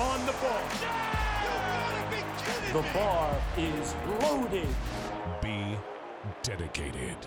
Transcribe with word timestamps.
on 0.00 0.20
the 0.24 0.32
ball. 0.40 0.62
The 2.72 2.82
bar 2.94 3.36
is 3.58 3.94
loaded. 4.22 4.68
Be 5.42 5.76
dedicated. 6.42 7.18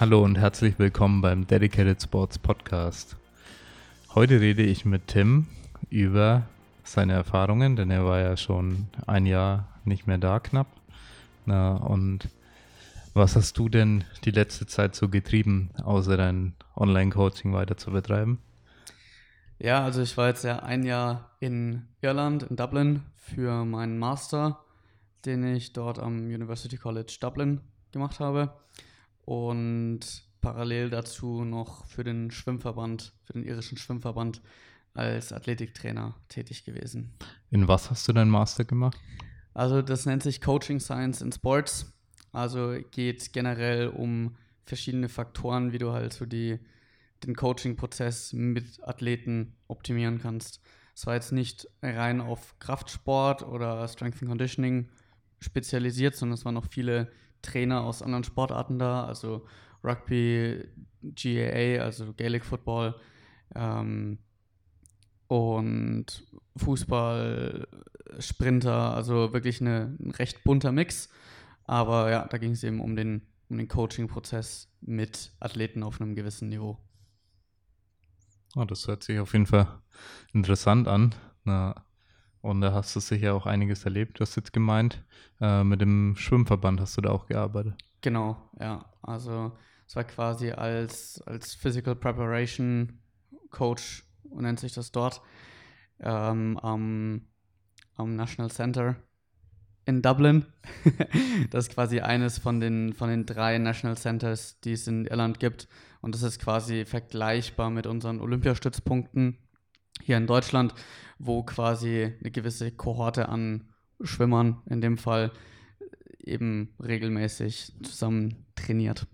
Hallo 0.00 0.24
und 0.24 0.36
herzlich 0.36 0.80
willkommen 0.80 1.20
beim 1.20 1.46
Dedicated 1.46 2.02
Sports 2.02 2.40
Podcast. 2.40 3.16
Heute 4.16 4.40
rede 4.40 4.64
ich 4.64 4.84
mit 4.84 5.06
Tim 5.06 5.46
über 5.90 6.42
seine 6.82 7.12
Erfahrungen, 7.12 7.76
denn 7.76 7.92
er 7.92 8.04
war 8.04 8.18
ja 8.18 8.36
schon 8.36 8.88
ein 9.06 9.26
Jahr 9.26 9.68
nicht 9.84 10.08
mehr 10.08 10.18
da 10.18 10.40
knapp. 10.40 10.66
Na, 11.46 11.76
und 11.76 12.28
was 13.14 13.36
hast 13.36 13.58
du 13.58 13.68
denn 13.68 14.02
die 14.24 14.32
letzte 14.32 14.66
Zeit 14.66 14.96
so 14.96 15.08
getrieben, 15.08 15.70
außer 15.84 16.16
dein 16.16 16.54
Online-Coaching 16.74 17.52
weiter 17.52 17.76
zu 17.76 17.92
betreiben? 17.92 18.40
Ja, 19.62 19.84
also 19.84 20.02
ich 20.02 20.16
war 20.16 20.26
jetzt 20.26 20.42
ja 20.42 20.58
ein 20.58 20.82
Jahr 20.82 21.36
in 21.38 21.86
Irland, 22.00 22.42
in 22.42 22.56
Dublin, 22.56 23.02
für 23.14 23.64
meinen 23.64 23.96
Master, 23.96 24.58
den 25.24 25.54
ich 25.54 25.72
dort 25.72 26.00
am 26.00 26.26
University 26.26 26.76
College 26.76 27.16
Dublin 27.20 27.60
gemacht 27.92 28.18
habe. 28.18 28.52
Und 29.24 30.00
parallel 30.40 30.90
dazu 30.90 31.44
noch 31.44 31.84
für 31.84 32.02
den 32.02 32.32
Schwimmverband, 32.32 33.12
für 33.22 33.34
den 33.34 33.44
irischen 33.44 33.78
Schwimmverband 33.78 34.42
als 34.94 35.32
Athletiktrainer 35.32 36.16
tätig 36.28 36.64
gewesen. 36.64 37.12
In 37.52 37.68
was 37.68 37.88
hast 37.88 38.08
du 38.08 38.12
deinen 38.12 38.30
Master 38.30 38.64
gemacht? 38.64 38.98
Also 39.54 39.80
das 39.80 40.06
nennt 40.06 40.24
sich 40.24 40.40
Coaching 40.40 40.80
Science 40.80 41.22
in 41.22 41.30
Sports. 41.30 41.96
Also 42.32 42.78
geht 42.90 43.32
generell 43.32 43.86
um 43.86 44.34
verschiedene 44.66 45.08
Faktoren, 45.08 45.72
wie 45.72 45.78
du 45.78 45.92
halt 45.92 46.14
so 46.14 46.26
die, 46.26 46.58
den 47.24 47.34
Coaching-Prozess 47.34 48.32
mit 48.32 48.80
Athleten 48.82 49.54
optimieren 49.68 50.18
kannst. 50.18 50.60
Es 50.94 51.06
war 51.06 51.14
jetzt 51.14 51.32
nicht 51.32 51.68
rein 51.82 52.20
auf 52.20 52.58
Kraftsport 52.58 53.42
oder 53.42 53.86
Strength 53.88 54.22
and 54.22 54.28
Conditioning 54.28 54.88
spezialisiert, 55.40 56.14
sondern 56.14 56.34
es 56.34 56.44
waren 56.44 56.54
noch 56.54 56.66
viele 56.66 57.10
Trainer 57.40 57.82
aus 57.82 58.02
anderen 58.02 58.24
Sportarten 58.24 58.78
da, 58.78 59.04
also 59.04 59.46
Rugby, 59.82 60.64
GAA, 61.02 61.82
also 61.82 62.12
Gaelic 62.14 62.44
Football 62.44 62.94
ähm, 63.54 64.18
und 65.26 66.26
Fußball, 66.56 67.66
Sprinter, 68.18 68.94
also 68.94 69.32
wirklich 69.32 69.60
eine, 69.60 69.96
ein 69.98 70.10
recht 70.12 70.44
bunter 70.44 70.72
Mix. 70.72 71.08
Aber 71.64 72.10
ja, 72.10 72.26
da 72.26 72.38
ging 72.38 72.52
es 72.52 72.64
eben 72.64 72.80
um 72.80 72.94
den, 72.94 73.22
um 73.48 73.56
den 73.56 73.68
Coaching-Prozess 73.68 74.70
mit 74.80 75.32
Athleten 75.40 75.82
auf 75.82 76.00
einem 76.00 76.14
gewissen 76.14 76.48
Niveau. 76.48 76.78
Oh, 78.54 78.64
das 78.64 78.86
hört 78.86 79.02
sich 79.02 79.18
auf 79.18 79.32
jeden 79.32 79.46
Fall 79.46 79.66
interessant 80.32 80.86
an. 80.88 81.14
Na, 81.44 81.84
und 82.42 82.60
da 82.60 82.72
hast 82.72 82.94
du 82.94 83.00
sicher 83.00 83.34
auch 83.34 83.46
einiges 83.46 83.84
erlebt. 83.84 84.18
Du 84.18 84.22
hast 84.22 84.36
jetzt 84.36 84.52
gemeint, 84.52 85.04
äh, 85.40 85.64
mit 85.64 85.80
dem 85.80 86.16
Schwimmverband 86.16 86.80
hast 86.80 86.96
du 86.96 87.00
da 87.00 87.10
auch 87.10 87.26
gearbeitet. 87.26 87.74
Genau, 88.00 88.36
ja. 88.58 88.84
Also 89.00 89.52
es 89.86 89.96
war 89.96 90.04
quasi 90.04 90.50
als, 90.50 91.22
als 91.26 91.54
Physical 91.54 91.94
Preparation 91.94 93.00
Coach, 93.50 94.04
nennt 94.24 94.60
sich 94.60 94.72
das 94.72 94.90
dort, 94.92 95.22
ähm, 96.00 96.58
am, 96.58 97.22
am 97.94 98.16
National 98.16 98.50
Center 98.50 98.96
in 99.84 100.02
Dublin. 100.02 100.46
das 101.50 101.68
ist 101.68 101.74
quasi 101.74 102.00
eines 102.00 102.38
von 102.38 102.60
den, 102.60 102.92
von 102.92 103.08
den 103.08 103.26
drei 103.26 103.58
National 103.58 103.96
Centers, 103.96 104.60
die 104.60 104.72
es 104.72 104.86
in 104.86 105.06
Irland 105.06 105.40
gibt. 105.40 105.68
Und 106.00 106.14
das 106.14 106.22
ist 106.22 106.40
quasi 106.40 106.84
vergleichbar 106.84 107.70
mit 107.70 107.86
unseren 107.86 108.20
Olympiastützpunkten 108.20 109.38
hier 110.02 110.16
in 110.16 110.26
Deutschland, 110.26 110.74
wo 111.18 111.42
quasi 111.42 112.14
eine 112.20 112.30
gewisse 112.30 112.72
Kohorte 112.72 113.28
an 113.28 113.68
Schwimmern 114.02 114.62
in 114.66 114.80
dem 114.80 114.98
Fall 114.98 115.30
eben 116.18 116.74
regelmäßig 116.82 117.74
zusammen 117.82 118.46
trainiert. 118.54 119.06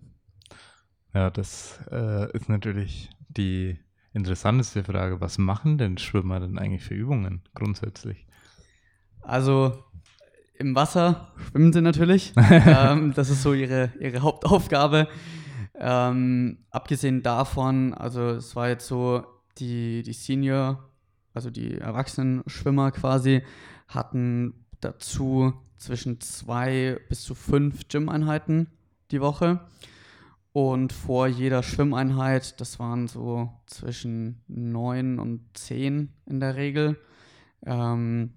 Ja, 1.15 1.31
das 1.31 1.81
äh, 1.91 2.31
ist 2.33 2.49
natürlich 2.49 3.11
die 3.29 3.79
interessanteste 4.13 4.85
Frage. 4.85 5.21
Was 5.21 5.39
machen 5.39 5.79
denn 5.79 5.99
Schwimmer 5.99 6.41
denn 6.41 6.59
eigentlich 6.59 6.85
für 6.85 6.95
Übungen 6.95 7.43
grundsätzlich? 7.55 8.27
Also 9.21 9.85
im 10.59 10.75
Wasser 10.75 11.33
schwimmen 11.37 11.73
sie 11.73 11.81
natürlich. 11.81 12.33
ähm, 12.51 13.13
das 13.15 13.31
ist 13.31 13.43
so 13.43 13.55
ihre, 13.55 13.93
ihre 14.01 14.23
Hauptaufgabe. 14.23 15.09
Ähm, 15.75 16.59
abgesehen 16.71 17.23
davon, 17.23 17.95
also 17.95 18.31
es 18.31 18.57
war 18.57 18.69
jetzt 18.69 18.87
so, 18.87 19.25
die, 19.59 20.03
die 20.03 20.13
Senior, 20.13 20.91
also 21.35 21.51
die 21.51 21.79
erwachsenen 21.79 22.43
Schwimmer 22.47 22.91
quasi, 22.91 23.43
hatten 23.87 24.67
dazu 24.81 25.53
zwischen 25.77 26.21
zwei 26.21 26.99
bis 27.09 27.23
zu 27.23 27.35
fünf 27.35 27.89
Gym-Einheiten 27.89 28.69
die 29.11 29.21
Woche. 29.21 29.61
Und 30.53 30.93
vor 30.93 31.29
jeder 31.29 31.63
Schwimmeinheit, 31.63 32.61
das 32.61 32.81
waren 32.81 33.07
so 33.07 33.53
zwischen 33.67 34.43
neun 34.49 35.21
und 35.21 35.43
zehn 35.55 36.13
in 36.27 36.41
der 36.41 36.57
Regel, 36.57 36.99
ähm, 37.65 38.33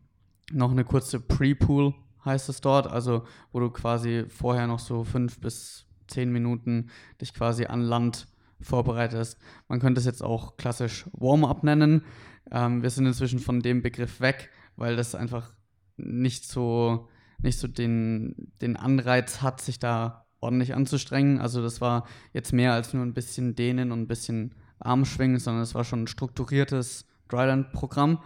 noch 0.52 0.72
eine 0.72 0.84
kurze 0.84 1.20
Pre-Pool 1.20 1.96
heißt 2.26 2.50
es 2.50 2.62
dort, 2.62 2.88
also 2.88 3.26
wo 3.52 3.60
du 3.60 3.70
quasi 3.70 4.26
vorher 4.28 4.68
noch 4.68 4.80
so 4.80 5.04
fünf 5.04 5.40
bis 5.40 5.86
zehn 6.08 6.32
Minuten 6.32 6.90
dich 7.20 7.34
quasi 7.34 7.66
an 7.66 7.82
Land 7.82 8.28
vorbereitest. 8.60 9.40
Man 9.68 9.80
könnte 9.80 10.00
es 10.00 10.06
jetzt 10.06 10.24
auch 10.24 10.58
klassisch 10.58 11.06
Warm-up 11.14 11.64
nennen. 11.64 12.04
Ähm, 12.52 12.84
wir 12.84 12.90
sind 12.90 13.06
inzwischen 13.06 13.40
von 13.40 13.62
dem 13.62 13.82
Begriff 13.82 14.22
weg, 14.22 14.50
weil 14.76 14.96
das 14.96 15.16
einfach 15.16 15.54
nicht 15.98 16.46
so, 16.46 17.10
nicht 17.42 17.58
so 17.58 17.68
den, 17.68 18.52
den 18.62 18.78
Anreiz 18.78 19.42
hat, 19.42 19.62
sich 19.62 19.80
da 19.80 20.26
ordentlich 20.40 20.76
anzustrengen. 20.76 21.40
Also 21.40 21.62
das 21.62 21.82
war 21.82 22.06
jetzt 22.34 22.54
mehr 22.54 22.74
als 22.74 22.94
nur 22.94 23.04
ein 23.04 23.14
bisschen 23.14 23.56
Dehnen 23.56 23.92
und 23.92 24.02
ein 24.02 24.08
bisschen 24.08 24.56
Armschwingen, 24.80 25.40
sondern 25.40 25.64
es 25.64 25.76
war 25.76 25.84
schon 25.84 26.04
ein 26.04 26.08
strukturiertes 26.08 27.06
Dryland-Programm, 27.30 28.20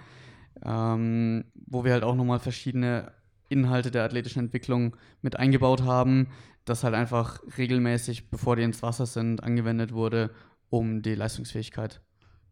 ähm, 0.63 1.45
wo 1.67 1.83
wir 1.83 1.93
halt 1.93 2.03
auch 2.03 2.15
nochmal 2.15 2.39
verschiedene 2.39 3.11
Inhalte 3.49 3.91
der 3.91 4.03
athletischen 4.03 4.43
Entwicklung 4.43 4.95
mit 5.21 5.37
eingebaut 5.37 5.83
haben, 5.83 6.27
das 6.65 6.83
halt 6.83 6.95
einfach 6.95 7.39
regelmäßig, 7.57 8.29
bevor 8.29 8.55
die 8.55 8.63
ins 8.63 8.81
Wasser 8.81 9.05
sind, 9.05 9.43
angewendet 9.43 9.93
wurde, 9.93 10.31
um 10.69 11.01
die 11.01 11.15
Leistungsfähigkeit 11.15 12.01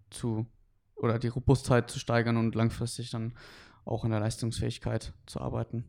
zu 0.09 0.45
oder 0.95 1.19
die 1.19 1.27
Robustheit 1.27 1.89
zu 1.89 1.99
steigern 1.99 2.37
und 2.37 2.55
langfristig 2.55 3.09
dann 3.09 3.33
auch 3.85 4.05
in 4.05 4.11
der 4.11 4.19
Leistungsfähigkeit 4.19 5.13
zu 5.25 5.41
arbeiten. 5.41 5.85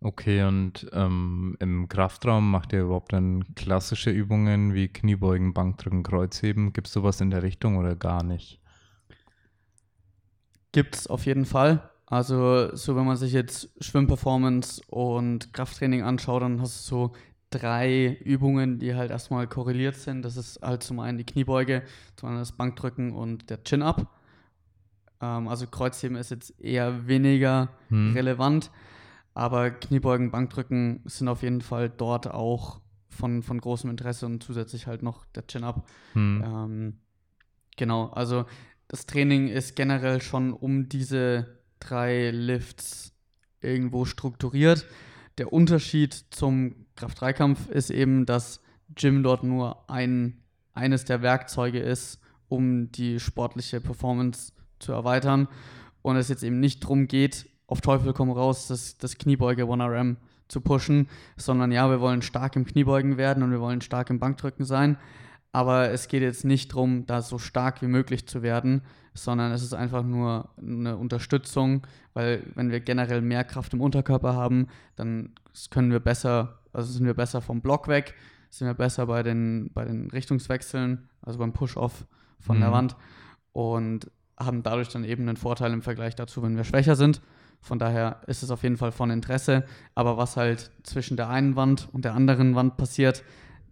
Okay, 0.00 0.44
und 0.44 0.86
ähm, 0.92 1.56
im 1.60 1.88
Kraftraum 1.88 2.50
macht 2.50 2.72
ihr 2.72 2.82
überhaupt 2.82 3.12
dann 3.12 3.54
klassische 3.54 4.10
Übungen 4.10 4.74
wie 4.74 4.88
Kniebeugen, 4.88 5.54
Bankdrücken, 5.54 6.02
Kreuzheben? 6.02 6.72
Gibt 6.72 6.88
es 6.88 6.92
sowas 6.92 7.20
in 7.20 7.30
der 7.30 7.42
Richtung 7.42 7.76
oder 7.76 7.96
gar 7.96 8.22
nicht? 8.22 8.60
Gibt 10.72 10.94
es 10.94 11.06
auf 11.06 11.24
jeden 11.24 11.46
Fall. 11.46 11.90
Also, 12.10 12.74
so 12.74 12.96
wenn 12.96 13.04
man 13.04 13.16
sich 13.16 13.32
jetzt 13.32 13.70
Schwimmperformance 13.84 14.80
und 14.86 15.52
Krafttraining 15.52 16.02
anschaut, 16.02 16.42
dann 16.42 16.60
hast 16.60 16.90
du 16.90 16.96
so 16.96 17.12
drei 17.50 18.16
Übungen, 18.24 18.78
die 18.78 18.94
halt 18.94 19.10
erstmal 19.10 19.46
korreliert 19.46 19.94
sind. 19.94 20.22
Das 20.22 20.38
ist 20.38 20.60
halt 20.62 20.82
zum 20.82 21.00
einen 21.00 21.18
die 21.18 21.24
Kniebeuge, 21.24 21.82
zum 22.16 22.28
anderen 22.28 22.42
das 22.42 22.52
Bankdrücken 22.52 23.12
und 23.12 23.50
der 23.50 23.62
Chin-Up. 23.62 24.06
Ähm, 25.20 25.48
also 25.48 25.66
Kreuzheben 25.66 26.16
ist 26.16 26.30
jetzt 26.30 26.58
eher 26.58 27.06
weniger 27.06 27.68
hm. 27.88 28.14
relevant, 28.14 28.70
aber 29.34 29.70
Kniebeugen, 29.70 30.30
Bankdrücken 30.30 31.02
sind 31.04 31.28
auf 31.28 31.42
jeden 31.42 31.60
Fall 31.60 31.90
dort 31.90 32.26
auch 32.26 32.80
von, 33.10 33.42
von 33.42 33.60
großem 33.60 33.90
Interesse 33.90 34.24
und 34.24 34.42
zusätzlich 34.42 34.86
halt 34.86 35.02
noch 35.02 35.26
der 35.26 35.46
Chin-Up. 35.46 35.86
Hm. 36.14 36.42
Ähm, 36.44 36.98
genau, 37.76 38.06
also 38.10 38.46
das 38.86 39.04
Training 39.04 39.48
ist 39.48 39.76
generell 39.76 40.22
schon 40.22 40.54
um 40.54 40.88
diese 40.88 41.57
drei 41.80 42.30
Lifts 42.30 43.12
irgendwo 43.60 44.04
strukturiert. 44.04 44.86
Der 45.38 45.52
Unterschied 45.52 46.14
zum 46.30 46.86
Kraft-3-Kampf 46.96 47.68
ist 47.68 47.90
eben, 47.90 48.26
dass 48.26 48.60
Gym 48.94 49.22
dort 49.22 49.44
nur 49.44 49.88
ein, 49.88 50.42
eines 50.74 51.04
der 51.04 51.22
Werkzeuge 51.22 51.78
ist, 51.78 52.20
um 52.48 52.90
die 52.92 53.20
sportliche 53.20 53.80
Performance 53.80 54.52
zu 54.78 54.92
erweitern. 54.92 55.48
Und 56.02 56.16
es 56.16 56.28
jetzt 56.28 56.42
eben 56.42 56.60
nicht 56.60 56.82
darum 56.82 57.06
geht, 57.06 57.48
auf 57.66 57.80
Teufel 57.80 58.12
komm 58.12 58.30
raus, 58.30 58.66
das, 58.66 58.96
das 58.96 59.18
Kniebeuge 59.18 59.64
1RM 59.64 60.16
zu 60.48 60.60
pushen, 60.62 61.08
sondern 61.36 61.70
ja, 61.70 61.90
wir 61.90 62.00
wollen 62.00 62.22
stark 62.22 62.56
im 62.56 62.64
Kniebeugen 62.64 63.18
werden 63.18 63.42
und 63.42 63.50
wir 63.50 63.60
wollen 63.60 63.82
stark 63.82 64.08
im 64.10 64.18
Bankdrücken 64.18 64.64
sein. 64.64 64.96
Aber 65.52 65.90
es 65.90 66.08
geht 66.08 66.22
jetzt 66.22 66.44
nicht 66.44 66.72
darum, 66.72 67.06
da 67.06 67.22
so 67.22 67.38
stark 67.38 67.82
wie 67.82 67.86
möglich 67.86 68.26
zu 68.26 68.42
werden, 68.42 68.82
sondern 69.22 69.52
es 69.52 69.62
ist 69.62 69.74
einfach 69.74 70.02
nur 70.02 70.48
eine 70.58 70.96
Unterstützung, 70.96 71.86
weil 72.14 72.42
wenn 72.54 72.70
wir 72.70 72.80
generell 72.80 73.20
mehr 73.20 73.44
Kraft 73.44 73.74
im 73.74 73.80
Unterkörper 73.80 74.34
haben, 74.34 74.68
dann 74.96 75.32
können 75.70 75.90
wir 75.90 76.00
besser, 76.00 76.58
also 76.72 76.92
sind 76.92 77.06
wir 77.06 77.14
besser 77.14 77.40
vom 77.40 77.60
Block 77.60 77.88
weg, 77.88 78.14
sind 78.50 78.66
wir 78.66 78.74
besser 78.74 79.06
bei 79.06 79.22
den, 79.22 79.70
bei 79.74 79.84
den 79.84 80.10
Richtungswechseln, 80.10 81.08
also 81.22 81.38
beim 81.38 81.52
Push-Off 81.52 82.06
von 82.38 82.56
mhm. 82.56 82.60
der 82.60 82.72
Wand. 82.72 82.96
und 83.52 84.10
haben 84.38 84.62
dadurch 84.62 84.88
dann 84.88 85.04
eben 85.04 85.28
einen 85.28 85.36
Vorteil 85.36 85.72
im 85.72 85.82
Vergleich 85.82 86.14
dazu, 86.14 86.42
wenn 86.42 86.56
wir 86.56 86.64
schwächer 86.64 86.94
sind. 86.94 87.20
Von 87.60 87.78
daher 87.78 88.20
ist 88.26 88.42
es 88.42 88.50
auf 88.50 88.62
jeden 88.62 88.76
Fall 88.76 88.92
von 88.92 89.10
Interesse. 89.10 89.64
Aber 89.94 90.16
was 90.16 90.36
halt 90.36 90.70
zwischen 90.84 91.16
der 91.16 91.28
einen 91.28 91.56
Wand 91.56 91.88
und 91.92 92.04
der 92.04 92.14
anderen 92.14 92.54
Wand 92.54 92.76
passiert, 92.76 93.24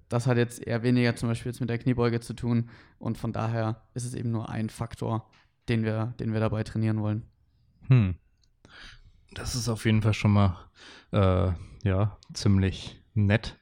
das 0.08 0.26
hat 0.26 0.37
jetzt 0.37 0.64
eher 0.64 0.82
weniger 0.82 1.17
zum 1.17 1.29
Beispiel 1.29 1.50
jetzt 1.50 1.61
mit 1.61 1.70
der 1.70 1.79
Kniebeuge 1.79 2.20
zu 2.20 2.35
tun. 2.35 2.70
Und 2.99 3.19
von 3.19 3.32
daher 3.32 3.82
ist 3.94 4.05
es 4.05 4.14
eben 4.14 4.31
nur 4.31 4.49
ein 4.49 4.70
Faktor, 4.70 5.29
den 5.69 5.85
wir, 5.85 6.14
den 6.20 6.32
wir 6.32 6.41
dabei 6.41 6.62
trainieren 6.62 7.00
wollen. 7.00 7.23
Hm. 7.88 8.14
Das 9.32 9.55
ist 9.55 9.69
auf 9.69 9.85
jeden 9.85 10.03
Fall 10.03 10.14
schon 10.14 10.32
mal 10.32 10.56
äh, 11.12 11.53
ja, 11.82 12.17
ziemlich 12.32 13.03
nett, 13.14 13.58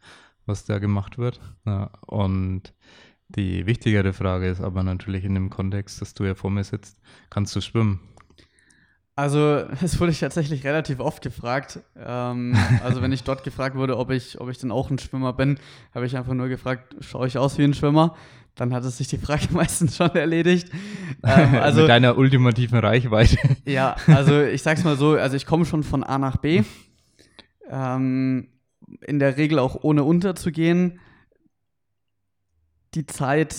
was 0.47 0.65
da 0.65 0.79
gemacht 0.79 1.19
wird. 1.19 1.41
Ja, 1.65 1.91
und 2.07 2.75
die 3.29 3.67
wichtigere 3.67 4.13
Frage 4.13 4.49
ist 4.49 4.61
aber 4.61 4.83
natürlich 4.83 5.25
in 5.25 5.35
dem 5.35 5.51
Kontext, 5.51 6.01
dass 6.01 6.15
du 6.15 6.25
ja 6.25 6.35
vor 6.35 6.51
mir 6.51 6.65
sitzt, 6.65 7.01
kannst 7.31 7.57
du 7.57 7.61
schwimmen? 7.61 8.01
Also, 9.17 9.63
das 9.81 10.01
wurde 10.01 10.13
ich 10.13 10.21
tatsächlich 10.21 10.65
relativ 10.65 11.01
oft 11.01 11.23
gefragt. 11.23 11.81
Ähm, 11.97 12.57
also, 12.83 13.03
wenn 13.03 13.13
ich 13.13 13.23
dort 13.23 13.45
gefragt 13.45 13.77
wurde, 13.77 13.97
ob 13.97 14.11
ich, 14.11 14.41
ob 14.41 14.49
ich 14.49 14.59
denn 14.59 14.73
auch 14.73 14.91
ein 14.91 14.99
Schwimmer 14.99 15.33
bin, 15.33 15.59
habe 15.95 16.07
ich 16.07 16.17
einfach 16.17 16.35
nur 16.35 16.49
gefragt, 16.49 16.97
schaue 17.01 17.27
ich 17.27 17.39
aus 17.39 17.59
wie 17.59 17.65
ein 17.65 17.75
Schwimmer? 17.75 18.17
Dann 18.57 18.73
hat 18.73 18.85
es 18.85 18.99
sich 18.99 19.09
die 19.09 19.19
Frage 19.19 19.47
meistens 19.51 19.97
schon 19.97 20.15
erledigt. 20.15 20.71
Ähm, 21.27 21.55
also, 21.55 21.83
Mit 21.83 21.89
deiner 21.89 22.19
ultimativen 22.19 22.79
Reichweite. 22.79 23.39
ja, 23.65 23.97
also 24.09 24.43
ich 24.43 24.63
sag's 24.63 24.85
mal 24.85 24.97
so, 24.99 25.13
also 25.13 25.37
ich 25.37 25.47
komme 25.47 25.65
schon 25.65 25.83
von 25.83 26.05
A 26.05 26.19
nach 26.19 26.37
B. 26.37 26.65
Ähm, 27.71 28.49
in 29.01 29.19
der 29.21 29.39
Regel 29.39 29.59
auch 29.59 29.83
ohne 29.83 30.05
unterzugehen. 30.05 31.01
Die 32.95 33.07
Zeit 33.07 33.57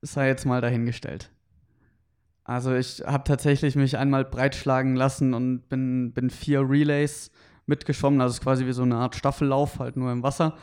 sei 0.00 0.28
jetzt 0.28 0.46
mal 0.46 0.62
dahingestellt. 0.62 1.30
Also 2.44 2.74
ich 2.74 3.02
habe 3.06 3.24
tatsächlich 3.24 3.74
mich 3.74 3.96
einmal 3.96 4.24
breitschlagen 4.24 4.96
lassen 4.96 5.32
und 5.32 5.68
bin, 5.68 6.12
bin 6.12 6.28
vier 6.28 6.60
Relays 6.60 7.30
mitgeschwommen. 7.66 8.20
Also 8.20 8.32
es 8.32 8.38
ist 8.38 8.44
quasi 8.44 8.66
wie 8.66 8.72
so 8.72 8.82
eine 8.82 8.96
Art 8.96 9.16
Staffellauf, 9.16 9.78
halt 9.78 9.96
nur 9.96 10.12
im 10.12 10.22
Wasser. 10.22 10.56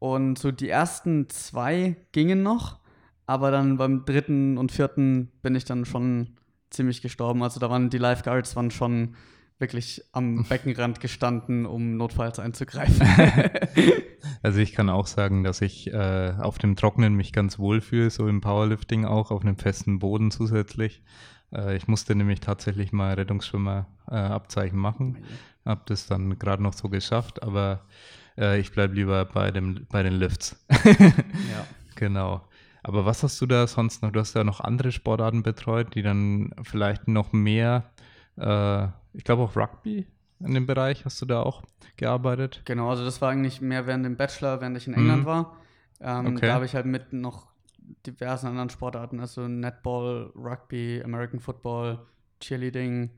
Und 0.00 0.36
so 0.36 0.50
die 0.50 0.68
ersten 0.68 1.28
zwei 1.28 1.96
gingen 2.10 2.42
noch, 2.42 2.80
aber 3.26 3.52
dann 3.52 3.76
beim 3.76 4.04
dritten 4.04 4.58
und 4.58 4.72
vierten 4.72 5.30
bin 5.42 5.54
ich 5.54 5.64
dann 5.64 5.84
schon 5.84 6.36
ziemlich 6.70 7.02
gestorben. 7.02 7.44
Also 7.44 7.60
da 7.60 7.70
waren 7.70 7.88
die 7.88 7.98
Lifeguards 7.98 8.56
waren 8.56 8.72
schon 8.72 9.14
wirklich 9.62 10.02
am 10.12 10.44
Beckenrand 10.48 11.00
gestanden, 11.00 11.64
um 11.64 11.96
notfalls 11.96 12.38
einzugreifen. 12.38 13.06
also 14.42 14.58
ich 14.58 14.72
kann 14.72 14.90
auch 14.90 15.06
sagen, 15.06 15.42
dass 15.42 15.62
ich 15.62 15.90
äh, 15.90 16.34
auf 16.38 16.58
dem 16.58 16.76
Trocknen 16.76 17.14
mich 17.14 17.32
ganz 17.32 17.58
wohl 17.58 17.80
fühle, 17.80 18.10
so 18.10 18.28
im 18.28 18.42
Powerlifting 18.42 19.06
auch, 19.06 19.30
auf 19.30 19.40
einem 19.40 19.56
festen 19.56 19.98
Boden 19.98 20.30
zusätzlich. 20.30 21.02
Äh, 21.50 21.76
ich 21.76 21.88
musste 21.88 22.14
nämlich 22.14 22.40
tatsächlich 22.40 22.92
mal 22.92 23.14
Rettungsschwimmer-Abzeichen 23.14 24.76
äh, 24.76 24.80
machen, 24.80 25.24
habe 25.64 25.82
das 25.86 26.06
dann 26.06 26.38
gerade 26.38 26.62
noch 26.62 26.74
so 26.74 26.90
geschafft, 26.90 27.42
aber 27.42 27.86
äh, 28.36 28.60
ich 28.60 28.72
bleibe 28.72 28.94
lieber 28.94 29.24
bei, 29.24 29.50
dem, 29.50 29.86
bei 29.88 30.02
den 30.02 30.14
Lifts. 30.14 30.62
ja. 30.84 31.66
Genau. 31.94 32.42
Aber 32.82 33.06
was 33.06 33.22
hast 33.22 33.40
du 33.40 33.46
da 33.46 33.66
sonst 33.66 34.02
noch? 34.02 34.10
Du 34.10 34.18
hast 34.18 34.34
ja 34.34 34.42
noch 34.42 34.60
andere 34.60 34.90
Sportarten 34.90 35.42
betreut, 35.42 35.94
die 35.94 36.02
dann 36.02 36.52
vielleicht 36.64 37.06
noch 37.06 37.32
mehr 37.32 37.92
äh, 38.36 38.88
ich 39.12 39.24
glaube 39.24 39.42
auch 39.42 39.56
Rugby 39.56 40.06
in 40.44 40.54
dem 40.54 40.66
Bereich 40.66 41.04
hast 41.04 41.20
du 41.22 41.26
da 41.26 41.42
auch 41.42 41.62
gearbeitet. 41.96 42.62
Genau, 42.64 42.90
also 42.90 43.04
das 43.04 43.20
war 43.20 43.30
eigentlich 43.30 43.60
mehr 43.60 43.86
während 43.86 44.04
dem 44.04 44.16
Bachelor, 44.16 44.60
während 44.60 44.76
ich 44.76 44.88
in 44.88 44.94
England 44.94 45.22
mhm. 45.22 45.26
war. 45.26 45.56
Ähm, 46.00 46.26
okay. 46.26 46.46
Da 46.46 46.54
habe 46.54 46.64
ich 46.64 46.74
halt 46.74 46.86
mit 46.86 47.12
noch 47.12 47.52
diversen 48.06 48.48
anderen 48.48 48.70
Sportarten, 48.70 49.20
also 49.20 49.46
Netball, 49.48 50.32
Rugby, 50.34 51.02
American 51.04 51.40
Football, 51.40 52.06
Cheerleading 52.40 53.10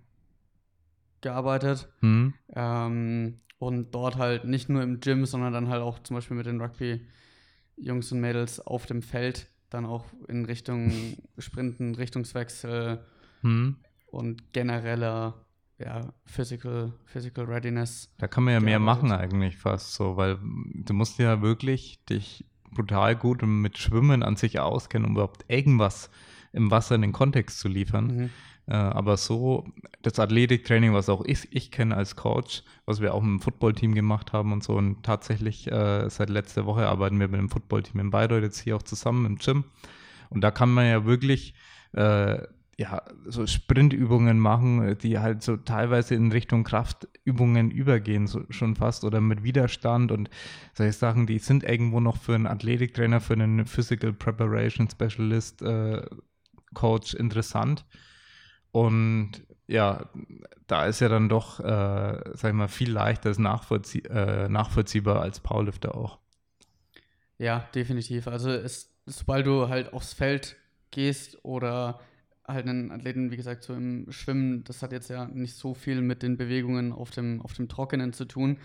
gearbeitet. 1.20 1.88
Mhm. 2.00 2.34
Ähm, 2.54 3.40
und 3.58 3.94
dort 3.94 4.16
halt 4.16 4.44
nicht 4.44 4.68
nur 4.68 4.82
im 4.82 5.00
Gym, 5.00 5.24
sondern 5.24 5.52
dann 5.52 5.68
halt 5.68 5.82
auch 5.82 5.98
zum 6.00 6.16
Beispiel 6.16 6.36
mit 6.36 6.46
den 6.46 6.60
Rugby-Jungs 6.60 8.12
und 8.12 8.20
Mädels 8.20 8.60
auf 8.60 8.84
dem 8.86 9.00
Feld, 9.00 9.46
dann 9.70 9.86
auch 9.86 10.04
in 10.28 10.44
Richtung 10.44 10.92
Sprinten, 11.38 11.94
Richtungswechsel 11.94 13.02
mhm. 13.42 13.76
und 14.10 14.52
genereller 14.52 15.43
ja, 15.78 16.12
Physical, 16.24 16.92
Physical 17.04 17.44
Readiness. 17.46 18.12
Da 18.18 18.28
kann 18.28 18.44
man 18.44 18.54
ja 18.54 18.60
mehr 18.60 18.78
machen 18.78 19.10
eigentlich 19.12 19.56
fast 19.56 19.94
so, 19.94 20.16
weil 20.16 20.38
du 20.40 20.94
musst 20.94 21.18
ja 21.18 21.42
wirklich 21.42 22.04
dich 22.06 22.44
brutal 22.70 23.16
gut 23.16 23.42
mit 23.42 23.78
Schwimmen 23.78 24.22
an 24.22 24.36
sich 24.36 24.60
auskennen, 24.60 25.06
um 25.06 25.12
überhaupt 25.12 25.44
irgendwas 25.48 26.10
im 26.52 26.70
Wasser 26.70 26.94
in 26.94 27.02
den 27.02 27.12
Kontext 27.12 27.58
zu 27.58 27.68
liefern. 27.68 28.06
Mhm. 28.06 28.30
Äh, 28.66 28.74
aber 28.74 29.16
so 29.16 29.66
das 30.02 30.18
Athletiktraining, 30.18 30.94
was 30.94 31.08
auch 31.08 31.24
ich, 31.24 31.48
ich 31.50 31.70
kenne 31.70 31.96
als 31.96 32.16
Coach, 32.16 32.62
was 32.86 33.00
wir 33.00 33.12
auch 33.12 33.22
im 33.22 33.40
Footballteam 33.40 33.94
gemacht 33.94 34.32
haben 34.32 34.52
und 34.52 34.62
so. 34.62 34.74
Und 34.74 35.02
tatsächlich 35.02 35.70
äh, 35.70 36.08
seit 36.08 36.30
letzter 36.30 36.66
Woche 36.66 36.86
arbeiten 36.86 37.20
wir 37.20 37.28
mit 37.28 37.40
dem 37.40 37.50
Footballteam 37.50 38.00
in 38.00 38.10
Bayreuth 38.10 38.42
jetzt 38.42 38.60
hier 38.60 38.76
auch 38.76 38.82
zusammen 38.82 39.26
im 39.26 39.36
Gym. 39.36 39.64
Und 40.30 40.40
da 40.40 40.50
kann 40.50 40.72
man 40.72 40.86
ja 40.86 41.04
wirklich 41.04 41.54
äh, 41.92 42.38
ja, 42.78 43.02
so 43.26 43.46
Sprintübungen 43.46 44.38
machen, 44.38 44.98
die 44.98 45.18
halt 45.18 45.42
so 45.42 45.56
teilweise 45.56 46.14
in 46.14 46.32
Richtung 46.32 46.64
Kraftübungen 46.64 47.70
übergehen, 47.70 48.26
so 48.26 48.42
schon 48.50 48.74
fast, 48.74 49.04
oder 49.04 49.20
mit 49.20 49.44
Widerstand 49.44 50.10
und 50.10 50.28
solche 50.74 50.92
Sachen, 50.92 51.26
die 51.26 51.38
sind 51.38 51.62
irgendwo 51.62 52.00
noch 52.00 52.16
für 52.16 52.34
einen 52.34 52.46
Athletiktrainer, 52.46 53.20
für 53.20 53.34
einen 53.34 53.66
Physical 53.66 54.12
Preparation 54.12 54.88
Specialist, 54.90 55.62
äh, 55.62 56.02
Coach 56.74 57.14
interessant. 57.14 57.84
Und 58.72 59.46
ja, 59.68 60.10
da 60.66 60.86
ist 60.86 61.00
ja 61.00 61.08
dann 61.08 61.28
doch, 61.28 61.60
äh, 61.60 61.62
sag 62.34 62.50
ich 62.50 62.52
mal, 62.54 62.68
viel 62.68 62.90
leichter 62.90 63.32
nachvollzie 63.40 64.00
äh, 64.00 64.48
nachvollziehbar 64.48 65.22
als 65.22 65.38
Powerlifter 65.38 65.94
auch. 65.94 66.18
Ja, 67.38 67.68
definitiv. 67.74 68.26
Also 68.26 68.50
es, 68.50 68.92
sobald 69.06 69.46
du 69.46 69.68
halt 69.68 69.92
aufs 69.92 70.12
Feld 70.12 70.56
gehst 70.90 71.38
oder 71.44 72.00
halt 72.46 72.66
einen 72.66 72.90
Athleten, 72.90 73.30
wie 73.30 73.36
gesagt, 73.36 73.64
so 73.64 73.74
im 73.74 74.10
Schwimmen, 74.10 74.64
das 74.64 74.82
hat 74.82 74.92
jetzt 74.92 75.08
ja 75.08 75.26
nicht 75.26 75.54
so 75.54 75.74
viel 75.74 76.02
mit 76.02 76.22
den 76.22 76.36
Bewegungen 76.36 76.92
auf 76.92 77.10
dem, 77.10 77.40
auf 77.40 77.54
dem 77.54 77.68
Trockenen 77.68 78.12
zu 78.12 78.26
tun. 78.26 78.58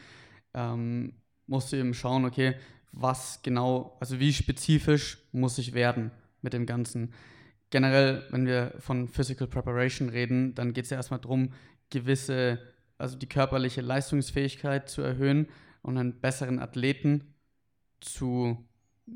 Ähm, 0.53 1.13
musst 1.47 1.71
du 1.71 1.77
eben 1.77 1.93
schauen, 1.93 2.25
okay, 2.25 2.55
was 2.91 3.41
genau, 3.43 3.97
also 3.99 4.19
wie 4.19 4.33
spezifisch 4.33 5.19
muss 5.31 5.57
ich 5.57 5.73
werden 5.73 6.11
mit 6.41 6.53
dem 6.53 6.65
Ganzen. 6.65 7.13
Generell, 7.69 8.23
wenn 8.31 8.45
wir 8.45 8.73
von 8.79 9.07
Physical 9.07 9.47
Preparation 9.47 10.09
reden, 10.09 10.55
dann 10.55 10.73
geht 10.73 10.85
es 10.85 10.89
ja 10.89 10.97
erstmal 10.97 11.19
darum, 11.19 11.53
gewisse, 11.89 12.59
also 12.97 13.17
die 13.17 13.27
körperliche 13.27 13.81
Leistungsfähigkeit 13.81 14.89
zu 14.89 15.01
erhöhen 15.01 15.47
und 15.81 15.97
einen 15.97 16.19
besseren 16.19 16.59
Athleten 16.59 17.35
zu, 18.01 18.57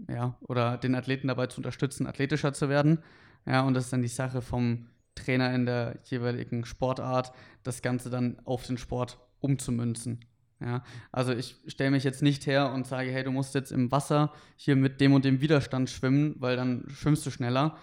ja, 0.08 0.38
oder 0.42 0.78
den 0.78 0.96
Athleten 0.96 1.28
dabei 1.28 1.48
zu 1.48 1.58
unterstützen, 1.58 2.08
athletischer 2.08 2.54
zu 2.54 2.70
werden. 2.70 3.00
Ja, 3.46 3.62
und 3.62 3.74
das 3.74 3.86
ist 3.86 3.94
dann 3.94 4.02
die 4.02 4.08
Sache 4.08 4.42
vom 4.42 4.88
Trainer 5.16 5.54
in 5.54 5.66
der 5.66 6.00
jeweiligen 6.06 6.66
Sportart, 6.66 7.34
das 7.64 7.82
Ganze 7.82 8.10
dann 8.10 8.40
auf 8.46 8.66
den 8.66 8.78
Sport 8.78 9.20
umzumünzen. 9.40 10.20
Ja, 10.60 10.84
also 11.12 11.34
ich 11.34 11.58
stelle 11.68 11.92
mich 11.92 12.06
jetzt 12.06 12.22
nicht 12.22 12.46
her 12.48 12.72
und 12.72 12.88
sage, 12.88 13.12
hey, 13.12 13.24
du 13.24 13.32
musst 13.32 13.54
jetzt 13.54 13.72
im 13.72 13.92
Wasser 13.92 14.32
hier 14.56 14.76
mit 14.76 15.02
dem 15.02 15.14
und 15.14 15.26
dem 15.26 15.42
Widerstand 15.42 15.90
schwimmen, 15.90 16.36
weil 16.40 16.56
dann 16.56 16.86
schwimmst 16.88 17.26
du 17.26 17.32
schneller. 17.32 17.78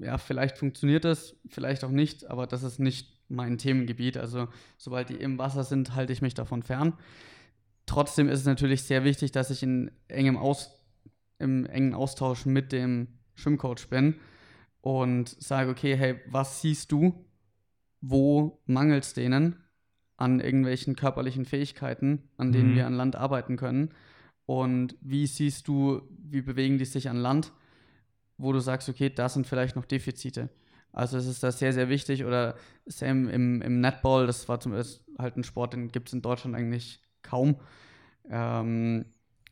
Ja, 0.00 0.18
vielleicht 0.18 0.58
funktioniert 0.58 1.04
das, 1.04 1.36
vielleicht 1.48 1.84
auch 1.84 1.90
nicht, 1.90 2.28
aber 2.28 2.46
das 2.46 2.64
ist 2.64 2.80
nicht 2.80 3.20
mein 3.28 3.56
Themengebiet. 3.56 4.16
Also 4.16 4.48
sobald 4.78 5.10
die 5.10 5.14
im 5.14 5.38
Wasser 5.38 5.62
sind, 5.62 5.94
halte 5.94 6.12
ich 6.12 6.22
mich 6.22 6.34
davon 6.34 6.64
fern. 6.64 6.94
Trotzdem 7.86 8.28
ist 8.28 8.40
es 8.40 8.46
natürlich 8.46 8.82
sehr 8.82 9.04
wichtig, 9.04 9.30
dass 9.30 9.50
ich 9.50 9.62
in 9.62 9.92
engem 10.08 10.36
Aus, 10.36 10.82
im 11.38 11.66
engen 11.66 11.94
Austausch 11.94 12.46
mit 12.46 12.72
dem 12.72 13.08
Schwimmcoach 13.34 13.88
bin 13.88 14.16
und 14.80 15.28
sage, 15.28 15.70
okay, 15.70 15.96
hey, 15.96 16.20
was 16.26 16.60
siehst 16.60 16.92
du? 16.92 17.24
Wo 18.00 18.60
mangelt 18.66 19.04
es 19.04 19.14
denen 19.14 19.56
an 20.16 20.40
irgendwelchen 20.40 20.96
körperlichen 20.96 21.44
Fähigkeiten, 21.44 22.30
an 22.36 22.52
denen 22.52 22.72
mhm. 22.72 22.76
wir 22.76 22.86
an 22.86 22.94
Land 22.94 23.16
arbeiten 23.16 23.56
können? 23.56 23.90
Und 24.46 24.96
wie 25.00 25.26
siehst 25.26 25.68
du, 25.68 26.02
wie 26.18 26.42
bewegen 26.42 26.78
die 26.78 26.84
sich 26.84 27.08
an 27.08 27.16
Land, 27.16 27.52
wo 28.36 28.52
du 28.52 28.60
sagst, 28.60 28.88
okay, 28.88 29.10
da 29.10 29.28
sind 29.28 29.46
vielleicht 29.46 29.76
noch 29.76 29.84
Defizite? 29.84 30.48
Also 30.92 31.18
es 31.18 31.26
ist 31.26 31.42
da 31.42 31.52
sehr, 31.52 31.72
sehr 31.72 31.88
wichtig. 31.88 32.24
Oder 32.24 32.56
Sam 32.86 33.28
im, 33.28 33.62
im 33.62 33.80
Netball, 33.80 34.26
das 34.26 34.48
war 34.48 34.60
zum 34.60 34.72
Beispiel 34.72 35.04
halt 35.18 35.36
ein 35.36 35.44
Sport, 35.44 35.74
den 35.74 35.88
gibt 35.88 36.08
es 36.08 36.14
in 36.14 36.22
Deutschland 36.22 36.56
eigentlich 36.56 37.00
kaum. 37.22 37.56
Ähm, 38.28 39.04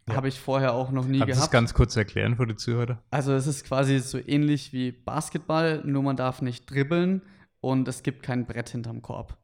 ja. 0.08 0.16
Habe 0.16 0.28
ich 0.28 0.40
vorher 0.40 0.74
auch 0.74 0.90
noch 0.90 1.06
nie 1.06 1.18
Kannst 1.18 1.26
gehabt. 1.26 1.28
Kannst 1.28 1.40
du 1.40 1.44
das 1.44 1.50
ganz 1.50 1.74
kurz 1.74 1.96
erklären 1.96 2.36
für 2.36 2.46
die 2.46 2.56
Zuhörer? 2.56 3.02
Also 3.10 3.32
es 3.32 3.46
ist 3.46 3.64
quasi 3.64 3.98
so 3.98 4.18
ähnlich 4.18 4.72
wie 4.72 4.92
Basketball, 4.92 5.82
nur 5.84 6.02
man 6.02 6.16
darf 6.16 6.42
nicht 6.42 6.70
dribbeln 6.70 7.22
und 7.60 7.88
es 7.88 8.02
gibt 8.02 8.22
kein 8.22 8.46
Brett 8.46 8.70
hinterm 8.70 9.02
Korb. 9.02 9.36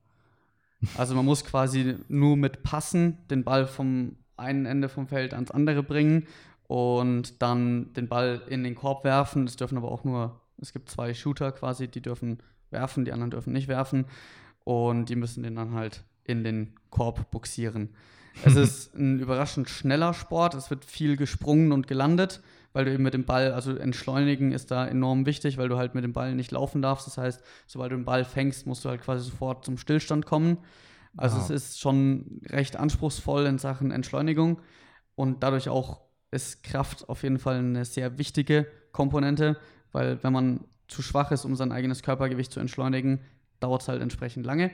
Also 0.96 1.14
man 1.14 1.24
muss 1.24 1.44
quasi 1.44 1.96
nur 2.08 2.36
mit 2.36 2.62
Passen 2.62 3.18
den 3.30 3.44
Ball 3.44 3.66
vom 3.66 4.16
einen 4.36 4.66
Ende 4.66 4.88
vom 4.88 5.06
Feld 5.06 5.32
ans 5.32 5.50
andere 5.50 5.82
bringen 5.82 6.26
und 6.66 7.40
dann 7.40 7.92
den 7.94 8.08
Ball 8.08 8.42
in 8.48 8.64
den 8.64 8.74
Korb 8.74 9.04
werfen. 9.04 9.44
Es 9.44 9.56
dürfen 9.56 9.78
aber 9.78 9.90
auch 9.90 10.04
nur 10.04 10.40
es 10.58 10.72
gibt 10.72 10.90
zwei 10.90 11.14
Shooter 11.14 11.52
quasi, 11.52 11.88
die 11.88 12.00
dürfen 12.00 12.38
werfen, 12.70 13.04
die 13.04 13.12
anderen 13.12 13.30
dürfen 13.30 13.52
nicht 13.52 13.68
werfen. 13.68 14.06
Und 14.64 15.08
die 15.08 15.16
müssen 15.16 15.42
den 15.42 15.56
dann 15.56 15.74
halt 15.74 16.04
in 16.24 16.44
den 16.44 16.74
Korb 16.90 17.30
buxieren. 17.30 17.90
Es 18.42 18.56
ist 18.56 18.94
ein 18.94 19.20
überraschend 19.20 19.68
schneller 19.68 20.12
Sport. 20.14 20.54
Es 20.54 20.70
wird 20.70 20.84
viel 20.84 21.16
gesprungen 21.16 21.72
und 21.72 21.86
gelandet, 21.86 22.42
weil 22.72 22.84
du 22.84 22.92
eben 22.92 23.02
mit 23.02 23.14
dem 23.14 23.24
Ball, 23.24 23.52
also 23.52 23.74
entschleunigen 23.76 24.52
ist 24.52 24.70
da 24.70 24.86
enorm 24.86 25.26
wichtig, 25.26 25.56
weil 25.56 25.68
du 25.68 25.76
halt 25.76 25.94
mit 25.94 26.04
dem 26.04 26.12
Ball 26.12 26.34
nicht 26.34 26.50
laufen 26.50 26.82
darfst. 26.82 27.06
Das 27.06 27.16
heißt, 27.16 27.42
sobald 27.66 27.92
du 27.92 27.96
den 27.96 28.04
Ball 28.04 28.24
fängst, 28.24 28.66
musst 28.66 28.84
du 28.84 28.88
halt 28.88 29.02
quasi 29.02 29.30
sofort 29.30 29.64
zum 29.64 29.78
Stillstand 29.78 30.26
kommen. 30.26 30.58
Also 31.16 31.36
Wow. 31.36 31.44
es 31.44 31.50
ist 31.50 31.80
schon 31.80 32.40
recht 32.46 32.76
anspruchsvoll 32.76 33.46
in 33.46 33.58
Sachen 33.58 33.92
Entschleunigung 33.92 34.60
und 35.14 35.42
dadurch 35.44 35.68
auch 35.68 36.00
ist 36.32 36.64
Kraft 36.64 37.08
auf 37.08 37.22
jeden 37.22 37.38
Fall 37.38 37.58
eine 37.58 37.84
sehr 37.84 38.18
wichtige 38.18 38.66
Komponente, 38.90 39.56
weil 39.92 40.22
wenn 40.24 40.32
man 40.32 40.64
zu 40.88 41.02
schwach 41.02 41.30
ist, 41.30 41.44
um 41.44 41.54
sein 41.54 41.70
eigenes 41.70 42.02
Körpergewicht 42.02 42.50
zu 42.50 42.58
entschleunigen, 42.58 43.20
dauert 43.60 43.82
es 43.82 43.88
halt 43.88 44.02
entsprechend 44.02 44.44
lange. 44.44 44.72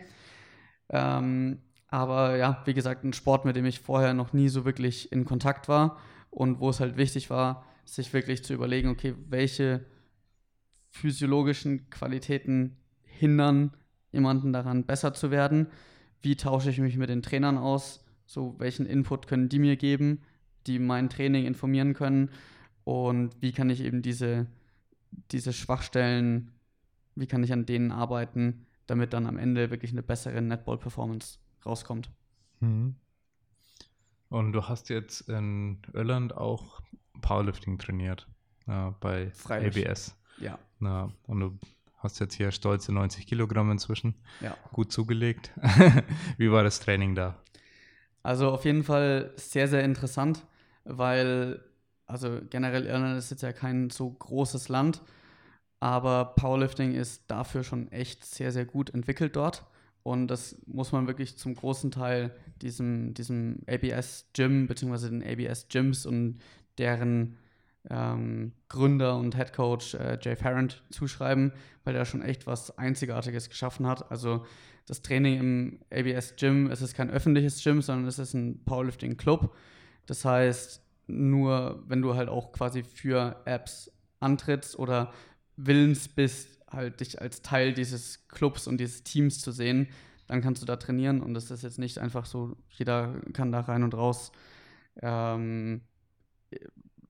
Ähm, 0.88 1.58
aber 1.90 2.36
ja, 2.36 2.62
wie 2.64 2.74
gesagt, 2.74 3.04
ein 3.04 3.12
Sport, 3.12 3.44
mit 3.44 3.56
dem 3.56 3.64
ich 3.64 3.80
vorher 3.80 4.14
noch 4.14 4.32
nie 4.32 4.48
so 4.48 4.64
wirklich 4.64 5.10
in 5.10 5.24
Kontakt 5.24 5.68
war 5.68 5.98
und 6.30 6.60
wo 6.60 6.70
es 6.70 6.80
halt 6.80 6.96
wichtig 6.96 7.30
war, 7.30 7.64
sich 7.84 8.12
wirklich 8.12 8.44
zu 8.44 8.54
überlegen, 8.54 8.88
okay, 8.88 9.14
welche 9.28 9.84
physiologischen 10.90 11.90
Qualitäten 11.90 12.76
hindern 13.02 13.72
jemanden 14.12 14.52
daran, 14.52 14.84
besser 14.84 15.14
zu 15.14 15.32
werden? 15.32 15.66
Wie 16.22 16.36
tausche 16.36 16.70
ich 16.70 16.78
mich 16.78 16.96
mit 16.96 17.08
den 17.08 17.22
Trainern 17.22 17.58
aus? 17.58 18.04
So, 18.24 18.54
welchen 18.58 18.86
Input 18.86 19.26
können 19.26 19.48
die 19.48 19.58
mir 19.58 19.76
geben, 19.76 20.22
die 20.68 20.78
mein 20.78 21.08
Training 21.08 21.44
informieren 21.44 21.94
können? 21.94 22.30
Und 22.84 23.34
wie 23.40 23.52
kann 23.52 23.70
ich 23.70 23.82
eben 23.82 24.02
diese, 24.02 24.46
diese 25.32 25.52
Schwachstellen, 25.52 26.52
wie 27.16 27.26
kann 27.26 27.42
ich 27.42 27.52
an 27.52 27.66
denen 27.66 27.90
arbeiten, 27.90 28.66
damit 28.86 29.12
dann 29.12 29.26
am 29.26 29.38
Ende 29.38 29.70
wirklich 29.70 29.90
eine 29.90 30.02
bessere 30.02 30.40
Netball-Performance 30.40 31.38
rauskommt? 31.64 32.10
Mhm. 32.60 32.96
Und 34.28 34.52
du 34.52 34.68
hast 34.68 34.88
jetzt 34.88 35.28
in 35.28 35.78
Irland 35.92 36.36
auch 36.36 36.80
Powerlifting 37.20 37.78
trainiert, 37.78 38.28
äh, 38.66 38.90
bei 39.00 39.30
Freilich. 39.32 39.86
ABS. 39.88 40.16
Ja, 40.38 40.58
Na, 40.78 41.12
und 41.26 41.40
du 41.40 41.58
hast 41.98 42.18
jetzt 42.20 42.34
hier 42.34 42.50
stolze 42.50 42.92
90 42.92 43.26
Kilogramm 43.26 43.70
inzwischen, 43.70 44.14
ja. 44.40 44.56
gut 44.72 44.90
zugelegt. 44.92 45.52
Wie 46.38 46.50
war 46.50 46.62
das 46.62 46.80
Training 46.80 47.14
da? 47.14 47.36
Also 48.22 48.50
auf 48.50 48.64
jeden 48.64 48.84
Fall 48.84 49.32
sehr, 49.36 49.68
sehr 49.68 49.82
interessant, 49.84 50.46
weil, 50.84 51.62
also 52.06 52.40
generell 52.48 52.86
Irland 52.86 53.18
ist 53.18 53.30
jetzt 53.30 53.42
ja 53.42 53.52
kein 53.52 53.90
so 53.90 54.10
großes 54.10 54.68
Land, 54.68 55.02
aber 55.80 56.34
Powerlifting 56.36 56.94
ist 56.94 57.24
dafür 57.30 57.64
schon 57.64 57.90
echt 57.92 58.24
sehr, 58.24 58.52
sehr 58.52 58.64
gut 58.64 58.90
entwickelt 58.90 59.36
dort. 59.36 59.66
Und 60.02 60.28
das 60.28 60.56
muss 60.66 60.92
man 60.92 61.06
wirklich 61.06 61.36
zum 61.36 61.54
großen 61.54 61.90
Teil 61.90 62.34
diesem, 62.62 63.14
diesem 63.14 63.58
ABS-Gym, 63.68 64.66
beziehungsweise 64.66 65.10
den 65.10 65.22
ABS-Gyms 65.22 66.06
und 66.06 66.38
deren 66.78 67.36
ähm, 67.88 68.52
Gründer 68.68 69.16
und 69.16 69.36
Headcoach 69.36 69.94
äh, 69.94 70.18
Jay 70.20 70.36
Farrand 70.36 70.82
zuschreiben, 70.90 71.52
weil 71.84 71.96
er 71.96 72.04
schon 72.04 72.22
echt 72.22 72.46
was 72.46 72.76
Einzigartiges 72.78 73.48
geschaffen 73.48 73.86
hat. 73.86 74.10
Also 74.10 74.44
das 74.86 75.02
Training 75.02 75.38
im 75.38 75.78
ABS 75.92 76.34
Gym, 76.36 76.70
es 76.70 76.82
ist 76.82 76.94
kein 76.94 77.10
öffentliches 77.10 77.62
Gym, 77.62 77.80
sondern 77.82 78.06
es 78.06 78.18
ist 78.18 78.34
ein 78.34 78.64
Powerlifting 78.64 79.16
Club. 79.16 79.54
Das 80.06 80.24
heißt, 80.24 80.82
nur 81.06 81.82
wenn 81.86 82.02
du 82.02 82.14
halt 82.14 82.28
auch 82.28 82.52
quasi 82.52 82.82
für 82.82 83.40
Apps 83.44 83.90
antrittst 84.20 84.78
oder 84.78 85.12
willens 85.56 86.08
bist, 86.08 86.59
halt 86.70 87.00
dich 87.00 87.20
als 87.20 87.42
Teil 87.42 87.72
dieses 87.72 88.28
Clubs 88.28 88.66
und 88.66 88.78
dieses 88.78 89.02
Teams 89.02 89.40
zu 89.40 89.52
sehen, 89.52 89.88
dann 90.26 90.40
kannst 90.40 90.62
du 90.62 90.66
da 90.66 90.76
trainieren 90.76 91.20
und 91.20 91.34
das 91.34 91.50
ist 91.50 91.62
jetzt 91.62 91.78
nicht 91.78 91.98
einfach 91.98 92.24
so, 92.24 92.56
jeder 92.70 93.20
kann 93.32 93.50
da 93.50 93.60
rein 93.60 93.82
und 93.82 93.94
raus, 93.94 94.30
ähm, 95.02 95.82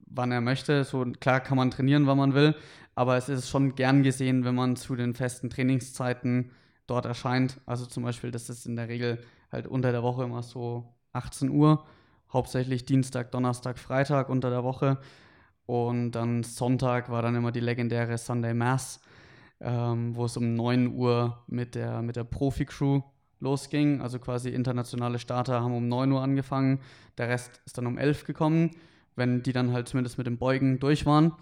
wann 0.07 0.33
er 0.33 0.41
möchte. 0.41 0.85
So 0.85 1.05
klar 1.05 1.41
kann 1.41 1.57
man 1.57 1.71
trainieren, 1.71 2.07
wann 2.07 2.19
man 2.19 2.35
will, 2.35 2.55
aber 2.95 3.17
es 3.17 3.29
ist 3.29 3.49
schon 3.49 3.75
gern 3.75 4.03
gesehen, 4.03 4.45
wenn 4.45 4.55
man 4.55 4.77
zu 4.77 4.97
den 4.97 5.15
festen 5.15 5.51
Trainingszeiten 5.51 6.51
dort 6.87 7.05
erscheint. 7.05 7.61
Also 7.67 7.87
zum 7.87 8.03
Beispiel, 8.03 8.31
das 8.31 8.51
ist 8.51 8.67
in 8.67 8.77
der 8.77 8.89
Regel 8.89 9.23
halt 9.53 9.67
unter 9.67 9.93
der 9.93 10.03
Woche 10.03 10.25
immer 10.25 10.43
so 10.43 10.95
18 11.13 11.51
Uhr, 11.51 11.85
hauptsächlich 12.33 12.85
Dienstag, 12.85 13.33
Donnerstag, 13.33 13.79
Freitag 13.79 14.29
unter 14.29 14.51
der 14.51 14.65
Woche. 14.65 14.99
Und 15.67 16.13
dann 16.13 16.43
Sonntag 16.43 17.11
war 17.11 17.23
dann 17.23 17.37
immer 17.37 17.53
die 17.53 17.61
legendäre 17.61 18.19
Sunday 18.19 18.55
Mass, 18.55 19.01
ähm, 19.61 20.17
wo 20.17 20.25
es 20.25 20.37
um 20.37 20.55
9 20.55 20.95
Uhr 20.95 21.43
mit 21.47 21.75
der, 21.75 22.03
mit 22.03 22.17
der 22.17 22.25
Profi-Crew 22.25 23.03
losging. 23.41 24.01
Also 24.01 24.19
quasi 24.19 24.51
internationale 24.51 25.19
Starter 25.19 25.61
haben 25.61 25.75
um 25.75 25.89
9 25.89 26.13
Uhr 26.13 26.23
angefangen, 26.23 26.81
der 27.19 27.29
Rest 27.29 27.61
ist 27.67 27.79
dann 27.79 27.87
um 27.87 27.99
11 27.99 28.25
gekommen, 28.25 28.71
wenn 29.17 29.43
die 29.43 29.53
dann 29.53 29.73
halt 29.73 29.89
zumindest 29.89 30.19
mit 30.19 30.27
dem 30.27 30.39
Beugen 30.39 30.79
durch 30.79 31.07
waren. 31.07 31.33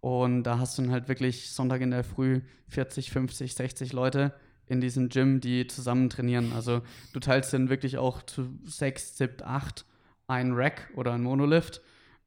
Und 0.00 0.44
da 0.44 0.58
hast 0.58 0.78
du 0.78 0.82
dann 0.82 0.92
halt 0.92 1.08
wirklich 1.08 1.50
Sonntag 1.50 1.80
in 1.80 1.90
der 1.90 2.04
Früh 2.04 2.40
40, 2.68 3.10
50, 3.10 3.54
60 3.54 3.92
Leute 3.92 4.32
in 4.66 4.80
diesem 4.80 5.08
Gym, 5.08 5.40
die 5.40 5.66
zusammen 5.66 6.08
trainieren. 6.10 6.52
Also 6.54 6.82
du 7.12 7.20
teilst 7.20 7.52
dann 7.52 7.68
wirklich 7.68 7.98
auch 7.98 8.22
zu 8.22 8.48
6, 8.64 9.16
7, 9.16 9.42
8 9.44 9.84
ein 10.28 10.52
Rack 10.52 10.90
oder 10.94 11.12
ein 11.12 11.22
Monolift. 11.22 11.80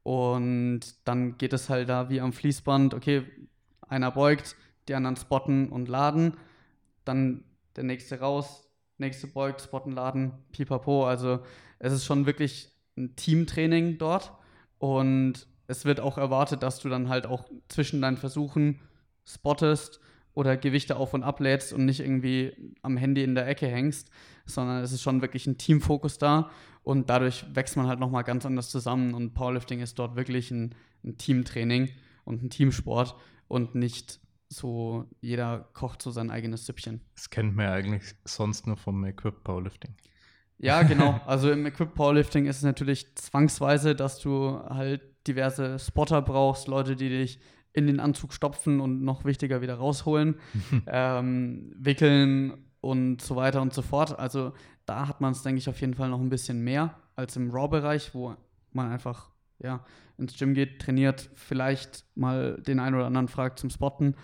Und 0.04 0.82
dann 1.06 1.38
geht 1.38 1.54
es 1.54 1.70
halt 1.70 1.88
da 1.88 2.10
wie 2.10 2.20
am 2.20 2.34
Fließband, 2.34 2.94
okay, 2.96 3.24
einer 3.88 4.12
beugt, 4.12 4.56
die 4.88 4.96
anderen 4.96 5.16
spotten 5.16 5.70
und 5.70 5.88
laden, 5.88 6.38
dann 7.06 7.44
der 7.76 7.84
nächste 7.84 8.20
raus, 8.20 8.70
nächste 8.98 9.28
beugt, 9.28 9.62
spotten, 9.62 9.92
laden, 9.92 10.34
pipapo. 10.52 11.06
Also 11.06 11.40
es 11.80 11.94
ist 11.94 12.06
schon 12.06 12.26
wirklich 12.26 12.72
ein 12.98 13.16
Teamtraining 13.16 13.98
dort. 13.98 14.32
Und 14.78 15.48
es 15.68 15.86
wird 15.86 16.00
auch 16.00 16.18
erwartet, 16.18 16.64
dass 16.64 16.80
du 16.80 16.90
dann 16.90 17.10
halt 17.10 17.26
auch 17.26 17.46
zwischen 17.68 18.02
deinen 18.02 18.18
Versuchen 18.18 18.80
spottest 19.26 20.00
oder 20.34 20.58
Gewichte 20.58 20.96
auf 20.96 21.14
und 21.14 21.24
ablädst 21.24 21.74
und 21.74 21.86
nicht 21.86 22.00
irgendwie 22.00 22.74
am 22.82 22.98
Handy 22.98 23.24
in 23.24 23.36
der 23.36 23.48
Ecke 23.48 23.68
hängst, 23.68 24.10
sondern 24.46 24.84
es 24.84 24.92
ist 24.92 25.02
schon 25.02 25.22
wirklich 25.22 25.46
ein 25.48 25.58
Teamfokus 25.58 26.18
da. 26.18 26.50
Und 26.84 27.10
dadurch 27.10 27.46
wächst 27.54 27.78
man 27.78 27.88
halt 27.88 28.00
nochmal 28.00 28.24
ganz 28.24 28.46
anders 28.46 28.70
zusammen. 28.70 29.14
Und 29.14 29.34
Powerlifting 29.34 29.82
ist 29.82 30.00
dort 30.00 30.16
wirklich 30.16 30.52
ein, 30.52 30.74
ein 31.04 31.18
Teamtraining 31.18 31.90
und 32.26 32.44
ein 32.44 32.50
Teamsport 32.50 33.16
und 33.48 33.76
nicht 33.76 34.20
so, 34.52 35.06
jeder 35.22 35.70
kocht 35.74 36.02
so 36.02 36.12
sein 36.12 36.30
eigenes 36.30 36.66
Süppchen. 36.66 37.02
Das 37.16 37.30
kennt 37.30 37.56
man 37.56 37.66
ja 37.66 37.74
eigentlich 37.74 38.04
sonst 38.26 38.68
nur 38.68 38.78
vom 38.78 39.04
Equip 39.06 39.44
Powerlifting. 39.44 39.96
Ja, 40.58 40.84
genau. 40.84 41.20
Also 41.26 41.52
im 41.52 41.66
Equip 41.66 41.94
Powerlifting 41.94 42.46
ist 42.46 42.58
es 42.58 42.64
natürlich 42.64 43.16
zwangsweise, 43.16 43.96
dass 43.96 44.20
du 44.20 44.60
halt 44.70 45.02
diverse 45.28 45.80
Spotter 45.80 46.22
brauchst, 46.22 46.68
Leute, 46.68 46.96
die 46.96 47.10
dich 47.10 47.40
in 47.74 47.88
den 47.88 48.00
Anzug 48.00 48.34
stopfen 48.34 48.82
und 48.82 49.02
noch 49.02 49.24
wichtiger 49.24 49.62
wieder 49.62 49.76
rausholen, 49.76 50.36
ähm, 50.88 51.74
wickeln 51.78 52.66
und 52.82 53.22
so 53.22 53.36
weiter 53.36 53.62
und 53.62 53.74
so 53.74 53.82
fort. 53.82 54.20
Also 54.20 54.54
da 54.86 55.08
hat 55.08 55.22
man 55.22 55.32
es, 55.32 55.44
denke 55.44 55.60
ich, 55.60 55.70
auf 55.70 55.80
jeden 55.80 55.94
Fall 55.94 56.10
noch 56.10 56.20
ein 56.20 56.30
bisschen 56.30 56.62
mehr 56.62 56.96
als 57.16 57.38
im 57.38 57.52
Raw-Bereich, 57.52 58.14
wo 58.14 58.36
man 58.74 58.92
einfach 58.92 59.32
ja, 59.60 59.86
ins 60.18 60.38
Gym 60.38 60.54
geht, 60.54 60.82
trainiert, 60.82 61.30
vielleicht 61.36 62.06
mal 62.16 62.62
den 62.62 62.80
einen 62.80 62.96
oder 62.96 63.06
anderen 63.06 63.28
fragt 63.28 63.60
zum 63.60 63.70
Spotten, 63.70 64.16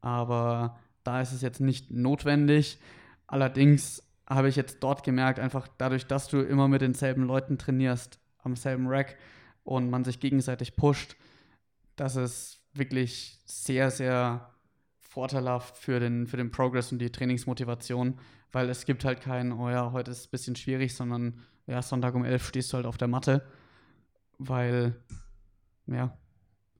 aber 0.00 0.78
da 1.04 1.20
ist 1.20 1.32
es 1.32 1.42
jetzt 1.42 1.60
nicht 1.60 1.90
notwendig. 1.90 2.78
Allerdings 3.26 4.02
habe 4.28 4.48
ich 4.48 4.56
jetzt 4.56 4.82
dort 4.82 5.04
gemerkt, 5.04 5.38
einfach 5.38 5.68
dadurch, 5.78 6.06
dass 6.06 6.28
du 6.28 6.40
immer 6.40 6.68
mit 6.68 6.82
denselben 6.82 7.22
Leuten 7.22 7.58
trainierst, 7.58 8.18
am 8.38 8.56
selben 8.56 8.86
Rack 8.88 9.16
und 9.64 9.90
man 9.90 10.04
sich 10.04 10.20
gegenseitig 10.20 10.76
pusht, 10.76 11.16
dass 11.96 12.16
es 12.16 12.60
wirklich 12.72 13.40
sehr, 13.44 13.90
sehr 13.90 14.50
vorteilhaft 15.00 15.76
für 15.76 15.98
den, 15.98 16.26
für 16.26 16.36
den 16.36 16.50
Progress 16.50 16.92
und 16.92 16.98
die 16.98 17.10
Trainingsmotivation, 17.10 18.18
weil 18.52 18.68
es 18.68 18.84
gibt 18.84 19.04
halt 19.04 19.20
keinen, 19.20 19.52
oh 19.52 19.70
ja, 19.70 19.92
heute 19.92 20.10
ist 20.10 20.18
es 20.18 20.26
ein 20.26 20.30
bisschen 20.30 20.56
schwierig, 20.56 20.94
sondern 20.94 21.40
ja, 21.66 21.82
Sonntag 21.82 22.14
um 22.14 22.24
11 22.24 22.46
stehst 22.46 22.72
du 22.72 22.76
halt 22.76 22.86
auf 22.86 22.98
der 22.98 23.08
Matte, 23.08 23.46
weil, 24.38 24.96
ja, 25.86 26.16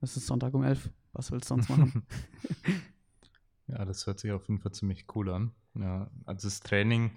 es 0.00 0.16
ist 0.16 0.26
Sonntag 0.26 0.54
um 0.54 0.62
11. 0.62 0.90
Was 1.12 1.32
willst 1.32 1.50
du 1.50 1.54
sonst 1.54 1.70
machen? 1.70 2.06
Ja, 3.68 3.84
das 3.84 4.06
hört 4.06 4.20
sich 4.20 4.32
auf 4.32 4.48
jeden 4.48 4.60
Fall 4.60 4.72
ziemlich 4.72 5.06
cool 5.14 5.30
an. 5.30 5.52
Ja, 5.74 6.10
also 6.24 6.46
das 6.48 6.60
Training, 6.60 7.10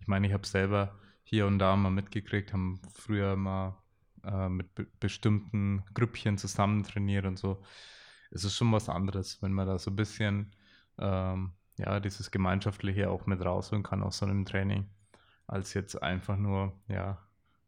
ich 0.00 0.06
meine, 0.06 0.26
ich 0.26 0.32
habe 0.32 0.46
selber 0.46 0.98
hier 1.22 1.46
und 1.46 1.58
da 1.58 1.76
mal 1.76 1.90
mitgekriegt, 1.90 2.52
haben 2.52 2.80
früher 2.92 3.36
mal 3.36 3.78
äh, 4.24 4.48
mit 4.48 4.74
be 4.74 4.86
bestimmten 5.00 5.84
Grüppchen 5.94 6.38
zusammen 6.38 6.82
trainiert 6.82 7.24
und 7.26 7.38
so. 7.38 7.62
Es 8.30 8.44
ist 8.44 8.54
schon 8.56 8.72
was 8.72 8.88
anderes, 8.88 9.40
wenn 9.42 9.52
man 9.52 9.66
da 9.66 9.78
so 9.78 9.90
ein 9.90 9.96
bisschen 9.96 10.54
ähm, 10.98 11.52
ja, 11.78 12.00
dieses 12.00 12.30
Gemeinschaftliche 12.30 13.10
auch 13.10 13.26
mit 13.26 13.44
rausholen 13.44 13.82
kann 13.82 14.02
aus 14.02 14.18
so 14.18 14.26
einem 14.26 14.44
Training, 14.44 14.88
als 15.46 15.74
jetzt 15.74 16.02
einfach 16.02 16.36
nur, 16.36 16.80
ja, 16.88 17.18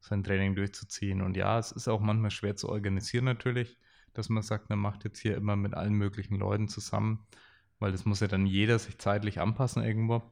sein 0.01 0.23
Training 0.23 0.55
durchzuziehen. 0.55 1.23
Und 1.23 1.37
ja, 1.37 1.59
es 1.59 1.73
ist 1.73 1.89
auch 1.89 2.01
manchmal 2.01 2.31
schwer 2.31 2.57
zu 2.57 2.69
organisieren 2.69 3.25
natürlich, 3.25 3.79
dass 4.13 4.29
man 4.29 4.43
sagt, 4.43 4.69
man 4.71 4.79
macht 4.79 5.05
jetzt 5.05 5.19
hier 5.19 5.37
immer 5.37 5.57
mit 5.57 5.75
allen 5.75 5.95
möglichen 5.95 6.37
Leuten 6.37 6.69
zusammen. 6.69 7.27
Weil 7.79 7.93
das 7.93 8.05
muss 8.05 8.21
ja 8.21 8.29
dann 8.29 8.47
jeder 8.47 8.79
sich 8.79 8.99
zeitlich 8.99 9.41
anpassen 9.41 9.83
irgendwo. 9.83 10.23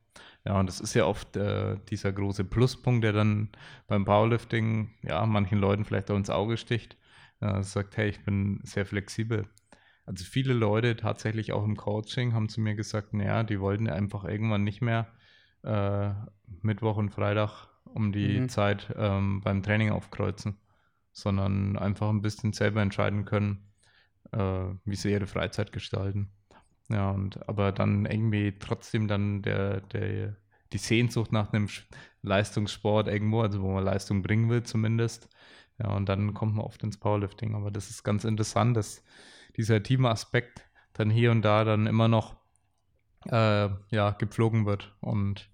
Ja, 0.45 0.59
und 0.59 0.67
das 0.67 0.81
ist 0.81 0.95
ja 0.95 1.05
oft 1.07 1.37
äh, 1.37 1.77
dieser 1.91 2.13
große 2.13 2.45
Pluspunkt, 2.45 3.05
der 3.05 3.13
dann 3.13 3.51
beim 3.87 4.05
Powerlifting, 4.05 4.91
ja, 5.03 5.25
manchen 5.27 5.59
Leuten 5.59 5.85
vielleicht 5.85 6.11
auch 6.11 6.17
ins 6.17 6.31
Auge 6.31 6.57
sticht. 6.57 6.97
Äh, 7.41 7.63
sagt, 7.63 7.97
hey, 7.97 8.09
ich 8.09 8.25
bin 8.25 8.61
sehr 8.63 8.87
flexibel. 8.87 9.49
Also 10.07 10.25
viele 10.25 10.53
Leute 10.53 10.97
tatsächlich 10.97 11.53
auch 11.53 11.65
im 11.65 11.77
Coaching 11.77 12.35
haben 12.35 12.49
zu 12.49 12.61
mir 12.61 12.75
gesagt, 12.75 13.15
naja, 13.15 13.43
die 13.45 13.61
wollten 13.61 13.89
einfach 13.89 14.25
irgendwann 14.25 14.65
nicht 14.65 14.81
mehr 14.83 15.07
äh, 15.63 16.11
Mittwoch 16.63 16.97
und 16.97 17.11
Freitag 17.11 17.69
um 17.85 18.13
die 18.13 18.41
Mhm. 18.41 18.49
Zeit 18.49 18.93
ähm, 18.97 19.41
beim 19.43 19.63
Training 19.63 19.91
aufkreuzen, 19.91 20.59
sondern 21.13 21.77
einfach 21.77 22.09
ein 22.09 22.23
bisschen 22.23 22.53
selber 22.53 22.83
entscheiden 22.83 23.25
können, 23.25 23.73
äh, 24.33 24.65
wie 24.85 24.97
sie 24.97 25.13
ihre 25.13 25.27
Freizeit 25.27 25.73
gestalten. 25.73 26.31
Ja, 26.93 27.11
und 27.11 27.49
aber 27.49 27.73
dann 27.73 28.07
irgendwie 28.07 28.59
trotzdem 28.59 29.09
dann 29.09 29.43
der, 29.43 29.81
der, 29.81 30.37
die 30.73 30.79
Sehnsucht 30.79 31.33
nach 31.33 31.53
einem 31.53 31.69
Leistungssport 32.23 33.09
irgendwo, 33.09 33.41
also 33.43 33.63
wo 33.63 33.73
man 33.73 33.85
Leistung 33.85 34.23
bringen 34.23 34.51
will 34.51 34.63
zumindest. 34.63 35.29
Ja, 35.79 35.91
und 35.97 36.09
dann 36.09 36.35
kommt 36.35 36.55
man 36.55 36.65
oft 36.65 36.83
ins 36.83 36.99
Powerlifting. 36.99 37.55
Aber 37.55 37.71
das 37.71 37.91
ist 37.91 38.03
ganz 38.05 38.25
interessant, 38.25 38.77
dass 38.77 39.03
dieser 39.57 39.83
Teamaspekt 39.83 40.63
dann 40.93 41.11
hier 41.11 41.31
und 41.31 41.43
da 41.43 41.65
dann 41.65 41.87
immer 41.87 42.09
noch 42.09 42.37
äh, 43.27 43.69
ja, 43.91 44.11
gepflogen 44.19 44.67
wird 44.67 44.95
und 45.01 45.49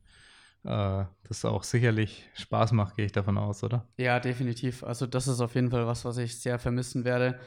äh, 0.65 1.05
das 1.25 1.45
auch 1.45 1.63
sicherlich 1.63 2.29
Spaß 2.35 2.73
macht, 2.73 2.97
gehe 2.97 3.07
ich 3.07 3.13
davon 3.13 3.39
aus, 3.39 3.63
oder? 3.63 3.87
Ja, 3.97 4.21
definitiv. 4.21 4.83
Also 4.85 5.07
das 5.07 5.29
ist 5.29 5.41
auf 5.41 5.55
jeden 5.55 5.71
Fall 5.71 5.87
was, 5.87 6.05
was 6.05 6.19
ich 6.19 6.41
sehr 6.41 6.59
vermissen 6.59 7.05
werde. 7.05 7.39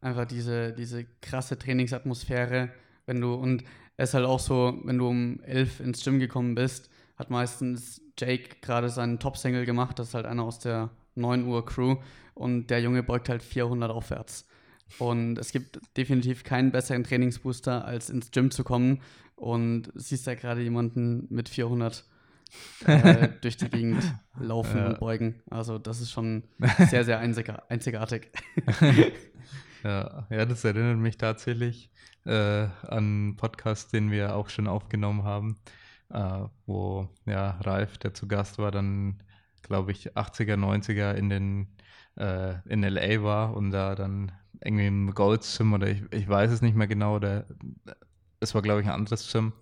Einfach 0.00 0.26
diese, 0.26 0.72
diese 0.72 1.04
krasse 1.20 1.58
Trainingsatmosphäre, 1.58 2.70
wenn 3.06 3.20
du, 3.20 3.34
und 3.34 3.64
es 3.96 4.10
ist 4.10 4.14
halt 4.14 4.26
auch 4.26 4.40
so, 4.40 4.78
wenn 4.84 4.98
du 4.98 5.08
um 5.08 5.40
elf 5.44 5.80
ins 5.80 6.04
Gym 6.04 6.18
gekommen 6.18 6.54
bist, 6.54 6.90
hat 7.16 7.30
meistens 7.30 8.02
Jake 8.18 8.56
gerade 8.60 8.88
seinen 8.90 9.18
Top-Single 9.18 9.64
gemacht, 9.64 9.98
das 9.98 10.08
ist 10.08 10.14
halt 10.14 10.26
einer 10.26 10.42
aus 10.44 10.58
der 10.58 10.90
9 11.14 11.44
Uhr 11.46 11.64
Crew 11.64 11.96
und 12.34 12.68
der 12.68 12.80
Junge 12.82 13.02
beugt 13.02 13.28
halt 13.28 13.42
400 13.42 13.90
aufwärts. 13.90 14.46
Und 14.98 15.38
es 15.38 15.50
gibt 15.52 15.80
definitiv 15.96 16.44
keinen 16.44 16.70
besseren 16.70 17.04
Trainingsbooster, 17.04 17.84
als 17.84 18.10
ins 18.10 18.30
Gym 18.30 18.50
zu 18.50 18.62
kommen 18.64 19.00
und 19.34 19.90
siehst 19.94 20.26
da 20.26 20.34
gerade 20.34 20.60
jemanden 20.62 21.26
mit 21.30 21.48
400 21.48 22.04
äh, 22.86 23.28
durch 23.40 23.56
die 23.56 23.68
Gegend 23.68 24.02
laufen 24.38 24.76
Ja. 24.78 24.88
und 24.90 25.00
beugen. 25.00 25.42
Also 25.50 25.78
das 25.78 26.00
ist 26.00 26.10
schon 26.12 26.44
sehr, 26.90 27.04
sehr 27.04 27.18
einziga 27.18 27.62
einzigartig. 27.68 28.30
Ja, 29.84 30.26
ja, 30.30 30.44
das 30.44 30.64
erinnert 30.64 30.98
mich 30.98 31.16
tatsächlich 31.16 31.90
äh, 32.26 32.68
an 32.86 33.36
Podcast, 33.36 33.92
den 33.92 34.10
wir 34.10 34.36
auch 34.36 34.48
schon 34.50 34.66
aufgenommen 34.66 35.24
haben, 35.24 35.58
äh, 36.10 36.40
wo 36.66 37.08
ja 37.26 37.58
Ralf, 37.62 37.98
der 37.98 38.14
zu 38.14 38.28
Gast 38.28 38.58
war, 38.58 38.70
dann, 38.70 39.22
glaube 39.62 39.92
ich, 39.92 40.16
80er, 40.16 40.56
90er 40.56 41.12
in 41.14 41.28
den 41.30 41.68
äh, 42.16 42.54
in 42.68 42.82
LA 42.82 43.22
war 43.22 43.54
und 43.56 43.70
da 43.70 43.94
dann 43.94 44.32
irgendwie 44.64 44.86
im 44.86 45.14
Golds 45.14 45.56
Gym 45.58 45.74
oder 45.74 45.88
ich, 45.88 46.02
ich 46.12 46.28
weiß 46.28 46.50
es 46.50 46.62
nicht 46.62 46.76
mehr 46.76 46.86
genau, 46.86 47.16
oder 47.16 47.46
es 48.40 48.54
war, 48.54 48.62
glaube 48.62 48.80
ich, 48.80 48.86
ein 48.86 48.92
anderes 48.94 49.30
Gym. 49.32 49.52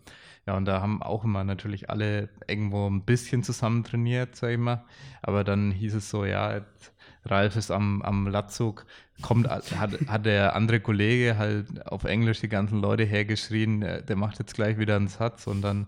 Ja, 0.46 0.56
und 0.56 0.66
da 0.66 0.80
haben 0.82 1.02
auch 1.02 1.24
immer 1.24 1.42
natürlich 1.42 1.88
alle 1.90 2.28
irgendwo 2.46 2.88
ein 2.88 3.04
bisschen 3.04 3.42
zusammen 3.42 3.82
trainiert, 3.82 4.36
sag 4.36 4.50
ich 4.50 4.58
mal. 4.58 4.84
Aber 5.22 5.42
dann 5.42 5.70
hieß 5.70 5.94
es 5.94 6.10
so, 6.10 6.24
ja, 6.26 6.54
jetzt 6.56 6.93
Ralf 7.26 7.56
ist 7.56 7.70
am, 7.70 8.02
am 8.02 8.26
Latzug, 8.28 8.86
kommt, 9.22 9.48
hat, 9.48 9.72
hat 10.06 10.26
der 10.26 10.54
andere 10.56 10.80
Kollege 10.80 11.38
halt 11.38 11.86
auf 11.86 12.04
Englisch 12.04 12.40
die 12.40 12.48
ganzen 12.48 12.80
Leute 12.80 13.04
hergeschrien, 13.04 13.80
der, 13.80 14.02
der 14.02 14.16
macht 14.16 14.38
jetzt 14.38 14.54
gleich 14.54 14.78
wieder 14.78 14.96
einen 14.96 15.08
Satz 15.08 15.46
und 15.46 15.62
dann, 15.62 15.86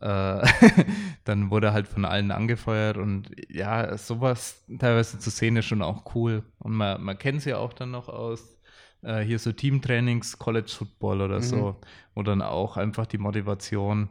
äh, 0.00 0.46
dann 1.24 1.50
wurde 1.50 1.72
halt 1.72 1.88
von 1.88 2.04
allen 2.04 2.30
angefeuert 2.30 2.96
und 2.98 3.30
ja, 3.48 3.96
sowas 3.98 4.64
teilweise 4.78 5.18
zu 5.18 5.30
sehen 5.30 5.56
ist 5.56 5.66
schon 5.66 5.82
auch 5.82 6.14
cool. 6.14 6.44
Und 6.58 6.74
man, 6.74 7.02
man 7.02 7.18
kennt 7.18 7.38
es 7.38 7.44
ja 7.44 7.58
auch 7.58 7.72
dann 7.72 7.90
noch 7.92 8.08
aus 8.08 8.58
äh, 9.02 9.20
hier 9.22 9.38
so 9.38 9.52
Teamtrainings, 9.52 10.38
College 10.38 10.70
Football 10.76 11.20
oder 11.22 11.40
Mhm. 11.40 11.42
so, 11.42 11.80
wo 12.14 12.22
dann 12.22 12.42
auch 12.42 12.76
einfach 12.76 13.06
die 13.06 13.18
Motivation 13.18 14.10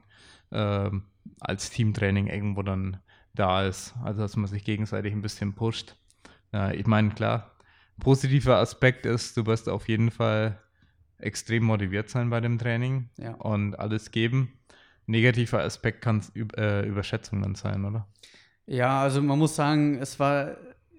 ähm, 0.51 1.03
als 1.39 1.69
Teamtraining 1.69 2.27
irgendwo 2.27 2.61
dann 2.63 2.97
da 3.33 3.63
ist. 3.65 3.93
Also 4.03 4.21
dass 4.21 4.35
man 4.35 4.47
sich 4.47 4.63
gegenseitig 4.63 5.13
ein 5.13 5.21
bisschen 5.21 5.53
pusht. 5.55 5.95
Ja, 6.55 6.71
ich 6.71 6.87
meine, 6.87 7.09
klar, 7.09 7.51
positiver 7.99 8.59
Aspekt 8.59 9.05
ist, 9.05 9.35
du 9.35 9.45
wirst 9.45 9.67
auf 9.67 9.89
jeden 9.89 10.09
Fall 10.09 10.57
extrem 11.19 11.65
motiviert 11.65 12.09
sein 12.09 12.29
bei 12.29 12.39
dem 12.39 12.57
Training 12.57 13.09
Ja. 13.17 13.33
und 13.33 13.77
alles 13.77 14.11
geben. 14.11 14.53
Negativer 15.05 15.61
Aspekt 15.61 16.01
kann 16.01 16.23
äh, 16.55 16.87
Überschätzung 16.87 17.41
dann 17.41 17.55
sein, 17.55 17.83
oder? 17.83 18.07
Ja, 18.67 19.01
also 19.01 19.21
man 19.21 19.37
muss 19.37 19.57
sagen, 19.57 19.99
es 19.99 20.17
war, 20.17 20.55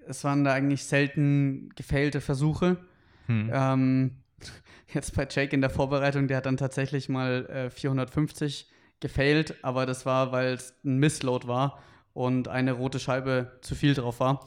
es 0.07 0.23
waren 0.23 0.43
da 0.43 0.53
eigentlich 0.53 0.83
selten 0.83 1.69
gefailte 1.75 2.21
Versuche. 2.21 2.77
Hm. 3.25 3.49
Ähm, 3.51 4.11
jetzt 4.93 5.15
bei 5.15 5.27
Jake 5.27 5.55
in 5.55 5.61
der 5.61 5.71
Vorbereitung, 5.71 6.27
der 6.27 6.37
hat 6.37 6.45
dann 6.45 6.57
tatsächlich 6.57 7.09
mal 7.09 7.47
äh, 7.47 7.69
450 7.71 8.69
gefailt, 8.99 9.55
aber 9.63 9.87
das 9.87 10.05
war, 10.05 10.31
weil 10.31 10.53
es 10.53 10.75
ein 10.85 10.99
Missload 10.99 11.47
war 11.47 11.79
und 12.13 12.47
eine 12.47 12.73
rote 12.73 12.99
Scheibe 12.99 13.57
zu 13.61 13.73
viel 13.73 13.95
drauf 13.95 14.19
war. 14.19 14.45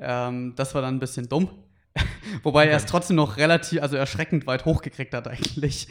Ähm, 0.00 0.54
das 0.56 0.74
war 0.74 0.82
dann 0.82 0.96
ein 0.96 1.00
bisschen 1.00 1.28
dumm. 1.28 1.48
Wobei 2.44 2.66
er 2.66 2.76
es 2.76 2.86
trotzdem 2.86 3.16
noch 3.16 3.36
relativ, 3.38 3.82
also 3.82 3.96
erschreckend 3.96 4.46
weit 4.46 4.64
hochgekriegt 4.64 5.12
hat 5.14 5.26
eigentlich. 5.26 5.88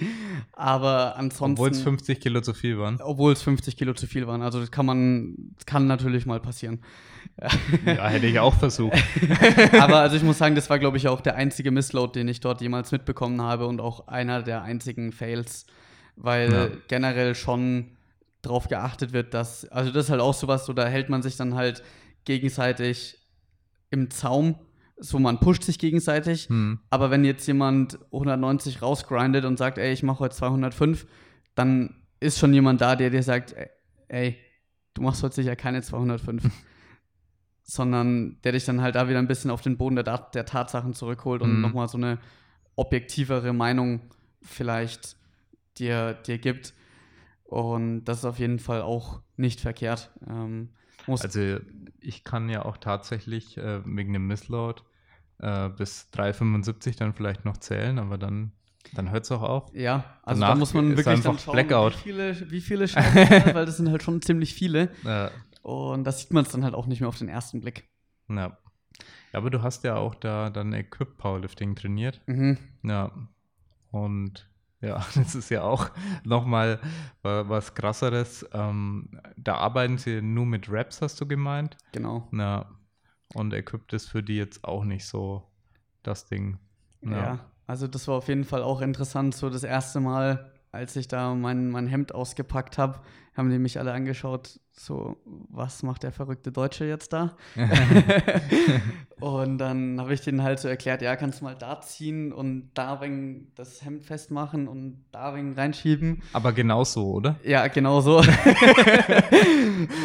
Aber 0.54 1.17
ansonsten. 1.17 1.54
Obwohl 1.54 1.72
es 1.72 1.82
50 1.82 2.20
Kilo 2.22 2.39
zu 2.41 2.54
viel 2.54 2.78
waren. 2.80 3.00
obwohl 3.02 3.34
es 3.34 3.41
50 3.41 3.76
Kilo 3.76 3.93
zu 3.93 4.08
viel 4.08 4.26
waren. 4.28 4.41
Also 4.41 4.60
das 4.60 4.72
kann 4.72 4.86
man, 4.86 5.36
das 5.58 5.65
kann 5.65 5.88
natürlich 5.88 6.26
mal 6.26 6.39
passieren. 6.39 6.80
Ja, 7.86 8.08
hätte 8.08 8.26
ich 8.26 8.39
auch 8.39 8.54
versucht. 8.54 8.98
Aber 9.80 9.98
also 9.98 10.15
ich 10.15 10.24
muss 10.24 10.38
sagen, 10.38 10.56
das 10.56 10.70
war, 10.70 10.80
glaube 10.80 10.98
ich, 10.98 11.08
auch 11.08 11.20
der 11.22 11.36
einzige 11.36 11.72
Missload, 11.72 12.17
den 12.17 12.28
ich 12.30 12.39
dort 12.39 12.62
jemals 12.62 12.91
mitbekommen 12.91 13.41
habe 13.41 13.67
und 13.67 13.82
auch 13.82 14.08
einer 14.08 14.41
der 14.41 14.63
einzigen 14.63 15.12
Fails, 15.12 15.65
weil 16.15 16.52
Ja. 16.52 16.67
generell 16.88 17.36
schon 17.36 17.91
darauf 18.41 18.70
geachtet 18.70 19.12
wird, 19.13 19.34
dass, 19.34 19.65
also 19.70 19.91
das 19.91 20.06
ist 20.06 20.10
halt 20.12 20.22
auch 20.22 20.34
sowas, 20.34 20.65
so 20.65 20.74
da 20.74 20.88
hält 20.88 21.10
man 21.10 21.22
sich 21.22 21.36
dann 21.36 21.54
halt 21.54 21.84
gegenseitig 22.26 23.16
im 23.89 24.10
Zaum, 24.10 24.56
so 24.97 25.19
man 25.19 25.39
pusht 25.39 25.63
sich 25.63 25.78
gegenseitig, 25.80 26.50
Hm. 26.50 26.80
aber 26.89 27.12
wenn 27.12 27.23
jetzt 27.26 27.45
jemand 27.47 28.00
190 28.12 28.82
rausgrindet 28.82 29.45
und 29.45 29.58
sagt, 29.58 29.78
ey, 29.78 29.93
ich 29.93 30.04
mache 30.04 30.19
heute 30.19 30.36
205, 30.36 31.06
dann 31.56 31.95
ist 32.19 32.39
schon 32.39 32.54
jemand 32.54 32.82
da, 32.82 32.95
der 32.95 33.10
dir 33.12 33.23
sagt, 33.23 33.56
ey, 34.08 34.38
du 34.93 35.02
machst 35.04 35.21
heute 35.23 35.36
sicher 35.36 35.56
keine 35.56 35.82
205. 35.82 36.43
Sondern 37.69 38.38
der 38.43 38.54
dich 38.54 38.63
dann 38.63 38.82
halt 38.82 38.95
da 38.95 39.10
wieder 39.10 39.19
ein 39.19 39.28
bisschen 39.28 39.52
auf 39.52 39.62
den 39.62 39.78
Boden 39.78 39.97
der, 39.97 40.04
der 40.34 40.45
Tatsachen 40.45 40.93
zurückholt 40.93 41.41
und 41.41 41.56
Mhm. 41.58 41.62
nochmal 41.62 41.89
so 41.89 41.97
eine 41.97 42.17
objektivere 42.78 43.52
Meinung 43.52 44.00
vielleicht 44.41 45.17
dir, 45.78 46.13
dir 46.13 46.38
gibt. 46.38 46.73
Und 47.43 48.06
das 48.06 48.19
ist 48.19 48.26
auf 48.26 48.39
jeden 48.39 48.60
Fall 48.60 48.82
auch 48.82 49.21
nicht 49.36 49.60
verkehrt. 49.60 50.12
Ähm, 50.30 50.69
muss, 51.08 51.22
Also 51.22 51.58
ich 52.00 52.24
kann 52.24 52.50
ja 52.50 52.63
auch 52.65 52.78
tatsächlich 52.78 53.58
äh, 53.58 53.82
wegen 53.86 54.13
dem 54.13 54.28
Missload 54.28 54.82
äh, 55.39 55.70
bis 55.70 56.08
3,75 56.13 56.98
dann 56.98 57.13
vielleicht 57.13 57.46
noch 57.46 57.58
zählen, 57.58 58.00
aber 58.00 58.17
dann, 58.17 58.52
dann 58.93 59.10
hört 59.12 59.24
es 59.26 59.32
auch 59.32 59.41
auf. 59.41 59.72
Ja, 59.74 60.17
also 60.24 60.41
Danach 60.41 60.54
da 60.56 60.60
muss 60.60 60.74
man 60.74 60.89
wirklich 60.98 61.22
dann 61.22 61.38
schauen, 61.39 61.54
Blackout. 61.54 61.93
wie 61.98 62.02
viele, 62.02 62.52
wie 62.52 62.62
viele 62.62 62.88
Scheiben, 62.88 63.15
weil 63.56 63.65
das 63.65 63.78
sind 63.78 63.89
halt 63.89 64.04
schon 64.04 64.22
ziemlich 64.22 64.54
viele. 64.54 64.89
Äh, 65.06 65.30
Und 65.62 66.04
das 66.06 66.20
sieht 66.22 66.32
man 66.34 66.43
es 66.46 66.52
dann 66.52 66.63
halt 66.63 66.74
auch 66.76 66.88
nicht 66.88 67.00
mehr 67.02 67.10
auf 67.10 67.17
den 67.17 67.30
ersten 67.30 67.62
Blick. 67.62 67.89
ja. 68.30 68.36
ja, 68.36 68.58
aber 69.34 69.50
du 69.50 69.62
hast 69.62 69.84
ja 69.84 69.96
auch 69.96 70.15
da 70.15 70.50
dann 70.50 70.74
Equip 70.74 71.17
Powerlifting 71.17 71.76
trainiert. 71.76 72.22
Mhm. 72.28 72.58
Ja. 72.84 73.12
Und 73.91 74.46
ja, 74.81 75.05
das 75.15 75.35
ist 75.35 75.49
ja 75.49 75.63
auch 75.63 75.89
nochmal 76.23 76.79
was 77.21 77.73
krasseres. 77.73 78.45
Ähm, 78.53 79.09
da 79.35 79.55
arbeiten 79.55 79.97
sie 79.97 80.21
nur 80.21 80.45
mit 80.45 80.71
Raps, 80.71 81.01
hast 81.01 81.19
du 81.19 81.27
gemeint? 81.27 81.77
Genau. 81.91 82.27
Ja. 82.31 82.69
Und 83.33 83.53
Equip 83.53 83.91
ist 83.91 84.09
für 84.09 84.23
die 84.23 84.37
jetzt 84.37 84.63
auch 84.63 84.83
nicht 84.83 85.05
so 85.05 85.43
das 86.03 86.25
Ding. 86.25 86.57
Ja. 87.01 87.39
also 87.67 87.87
das 87.87 88.07
war 88.07 88.15
auf 88.15 88.27
jeden 88.27 88.43
Fall 88.43 88.63
auch 88.63 88.81
interessant. 88.81 89.35
So 89.35 89.49
das 89.49 89.63
erste 89.63 89.99
Mal, 89.99 90.51
als 90.71 90.95
ich 90.95 91.07
da 91.07 91.33
mein, 91.35 91.69
mein 91.69 91.87
Hemd 91.87 92.13
ausgepackt 92.15 92.77
habe, 92.77 92.99
haben 93.38 93.52
die 93.52 93.60
mich 93.60 93.78
alle 93.80 93.93
angeschaut. 93.93 94.60
so, 94.73 95.17
was 95.23 95.84
macht 95.84 96.04
der 96.04 96.12
verrückte 96.12 96.52
Deutsche 96.52 96.86
jetzt 96.86 97.13
da? 97.13 97.36
und 99.19 99.60
dann 99.60 100.00
habe 100.00 100.13
ich 100.13 100.21
denen 100.21 100.41
halt 100.41 100.60
so 100.60 100.67
erklärt, 100.67 101.04
ja, 101.04 101.15
kannst 101.15 101.41
du 101.41 101.45
mal 101.45 101.56
da 101.56 101.80
ziehen 101.82 102.34
und 102.34 102.71
da 102.73 103.00
wegen 103.00 103.52
das 103.56 103.86
Hemd 103.86 104.04
festmachen 104.04 104.67
und 104.67 105.06
da 105.12 105.36
wegen 105.36 105.54
reinschieben. 105.54 106.23
Aber 106.34 106.52
genau 106.52 106.84
so, 106.84 107.12
oder? 107.12 107.39
Ja, 107.43 107.67
genau 107.67 108.02
so. 108.02 108.17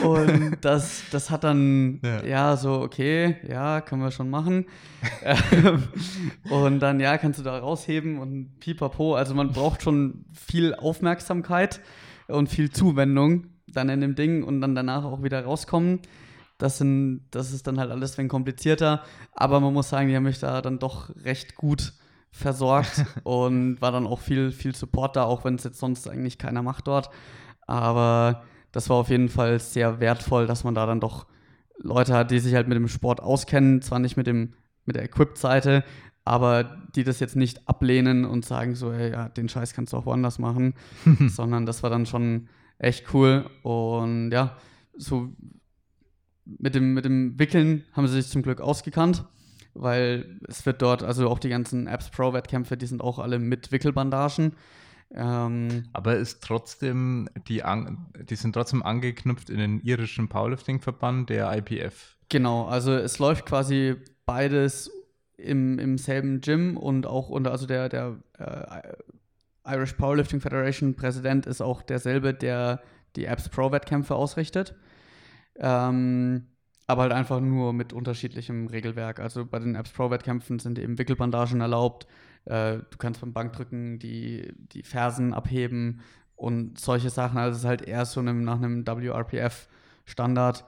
und 0.05 0.59
das, 0.61 1.03
das 1.11 1.31
hat 1.31 1.45
dann, 1.45 2.01
ja. 2.03 2.25
ja. 2.25 2.57
so, 2.57 2.81
okay, 2.83 3.37
ja, 3.49 3.81
können 3.81 4.03
wir 4.03 4.11
schon 4.11 4.29
machen. 4.29 4.67
und 6.51 6.81
dann, 6.81 7.01
ja, 7.01 7.17
kannst 7.17 7.39
du 7.39 7.43
da 7.43 7.59
rausheben 7.59 8.19
und 8.19 8.61
pipapo. 8.61 9.15
Also 9.15 9.35
man 9.35 9.53
braucht 9.53 9.83
schon 9.83 10.27
viel 10.33 10.75
Aufmerksamkeit 10.75 11.81
und 12.33 12.49
viel 12.49 12.71
Zuwendung 12.71 13.47
dann 13.67 13.89
in 13.89 14.01
dem 14.01 14.15
Ding 14.15 14.43
und 14.43 14.61
dann 14.61 14.75
danach 14.75 15.05
auch 15.05 15.23
wieder 15.23 15.45
rauskommen. 15.45 16.01
Das, 16.59 16.79
sind, 16.79 17.27
das 17.31 17.53
ist 17.53 17.67
dann 17.67 17.79
halt 17.79 17.91
alles 17.91 18.19
ein 18.19 18.29
komplizierter. 18.29 19.03
Aber 19.33 19.61
man 19.61 19.73
muss 19.73 19.89
sagen, 19.89 20.09
die 20.09 20.17
haben 20.17 20.25
mich 20.25 20.39
da 20.39 20.61
dann 20.63 20.79
doch 20.79 21.11
recht 21.25 21.55
gut 21.57 21.93
versorgt 22.31 23.05
und 23.25 23.81
war 23.81 23.93
dann 23.93 24.07
auch 24.07 24.21
viel, 24.21 24.53
viel 24.53 24.75
Support 24.75 25.17
da, 25.17 25.25
auch 25.25 25.45
wenn 25.45 25.55
es 25.55 25.65
jetzt 25.65 25.79
sonst 25.79 26.09
eigentlich 26.09 26.39
keiner 26.39 26.63
macht 26.63 26.87
dort. 26.87 27.11
Aber 27.67 28.43
das 28.73 28.89
war 28.89 28.97
auf 28.97 29.09
jeden 29.09 29.29
Fall 29.29 29.59
sehr 29.61 30.01
wertvoll, 30.01 30.47
dass 30.47 30.65
man 30.65 30.75
da 30.75 30.87
dann 30.87 31.01
doch 31.01 31.27
Leute 31.79 32.15
hat, 32.15 32.31
die 32.31 32.39
sich 32.39 32.55
halt 32.55 32.69
mit 32.69 32.77
dem 32.77 32.89
Sport 32.89 33.21
auskennen, 33.21 33.83
zwar 33.83 33.99
nicht 33.99 34.17
mit 34.17 34.27
dem 34.27 34.55
mit 34.85 34.97
der 34.97 35.05
Equipped-Seite, 35.05 35.85
aber 36.25 36.83
die 36.95 37.05
das 37.05 37.21
jetzt 37.21 37.37
nicht 37.37 37.69
ablehnen 37.69 38.25
und 38.25 38.45
sagen 38.45 38.75
so, 38.75 38.93
ey, 38.93 39.11
ja, 39.11 39.29
den 39.29 39.49
Scheiß 39.49 39.75
kannst 39.75 39.93
du 39.93 39.97
auch 39.97 40.07
woanders 40.07 40.39
machen, 40.39 40.75
sondern 41.29 41.67
das 41.67 41.83
war 41.83 41.91
dann 41.91 42.07
schon 42.07 42.49
echt 42.79 43.13
cool. 43.15 43.51
Und 43.63 44.31
ja, 44.31 44.57
so 44.97 45.31
mit 46.45 46.75
dem, 46.75 46.95
mit 46.95 47.05
dem 47.05 47.39
Wickeln 47.39 47.85
haben 47.93 48.07
sie 48.07 48.21
sich 48.21 48.31
zum 48.31 48.43
Glück 48.43 48.61
ausgekannt, 48.61 49.25
weil 49.75 50.39
es 50.49 50.65
wird 50.67 50.83
dort, 50.83 51.03
also 51.03 51.29
auch 51.29 51.39
die 51.39 51.49
ganzen 51.49 51.87
Apps 51.87 52.11
Pro 52.11 52.33
Wettkämpfe, 52.33 52.77
die 52.77 52.87
sind 52.87 53.01
auch 53.01 53.19
alle 53.19 53.39
mit 53.39 53.73
Wickelbandagen. 53.73 54.53
Ähm, 55.15 55.85
Aber 55.93 56.17
ist 56.17 56.43
trotzdem, 56.43 57.29
die, 57.47 57.63
an, 57.63 58.07
die 58.31 58.37
sind 58.37 58.55
trotzdem 58.55 58.83
angeknüpft 58.83 59.51
in 59.51 59.59
den 59.59 59.81
irischen 59.81 60.29
Powerlifting-Verband, 60.29 61.29
der 61.29 61.55
IPF. 61.55 62.17
Genau, 62.29 62.65
also 62.65 62.93
es 62.93 63.19
läuft 63.19 63.45
quasi 63.45 63.97
beides 64.25 64.91
im, 65.37 65.79
im 65.79 65.99
selben 65.99 66.41
Gym 66.41 66.77
und 66.77 67.07
auch 67.07 67.29
unter, 67.29 67.51
also 67.53 67.67
der, 67.67 67.89
der 67.89 68.17
äh, 68.39 68.95
Irish 69.67 69.95
Powerlifting 69.95 70.41
Federation 70.41 70.95
Präsident 70.95 71.47
ist 71.47 71.61
auch 71.61 71.83
derselbe, 71.83 72.35
der 72.35 72.81
die 73.17 73.27
Apps 73.27 73.49
Pro 73.49 73.71
Wettkämpfe 73.73 74.15
ausrichtet. 74.15 74.75
Ähm, 75.57 76.47
aber 76.87 77.03
halt 77.03 77.13
einfach 77.13 77.41
nur 77.41 77.73
mit 77.73 77.93
unterschiedlichem 77.93 78.67
Regelwerk. 78.67 79.21
Also 79.21 79.47
bei 79.47 79.59
den 79.59 79.77
Apps 79.77 79.93
Pro 79.93 80.11
Wettkämpfen 80.11 80.59
sind 80.59 80.79
eben 80.79 80.99
Wickelbandagen 80.99 81.61
erlaubt. 81.61 82.07
Äh, 82.45 82.79
du 82.79 82.99
kannst 82.99 83.21
beim 83.21 83.33
Bankdrücken 83.33 83.99
die, 83.99 84.53
die 84.57 84.83
Fersen 84.83 85.33
abheben 85.33 86.01
und 86.37 86.81
solche 86.81 87.11
Sachen. 87.11 87.39
Also 87.39 87.57
es 87.57 87.63
ist 87.63 87.69
halt 87.69 87.83
eher 87.83 88.05
so 88.05 88.21
einem, 88.21 88.43
nach 88.43 88.57
einem 88.57 88.87
WRPF 88.87 89.69
Standard. 90.05 90.65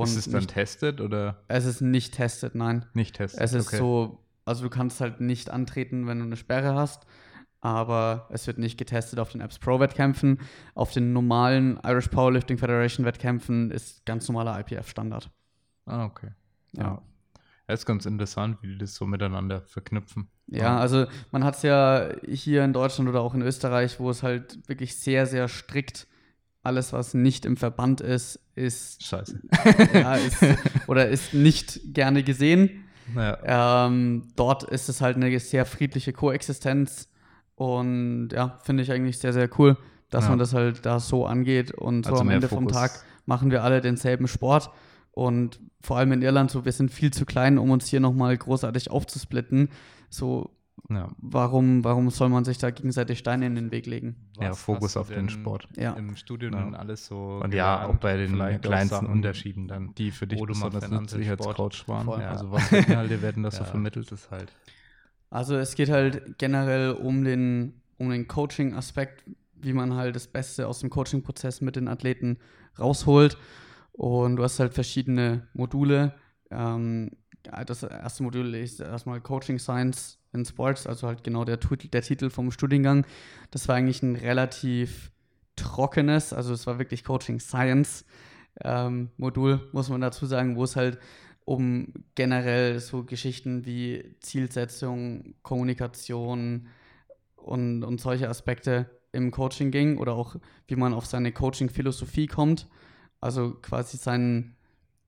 Und 0.00 0.04
ist 0.04 0.16
es 0.16 0.30
dann 0.30 0.46
testet 0.46 1.00
oder? 1.00 1.42
Es 1.48 1.64
ist 1.64 1.80
nicht 1.80 2.14
testet, 2.14 2.54
nein. 2.54 2.86
Nicht 2.94 3.16
testet. 3.16 3.40
Es 3.40 3.52
ist 3.52 3.68
okay. 3.68 3.76
so, 3.76 4.24
also 4.44 4.64
du 4.64 4.70
kannst 4.70 5.00
halt 5.00 5.20
nicht 5.20 5.50
antreten, 5.50 6.06
wenn 6.06 6.18
du 6.18 6.24
eine 6.24 6.36
Sperre 6.36 6.74
hast 6.74 7.06
aber 7.62 8.26
es 8.30 8.48
wird 8.48 8.58
nicht 8.58 8.76
getestet 8.76 9.20
auf 9.20 9.30
den 9.30 9.40
Apps 9.40 9.58
Pro 9.58 9.78
Wettkämpfen. 9.78 10.40
Auf 10.74 10.92
den 10.92 11.12
normalen 11.12 11.78
Irish 11.84 12.08
Powerlifting 12.08 12.58
Federation 12.58 13.06
Wettkämpfen 13.06 13.70
ist 13.70 14.04
ganz 14.04 14.28
normaler 14.28 14.58
IPF-Standard. 14.60 15.30
Ah, 15.86 16.04
okay. 16.04 16.30
Ja. 16.72 16.82
ja. 16.82 17.02
Das 17.68 17.80
ist 17.80 17.86
ganz 17.86 18.04
interessant, 18.04 18.58
wie 18.62 18.66
die 18.66 18.78
das 18.78 18.96
so 18.96 19.06
miteinander 19.06 19.62
verknüpfen. 19.62 20.28
Ja, 20.48 20.76
also 20.76 21.06
man 21.30 21.44
hat 21.44 21.54
es 21.54 21.62
ja 21.62 22.08
hier 22.26 22.64
in 22.64 22.72
Deutschland 22.72 23.08
oder 23.08 23.20
auch 23.20 23.34
in 23.34 23.42
Österreich, 23.42 24.00
wo 24.00 24.10
es 24.10 24.24
halt 24.24 24.68
wirklich 24.68 24.96
sehr, 24.96 25.26
sehr 25.26 25.46
strikt 25.46 26.08
alles, 26.62 26.92
was 26.92 27.14
nicht 27.14 27.44
im 27.44 27.56
Verband 27.56 28.00
ist, 28.00 28.40
ist. 28.54 29.02
Scheiße. 29.02 29.40
Ja, 29.94 30.14
ist, 30.16 30.36
oder 30.86 31.08
ist 31.08 31.34
nicht 31.34 31.80
gerne 31.94 32.22
gesehen. 32.22 32.84
Naja. 33.14 33.86
Ähm, 33.86 34.28
dort 34.36 34.62
ist 34.64 34.88
es 34.88 35.00
halt 35.00 35.16
eine 35.16 35.38
sehr 35.40 35.66
friedliche 35.66 36.12
Koexistenz 36.12 37.08
und 37.56 38.30
ja, 38.30 38.58
finde 38.62 38.82
ich 38.82 38.92
eigentlich 38.92 39.18
sehr, 39.18 39.32
sehr 39.32 39.48
cool, 39.58 39.76
dass 40.10 40.24
ja. 40.24 40.30
man 40.30 40.38
das 40.38 40.54
halt 40.54 40.86
da 40.86 41.00
so 41.00 41.26
angeht. 41.26 41.72
Und 41.72 42.06
so 42.06 42.12
also 42.12 42.22
am 42.22 42.30
Ende 42.30 42.48
Fokus. 42.48 42.64
vom 42.64 42.72
Tag 42.72 43.04
machen 43.26 43.50
wir 43.50 43.62
alle 43.64 43.80
denselben 43.80 44.28
Sport. 44.28 44.70
Und 45.10 45.60
vor 45.80 45.98
allem 45.98 46.12
in 46.12 46.22
Irland, 46.22 46.50
so 46.50 46.64
wir 46.64 46.72
sind 46.72 46.90
viel 46.90 47.12
zu 47.12 47.26
klein, 47.26 47.58
um 47.58 47.70
uns 47.70 47.86
hier 47.86 48.00
nochmal 48.00 48.36
großartig 48.36 48.90
aufzusplitten. 48.90 49.68
So, 50.08 50.50
ja. 50.88 51.08
warum, 51.18 51.84
warum 51.84 52.10
soll 52.10 52.28
man 52.28 52.44
sich 52.44 52.58
da 52.58 52.70
gegenseitig 52.70 53.18
Steine 53.18 53.46
in 53.46 53.54
den 53.54 53.70
Weg 53.70 53.86
legen? 53.86 54.16
Was 54.36 54.44
ja, 54.44 54.54
Fokus 54.54 54.96
auf 54.96 55.08
den 55.08 55.28
Sport. 55.28 55.68
Ja. 55.76 55.92
Im 55.94 56.16
Studium 56.16 56.52
ja. 56.52 56.78
alles 56.78 57.06
so. 57.06 57.40
Und 57.42 57.54
ja, 57.54 57.86
auch 57.86 57.96
bei 57.96 58.16
den 58.16 58.60
kleinsten 58.60 59.06
Unterschieden 59.06 59.68
dann. 59.68 59.94
Die 59.94 60.10
für 60.10 60.26
dich 60.26 60.40
wo 60.40 60.46
besonders 60.46 60.90
nützlich 60.90 61.28
als 61.30 61.44
Coach 61.46 61.88
waren. 61.88 62.08
Ja. 62.08 62.30
Also 62.30 62.50
was 62.50 62.68
für 62.68 62.78
Inhalte 62.78 63.22
werden 63.22 63.42
da 63.42 63.50
so 63.50 63.64
vermittelt, 63.64 64.10
ist 64.12 64.30
halt. 64.30 64.52
Also 65.30 65.56
es 65.56 65.74
geht 65.74 65.88
halt 65.88 66.38
generell 66.38 66.92
um 66.92 67.24
den, 67.24 67.80
um 67.98 68.10
den 68.10 68.28
Coaching-Aspekt, 68.28 69.24
wie 69.54 69.72
man 69.72 69.94
halt 69.94 70.14
das 70.14 70.26
Beste 70.26 70.68
aus 70.68 70.80
dem 70.80 70.90
Coaching-Prozess 70.90 71.60
mit 71.60 71.76
den 71.76 71.88
Athleten 71.88 72.38
rausholt. 72.78 73.38
Und 73.92 74.36
du 74.36 74.42
hast 74.42 74.58
halt 74.58 74.74
verschiedene 74.74 75.48
Module. 75.54 76.14
Ähm, 76.50 77.12
das 77.66 77.82
erste 77.82 78.22
Modul 78.22 78.54
ist 78.54 78.80
erstmal 78.80 79.20
Coaching 79.20 79.58
Science 79.58 80.18
in 80.32 80.44
Sports, 80.44 80.86
also 80.86 81.08
halt 81.08 81.24
genau 81.24 81.44
der, 81.44 81.58
der 81.58 82.02
Titel 82.02 82.30
vom 82.30 82.50
Studiengang. 82.50 83.06
Das 83.50 83.68
war 83.68 83.76
eigentlich 83.76 84.02
ein 84.02 84.16
relativ 84.16 85.10
trockenes, 85.56 86.32
also 86.32 86.54
es 86.54 86.66
war 86.66 86.78
wirklich 86.78 87.04
Coaching 87.04 87.40
Science 87.40 88.04
ähm, 88.62 89.10
Modul, 89.16 89.68
muss 89.72 89.88
man 89.88 90.00
dazu 90.00 90.26
sagen, 90.26 90.56
wo 90.56 90.64
es 90.64 90.76
halt 90.76 90.98
um 91.44 91.92
generell 92.14 92.78
so 92.78 93.04
Geschichten 93.04 93.66
wie 93.66 94.14
Zielsetzung, 94.20 95.34
Kommunikation 95.42 96.68
und, 97.36 97.82
und 97.82 98.00
solche 98.00 98.28
Aspekte 98.28 98.88
im 99.10 99.30
Coaching 99.30 99.70
ging 99.70 99.98
oder 99.98 100.14
auch 100.14 100.36
wie 100.68 100.76
man 100.76 100.94
auf 100.94 101.06
seine 101.06 101.32
Coaching-Philosophie 101.32 102.26
kommt. 102.26 102.68
Also 103.20 103.54
quasi 103.60 103.96
sein, 103.96 104.56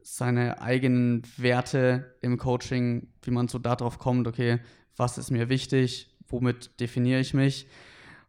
seine 0.04 0.60
eigenen 0.60 1.22
Werte 1.38 2.14
im 2.20 2.36
Coaching, 2.36 3.08
wie 3.22 3.30
man 3.30 3.48
so 3.48 3.58
darauf 3.58 3.98
kommt, 3.98 4.28
okay, 4.28 4.60
was 4.96 5.16
ist 5.16 5.30
mir 5.30 5.48
wichtig, 5.48 6.14
womit 6.28 6.78
definiere 6.78 7.20
ich 7.20 7.32
mich. 7.32 7.66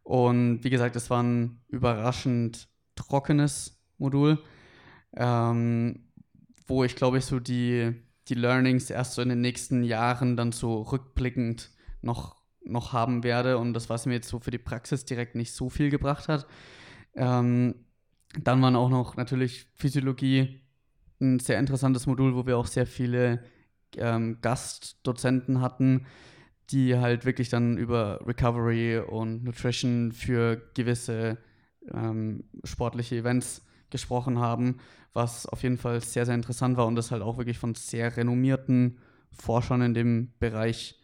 Und 0.03 0.63
wie 0.63 0.69
gesagt, 0.69 0.95
es 0.95 1.09
war 1.09 1.21
ein 1.21 1.61
überraschend 1.67 2.69
trockenes 2.95 3.77
Modul. 3.97 4.41
Ähm, 5.17 6.05
wo 6.65 6.83
ich 6.83 6.95
glaube 6.95 7.17
ich 7.17 7.25
so 7.25 7.39
die, 7.39 7.93
die 8.27 8.33
Learnings 8.35 8.89
erst 8.89 9.13
so 9.13 9.21
in 9.21 9.29
den 9.29 9.41
nächsten 9.41 9.83
Jahren 9.83 10.37
dann 10.37 10.51
so 10.51 10.81
rückblickend 10.81 11.71
noch, 12.01 12.37
noch 12.63 12.93
haben 12.93 13.23
werde 13.23 13.57
und 13.57 13.73
das, 13.73 13.89
was 13.89 14.05
mir 14.05 14.13
jetzt 14.13 14.29
so 14.29 14.39
für 14.39 14.51
die 14.51 14.57
Praxis 14.57 15.05
direkt 15.05 15.35
nicht 15.35 15.53
so 15.53 15.69
viel 15.69 15.89
gebracht 15.89 16.29
hat. 16.29 16.47
Ähm, 17.15 17.75
dann 18.41 18.61
waren 18.61 18.75
auch 18.75 18.89
noch 18.89 19.15
natürlich 19.15 19.67
Physiologie 19.75 20.64
ein 21.21 21.39
sehr 21.39 21.59
interessantes 21.59 22.07
Modul, 22.07 22.35
wo 22.35 22.45
wir 22.45 22.57
auch 22.57 22.67
sehr 22.67 22.85
viele 22.85 23.43
ähm, 23.97 24.39
Gastdozenten 24.41 25.61
hatten, 25.61 26.05
die 26.71 26.97
halt 26.97 27.25
wirklich 27.25 27.49
dann 27.49 27.77
über 27.77 28.19
Recovery 28.25 28.99
und 28.99 29.43
Nutrition 29.43 30.11
für 30.11 30.61
gewisse 30.73 31.37
ähm, 31.93 32.43
sportliche 32.63 33.17
Events 33.17 33.63
gesprochen 33.89 34.39
haben, 34.39 34.77
was 35.13 35.45
auf 35.45 35.63
jeden 35.63 35.77
Fall 35.77 36.01
sehr, 36.01 36.25
sehr 36.25 36.35
interessant 36.35 36.77
war 36.77 36.87
und 36.87 36.95
das 36.95 37.11
halt 37.11 37.21
auch 37.21 37.37
wirklich 37.37 37.57
von 37.57 37.75
sehr 37.75 38.17
renommierten 38.17 38.97
Forschern 39.31 39.81
in 39.81 39.93
dem 39.93 40.33
Bereich 40.39 40.95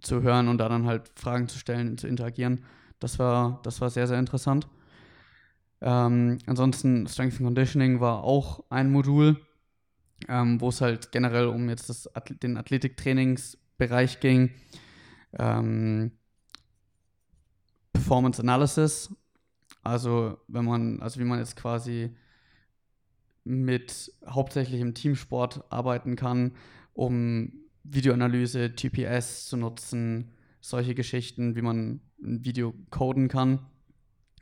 zu 0.00 0.22
hören 0.22 0.48
und 0.48 0.58
da 0.58 0.68
dann 0.68 0.86
halt 0.86 1.10
Fragen 1.14 1.48
zu 1.48 1.58
stellen, 1.58 1.96
zu 1.96 2.08
interagieren. 2.08 2.64
Das 2.98 3.18
war, 3.18 3.60
das 3.62 3.80
war 3.80 3.90
sehr, 3.90 4.06
sehr 4.06 4.18
interessant. 4.18 4.66
Ähm, 5.80 6.38
ansonsten 6.46 7.06
Strength 7.06 7.34
and 7.34 7.44
Conditioning 7.44 8.00
war 8.00 8.24
auch 8.24 8.64
ein 8.70 8.90
Modul, 8.90 9.36
ähm, 10.28 10.60
wo 10.60 10.68
es 10.68 10.80
halt 10.80 11.12
generell 11.12 11.46
um 11.46 11.68
jetzt 11.68 11.88
das, 11.88 12.08
den 12.42 12.56
Athletiktrainingsbereich 12.56 14.20
ging. 14.20 14.50
Ähm, 15.38 16.12
Performance 17.92 18.40
Analysis, 18.40 19.14
also 19.82 20.38
wenn 20.48 20.64
man, 20.64 21.00
also 21.00 21.20
wie 21.20 21.24
man 21.24 21.38
jetzt 21.38 21.56
quasi 21.56 22.14
mit 23.44 24.12
hauptsächlich 24.26 24.80
im 24.80 24.94
Teamsport 24.94 25.64
arbeiten 25.70 26.16
kann, 26.16 26.52
um 26.94 27.52
Videoanalyse, 27.84 28.70
GPS 28.70 29.46
zu 29.46 29.56
nutzen, 29.56 30.32
solche 30.60 30.94
Geschichten, 30.94 31.56
wie 31.56 31.62
man 31.62 32.00
ein 32.22 32.44
Video 32.44 32.74
coden 32.90 33.28
kann, 33.28 33.66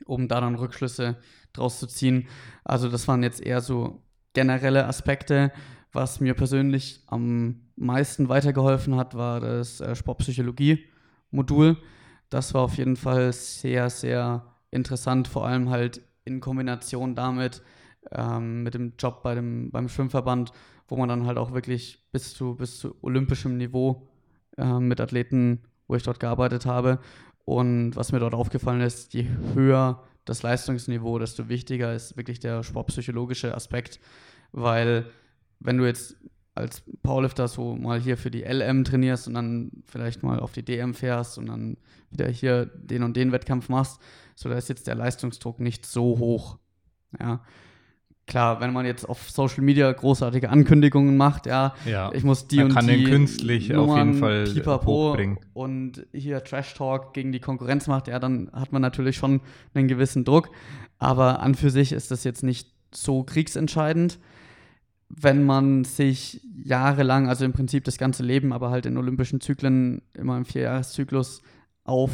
um 0.05 0.29
da 0.29 0.39
dann 0.39 0.55
Rückschlüsse 0.55 1.17
draus 1.51 1.79
zu 1.79 1.87
ziehen. 1.87 2.27
Also 2.63 2.89
das 2.89 3.07
waren 3.07 3.23
jetzt 3.23 3.41
eher 3.41 3.59
so 3.59 4.01
generelle 4.33 4.85
Aspekte. 4.85 5.51
Was 5.91 6.19
mir 6.19 6.33
persönlich 6.33 7.03
am 7.07 7.61
meisten 7.75 8.29
weitergeholfen 8.29 8.95
hat, 8.95 9.15
war 9.15 9.39
das 9.39 9.79
äh, 9.79 9.95
Sportpsychologie-Modul. 9.95 11.77
Das 12.29 12.53
war 12.53 12.61
auf 12.61 12.77
jeden 12.77 12.95
Fall 12.95 13.31
sehr, 13.31 13.89
sehr 13.89 14.43
interessant, 14.71 15.27
vor 15.27 15.45
allem 15.45 15.69
halt 15.69 16.01
in 16.25 16.39
Kombination 16.39 17.13
damit, 17.13 17.61
ähm, 18.11 18.63
mit 18.63 18.73
dem 18.73 18.93
Job 18.97 19.21
bei 19.21 19.35
dem, 19.35 19.69
beim 19.71 19.87
Schwimmverband, 19.87 20.51
wo 20.87 20.95
man 20.95 21.09
dann 21.09 21.27
halt 21.27 21.37
auch 21.37 21.53
wirklich 21.53 22.03
bis 22.11 22.33
zu, 22.33 22.55
bis 22.55 22.79
zu 22.79 22.95
olympischem 23.01 23.57
Niveau 23.57 24.07
äh, 24.57 24.79
mit 24.79 24.99
Athleten, 24.99 25.61
wo 25.87 25.95
ich 25.95 26.03
dort 26.03 26.19
gearbeitet 26.19 26.65
habe. 26.65 26.99
Und 27.45 27.95
was 27.95 28.11
mir 28.11 28.19
dort 28.19 28.33
aufgefallen 28.33 28.81
ist, 28.81 29.13
je 29.13 29.27
höher 29.53 30.01
das 30.25 30.43
Leistungsniveau, 30.43 31.19
desto 31.19 31.49
wichtiger 31.49 31.93
ist 31.93 32.17
wirklich 32.17 32.39
der 32.39 32.63
sportpsychologische 32.63 33.53
Aspekt, 33.55 33.99
weil 34.51 35.05
wenn 35.59 35.77
du 35.77 35.85
jetzt 35.85 36.17
als 36.55 36.83
Powerlifter 37.01 37.47
so 37.47 37.75
mal 37.75 37.99
hier 37.99 38.17
für 38.17 38.29
die 38.29 38.43
LM 38.43 38.83
trainierst 38.83 39.27
und 39.27 39.33
dann 39.33 39.71
vielleicht 39.85 40.21
mal 40.21 40.39
auf 40.39 40.51
die 40.51 40.63
DM 40.63 40.93
fährst 40.93 41.37
und 41.37 41.47
dann 41.47 41.77
wieder 42.11 42.27
hier 42.27 42.67
den 42.67 43.03
und 43.03 43.17
den 43.17 43.31
Wettkampf 43.31 43.69
machst, 43.69 43.99
so 44.35 44.49
da 44.49 44.55
ist 44.55 44.69
jetzt 44.69 44.87
der 44.87 44.95
Leistungsdruck 44.95 45.59
nicht 45.59 45.85
so 45.85 46.19
hoch. 46.19 46.59
Ja. 47.19 47.43
Klar, 48.25 48.61
wenn 48.61 48.71
man 48.71 48.85
jetzt 48.85 49.07
auf 49.07 49.29
Social 49.29 49.63
Media 49.63 49.91
großartige 49.91 50.49
Ankündigungen 50.49 51.17
macht, 51.17 51.45
ja, 51.45 51.73
Ja, 51.85 52.09
ich 52.13 52.23
muss 52.23 52.47
die 52.47 52.57
man 52.57 52.67
und 52.67 52.73
kann 52.73 52.87
die 52.87 52.97
den 53.03 53.05
künstlich 53.05 53.75
auf 53.75 53.97
jeden 53.97 54.13
Fall 54.15 54.45
Pipapo 54.45 55.09
hochbringen. 55.11 55.39
und 55.53 56.05
hier 56.13 56.41
Trash 56.43 56.73
Talk 56.73 57.13
gegen 57.13 57.33
die 57.33 57.41
Konkurrenz 57.41 57.87
macht, 57.87 58.07
ja, 58.07 58.19
dann 58.19 58.49
hat 58.53 58.71
man 58.71 58.81
natürlich 58.81 59.17
schon 59.17 59.41
einen 59.73 59.89
gewissen 59.89 60.23
Druck. 60.23 60.49
Aber 60.99 61.41
an 61.41 61.53
für 61.53 61.69
sich 61.69 61.91
ist 61.91 62.11
das 62.11 62.23
jetzt 62.23 62.43
nicht 62.43 62.69
so 62.93 63.23
kriegsentscheidend. 63.23 64.19
Wenn 65.09 65.43
man 65.43 65.83
sich 65.83 66.41
jahrelang, 66.63 67.27
also 67.27 67.43
im 67.43 67.51
Prinzip 67.51 67.83
das 67.83 67.97
ganze 67.97 68.23
Leben, 68.23 68.53
aber 68.53 68.69
halt 68.69 68.85
in 68.85 68.97
olympischen 68.97 69.41
Zyklen, 69.41 70.01
immer 70.13 70.37
im 70.37 70.45
Vierjahreszyklus 70.45 71.41
auf 71.83 72.11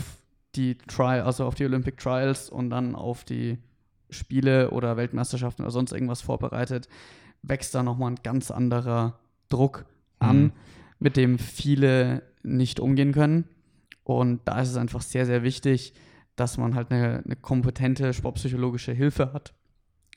die 0.55 0.75
Trial, 0.79 1.21
also 1.21 1.45
auf 1.45 1.53
die 1.53 1.65
Olympic 1.65 1.97
Trials 2.01 2.49
und 2.49 2.71
dann 2.71 2.95
auf 2.95 3.23
die 3.23 3.59
Spiele 4.09 4.71
oder 4.71 4.97
Weltmeisterschaften 4.97 5.61
oder 5.63 5.71
sonst 5.71 5.91
irgendwas 5.91 6.21
vorbereitet, 6.21 6.87
wächst 7.41 7.73
da 7.75 7.83
nochmal 7.83 8.11
ein 8.11 8.19
ganz 8.23 8.51
anderer 8.51 9.19
Druck 9.49 9.85
an, 10.19 10.43
Mhm. 10.43 10.51
mit 10.99 11.15
dem 11.17 11.39
viele 11.39 12.23
nicht 12.43 12.79
umgehen 12.79 13.13
können. 13.13 13.45
Und 14.03 14.41
da 14.45 14.59
ist 14.61 14.69
es 14.69 14.75
einfach 14.77 15.01
sehr, 15.01 15.25
sehr 15.25 15.43
wichtig, 15.43 15.93
dass 16.35 16.57
man 16.57 16.75
halt 16.75 16.91
eine, 16.91 17.21
eine 17.23 17.35
kompetente 17.35 18.13
sportpsychologische 18.13 18.91
Hilfe 18.93 19.33
hat 19.33 19.53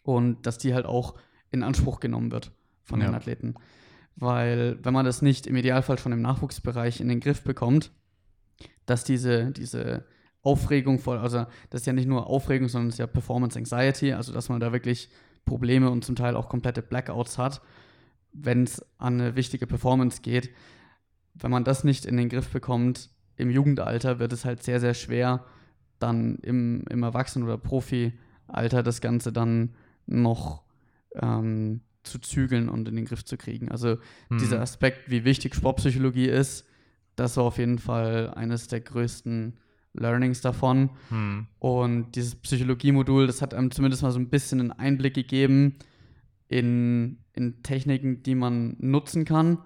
und 0.03 0.47
dass 0.47 0.59
die 0.59 0.73
halt 0.75 0.87
auch 0.87 1.15
in 1.51 1.63
Anspruch 1.63 2.01
genommen 2.01 2.31
wird 2.33 2.53
von 2.83 3.01
den 3.01 3.11
Ja. 3.11 3.17
Athleten. 3.17 3.55
Weil 4.17 4.79
wenn 4.83 4.93
man 4.95 5.05
das 5.05 5.23
nicht 5.23 5.47
im 5.47 5.57
Idealfall 5.57 5.99
schon 5.99 6.13
im 6.13 6.23
Nachwuchsbereich 6.23 7.01
in 7.01 7.09
den 7.09 7.21
Griff 7.21 7.43
bekommt, 7.43 7.91
dass 8.87 9.05
diese, 9.05 9.51
diese 9.53 10.05
Aufregung 10.43 10.99
voll, 10.99 11.19
also 11.19 11.47
das 11.71 11.83
ist 11.83 11.87
ja 11.87 11.93
nicht 11.93 12.09
nur 12.09 12.27
Aufregung, 12.27 12.69
sondern 12.69 12.89
es 12.89 12.95
ist 12.97 12.99
ja 12.99 13.07
Performance 13.07 13.59
Anxiety, 13.59 14.13
also 14.13 14.33
dass 14.33 14.49
man 14.49 14.61
da 14.61 14.73
wirklich 14.73 15.09
Probleme 15.45 15.91
und 15.91 16.05
zum 16.05 16.17
Teil 16.17 16.37
auch 16.37 16.49
komplette 16.49 16.83
Blackouts 16.83 17.39
hat, 17.39 17.61
wenn 18.33 18.65
es 18.65 18.85
an 18.99 19.21
eine 19.21 19.37
wichtige 19.37 19.67
Performance 19.67 20.21
geht. 20.23 20.51
Wenn 21.35 21.51
man 21.51 21.65
das 21.65 21.85
nicht 21.85 22.05
in 22.07 22.17
den 22.17 22.29
Griff 22.29 22.49
bekommt, 22.49 23.11
im 23.37 23.51
Jugendalter 23.51 24.19
wird 24.19 24.33
es 24.33 24.45
halt 24.45 24.63
sehr, 24.63 24.81
sehr 24.81 24.95
schwer, 24.95 25.45
dann 25.99 26.37
im, 26.43 26.85
im 26.91 27.03
Erwachsenen- 27.03 27.45
oder 27.45 27.59
Profi-Alter 27.59 28.83
das 28.83 29.01
Ganze 29.01 29.33
dann 29.33 29.75
noch 30.07 30.63
ähm, 31.21 31.81
zu 32.03 32.19
zügeln 32.19 32.69
und 32.69 32.89
in 32.89 32.97
den 32.97 33.05
Griff 33.05 33.25
zu 33.25 33.37
kriegen. 33.37 33.71
Also 33.71 33.97
Mhm. 34.29 34.39
dieser 34.39 34.61
Aspekt, 34.61 35.11
wie 35.11 35.25
wichtig 35.25 35.55
Sportpsychologie 35.55 36.27
ist, 36.27 36.67
das 37.17 37.37
war 37.37 37.45
auf 37.45 37.59
jeden 37.59 37.79
Fall 37.79 38.33
eines 38.35 38.67
der 38.69 38.81
größten 38.81 39.57
Learnings 39.95 40.41
davon. 40.41 40.91
Hm. 41.09 41.47
Und 41.59 42.13
dieses 42.13 42.35
Psychologie-Modul, 42.35 43.27
das 43.27 43.43
hat 43.43 43.55
einem 43.55 43.71
zumindest 43.71 44.03
mal 44.03 44.13
so 44.13 44.19
ein 44.19 44.31
bisschen 44.31 44.61
einen 44.61 44.73
Einblick 44.73 45.15
gegeben 45.15 45.77
in, 46.49 47.19
in 47.35 47.63
Techniken, 47.63 48.23
die 48.23 48.35
man 48.35 48.77
nutzen 48.79 49.25
kann. 49.25 49.59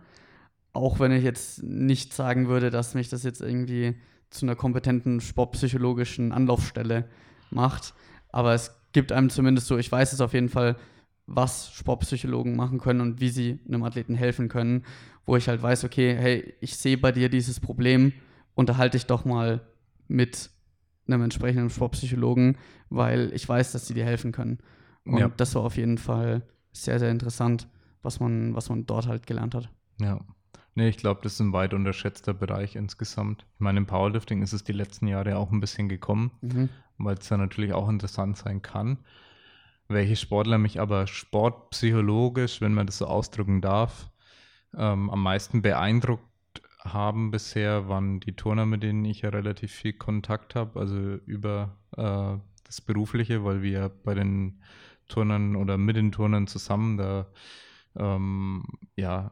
Auch 0.72 1.00
wenn 1.00 1.12
ich 1.12 1.24
jetzt 1.24 1.62
nicht 1.62 2.12
sagen 2.12 2.48
würde, 2.48 2.70
dass 2.70 2.94
mich 2.94 3.08
das 3.08 3.22
jetzt 3.22 3.40
irgendwie 3.40 3.96
zu 4.30 4.44
einer 4.44 4.56
kompetenten 4.56 5.20
sportpsychologischen 5.20 6.32
Anlaufstelle 6.32 7.08
macht. 7.50 7.94
Aber 8.30 8.52
es 8.54 8.76
gibt 8.92 9.12
einem 9.12 9.30
zumindest 9.30 9.66
so, 9.68 9.78
ich 9.78 9.90
weiß 9.90 10.12
es 10.12 10.20
auf 10.20 10.34
jeden 10.34 10.48
Fall, 10.48 10.76
was 11.26 11.72
Sportpsychologen 11.72 12.54
machen 12.56 12.78
können 12.78 13.00
und 13.00 13.20
wie 13.20 13.30
sie 13.30 13.58
einem 13.66 13.82
Athleten 13.82 14.14
helfen 14.14 14.48
können, 14.48 14.84
wo 15.24 15.36
ich 15.36 15.48
halt 15.48 15.62
weiß, 15.62 15.84
okay, 15.84 16.14
hey, 16.16 16.54
ich 16.60 16.76
sehe 16.76 16.98
bei 16.98 17.12
dir 17.12 17.28
dieses 17.28 17.58
Problem, 17.58 18.12
unterhalte 18.54 18.96
dich 18.96 19.06
doch 19.06 19.24
mal 19.24 19.60
mit 20.09 20.51
einem 21.07 21.23
entsprechenden 21.23 21.71
Sportpsychologen, 21.71 22.59
weil 22.90 23.33
ich 23.33 23.49
weiß, 23.49 23.73
dass 23.73 23.87
sie 23.87 23.95
dir 23.95 24.05
helfen 24.05 24.33
können. 24.33 24.59
Und 25.05 25.19
Ja. 25.19 25.29
das 25.29 25.55
war 25.55 25.62
auf 25.62 25.77
jeden 25.77 25.99
Fall 25.99 26.42
sehr, 26.73 26.99
sehr 26.99 27.11
interessant, 27.11 27.69
was 28.03 28.19
man, 28.21 28.55
was 28.55 28.69
man 28.69 28.87
dort 28.87 29.07
halt 29.07 29.27
gelernt 29.27 29.55
hat. 29.55 29.71
Ja. 30.01 30.21
Nee, 30.75 30.88
ich 30.88 30.99
glaube, 30.99 31.21
das 31.23 31.35
ist 31.35 31.40
ein 31.40 31.53
weit 31.55 31.73
unterschätzter 31.73 32.35
Bereich 32.35 32.77
insgesamt. 32.77 33.47
Ich 33.55 33.61
meine, 33.61 33.79
im 33.79 33.87
Powerlifting 33.87 34.42
ist 34.42 34.53
es 34.53 34.62
die 34.62 34.73
letzten 34.73 35.07
Jahre 35.07 35.38
auch 35.38 35.51
ein 35.51 35.61
bisschen 35.61 35.88
gekommen, 35.88 36.33
Mhm. 36.42 36.69
weil 36.99 37.16
es 37.16 37.29
da 37.29 37.37
natürlich 37.38 37.73
auch 37.73 37.88
interessant 37.88 38.37
sein 38.37 38.61
kann. 38.61 38.99
Welche 39.88 40.16
Sportler 40.16 40.59
mich 40.59 40.81
aber 40.81 41.07
sportpsychologisch, 41.07 42.61
wenn 42.61 42.75
man 42.75 42.87
das 42.87 42.99
so 42.99 43.07
ausdrücken 43.07 43.61
darf, 43.61 44.11
ähm, 44.77 45.09
am 45.11 45.23
meisten 45.23 45.62
beeindruckt 45.62 46.25
haben 46.92 47.31
bisher, 47.31 47.88
waren 47.88 48.20
die 48.20 48.33
Turner, 48.33 48.66
mit 48.66 48.83
denen 48.83 49.05
ich 49.05 49.22
ja 49.22 49.31
relativ 49.31 49.72
viel 49.72 49.92
Kontakt 49.92 50.55
habe, 50.55 50.79
also 50.79 50.96
über 51.27 51.77
äh, 51.96 52.38
das 52.64 52.81
Berufliche, 52.81 53.44
weil 53.44 53.62
wir 53.62 53.90
bei 54.05 54.14
den 54.14 54.61
Turnern 55.09 55.57
oder 55.57 55.79
mit 55.79 55.96
den 55.96 56.12
Turnern 56.12 56.46
zusammen 56.46 56.96
da 56.96 57.27
ähm, 57.96 58.64
ja 58.96 59.31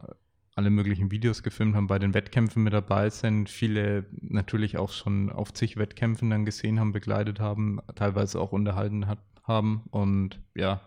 alle 0.55 0.69
möglichen 0.69 1.11
Videos 1.11 1.43
gefilmt 1.43 1.75
haben, 1.75 1.87
bei 1.87 1.99
den 1.99 2.13
Wettkämpfen 2.13 2.63
mit 2.63 2.73
dabei 2.73 3.09
sind, 3.09 3.49
viele 3.49 4.05
natürlich 4.21 4.77
auch 4.77 4.89
schon 4.89 5.29
auf 5.29 5.53
zig 5.53 5.75
Wettkämpfen 5.75 6.29
dann 6.29 6.45
gesehen 6.45 6.79
haben, 6.79 6.93
begleitet 6.93 7.41
haben, 7.41 7.79
teilweise 7.95 8.39
auch 8.39 8.53
unterhalten 8.53 9.05
hat, 9.05 9.19
haben 9.43 9.83
und 9.91 10.39
ja, 10.55 10.81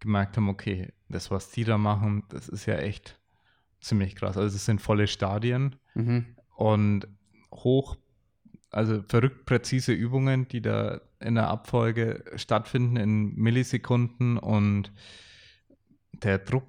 gemerkt 0.00 0.36
haben, 0.36 0.50
okay, 0.50 0.92
das, 1.08 1.30
was 1.30 1.50
die 1.50 1.64
da 1.64 1.78
machen, 1.78 2.24
das 2.28 2.50
ist 2.50 2.66
ja 2.66 2.76
echt 2.76 3.18
ziemlich 3.80 4.16
krass. 4.16 4.36
Also 4.36 4.56
es 4.56 4.64
sind 4.64 4.80
volle 4.80 5.06
Stadien 5.06 5.76
Mhm. 5.94 6.26
und 6.56 7.08
hoch, 7.52 7.96
also 8.70 9.02
verrückt 9.08 9.46
präzise 9.46 9.92
Übungen, 9.92 10.46
die 10.48 10.60
da 10.60 11.00
in 11.20 11.34
der 11.36 11.48
Abfolge 11.48 12.24
stattfinden 12.36 12.96
in 12.96 13.34
Millisekunden 13.34 14.36
und 14.38 14.92
der 16.12 16.38
Druck, 16.38 16.66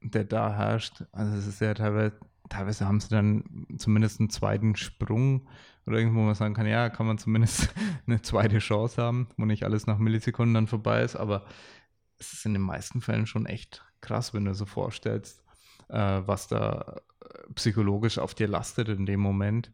der 0.00 0.24
da 0.24 0.54
herrscht, 0.54 1.04
also 1.12 1.36
es 1.36 1.46
ist 1.46 1.60
ja 1.60 1.74
teilweise, 1.74 2.16
teilweise 2.48 2.86
haben 2.86 3.00
sie 3.00 3.08
dann 3.08 3.66
zumindest 3.78 4.20
einen 4.20 4.30
zweiten 4.30 4.76
Sprung 4.76 5.46
oder 5.86 5.98
irgendwo 5.98 6.20
wo 6.20 6.24
man 6.24 6.34
sagen 6.34 6.54
kann, 6.54 6.66
ja, 6.66 6.88
kann 6.88 7.06
man 7.06 7.18
zumindest 7.18 7.68
eine 8.06 8.22
zweite 8.22 8.58
Chance 8.58 9.02
haben, 9.02 9.28
wo 9.36 9.44
nicht 9.44 9.64
alles 9.64 9.86
nach 9.86 9.98
Millisekunden 9.98 10.54
dann 10.54 10.66
vorbei 10.66 11.02
ist, 11.02 11.16
aber 11.16 11.44
es 12.18 12.32
ist 12.32 12.46
in 12.46 12.54
den 12.54 12.62
meisten 12.62 13.00
Fällen 13.02 13.26
schon 13.26 13.44
echt 13.44 13.84
krass, 14.00 14.32
wenn 14.32 14.44
du 14.46 14.54
so 14.54 14.64
vorstellst, 14.66 15.43
was 15.98 16.48
da 16.48 17.00
äh, 17.20 17.52
psychologisch 17.54 18.18
auf 18.18 18.34
dir 18.34 18.48
lastet 18.48 18.88
in 18.88 19.06
dem 19.06 19.20
Moment, 19.20 19.72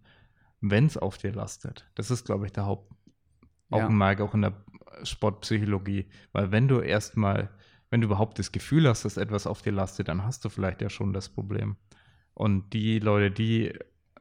wenn 0.60 0.86
es 0.86 0.96
auf 0.96 1.18
dir 1.18 1.32
lastet. 1.32 1.90
Das 1.94 2.10
ist, 2.10 2.26
glaube 2.26 2.46
ich, 2.46 2.52
der 2.52 2.66
Hauptaugenmerk 2.66 4.20
auch 4.20 4.34
in 4.34 4.42
der 4.42 4.64
Sportpsychologie. 5.02 6.08
Weil 6.32 6.52
wenn 6.52 6.68
du 6.68 6.80
erstmal, 6.80 7.50
wenn 7.88 8.00
du 8.00 8.06
überhaupt 8.06 8.38
das 8.38 8.52
Gefühl 8.52 8.88
hast, 8.88 9.04
dass 9.04 9.16
etwas 9.16 9.46
auf 9.46 9.62
dir 9.62 9.72
lastet, 9.72 10.08
dann 10.08 10.24
hast 10.24 10.44
du 10.44 10.48
vielleicht 10.48 10.82
ja 10.82 10.90
schon 10.90 11.12
das 11.12 11.28
Problem. 11.28 11.76
Und 12.34 12.72
die 12.72 12.98
Leute, 12.98 13.30
die, 13.30 13.72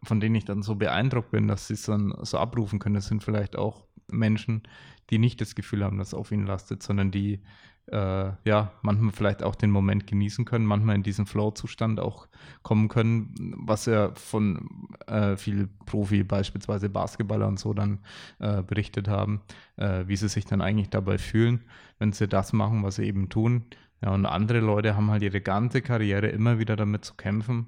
von 0.03 0.19
denen 0.19 0.35
ich 0.35 0.45
dann 0.45 0.61
so 0.61 0.75
beeindruckt 0.75 1.31
bin, 1.31 1.47
dass 1.47 1.67
sie 1.67 1.73
es 1.73 1.83
dann 1.83 2.13
so 2.21 2.37
abrufen 2.37 2.79
können, 2.79 2.95
das 2.95 3.07
sind 3.07 3.23
vielleicht 3.23 3.55
auch 3.55 3.85
Menschen, 4.07 4.63
die 5.09 5.19
nicht 5.19 5.41
das 5.41 5.55
Gefühl 5.55 5.83
haben, 5.83 5.97
dass 5.97 6.09
es 6.09 6.13
auf 6.13 6.31
ihnen 6.31 6.45
lastet, 6.45 6.83
sondern 6.83 7.11
die 7.11 7.41
äh, 7.91 8.31
ja 8.45 8.71
manchmal 8.81 9.11
vielleicht 9.11 9.43
auch 9.43 9.55
den 9.55 9.71
Moment 9.71 10.07
genießen 10.07 10.45
können, 10.45 10.65
manchmal 10.65 10.95
in 10.95 11.03
diesen 11.03 11.25
Flow-Zustand 11.25 11.99
auch 11.99 12.27
kommen 12.63 12.87
können, 12.87 13.33
was 13.57 13.85
ja 13.85 14.11
von 14.15 14.87
äh, 15.07 15.35
viel 15.35 15.67
Profi, 15.85 16.23
beispielsweise 16.23 16.89
Basketballer 16.89 17.47
und 17.47 17.59
so 17.59 17.73
dann 17.73 17.99
äh, 18.39 18.61
berichtet 18.61 19.07
haben, 19.07 19.41
äh, 19.77 20.03
wie 20.07 20.15
sie 20.15 20.29
sich 20.29 20.45
dann 20.45 20.61
eigentlich 20.61 20.89
dabei 20.89 21.17
fühlen, 21.17 21.63
wenn 21.97 22.11
sie 22.11 22.27
das 22.27 22.53
machen, 22.53 22.83
was 22.83 22.95
sie 22.95 23.05
eben 23.05 23.29
tun. 23.29 23.65
Ja, 24.01 24.13
und 24.13 24.25
andere 24.25 24.59
Leute 24.59 24.95
haben 24.95 25.11
halt 25.11 25.23
ihre 25.23 25.41
ganze 25.41 25.81
Karriere 25.81 26.27
immer 26.27 26.57
wieder 26.57 26.75
damit 26.75 27.03
zu 27.03 27.15
kämpfen, 27.15 27.67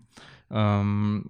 ähm, 0.49 1.29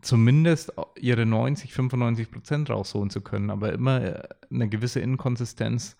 zumindest 0.00 0.72
ihre 0.98 1.26
90, 1.26 1.72
95 1.72 2.30
Prozent 2.30 2.70
rausholen 2.70 3.10
zu 3.10 3.20
können. 3.20 3.50
Aber 3.50 3.72
immer 3.72 4.02
äh, 4.02 4.22
eine 4.50 4.68
gewisse 4.68 5.00
Inkonsistenz 5.00 5.96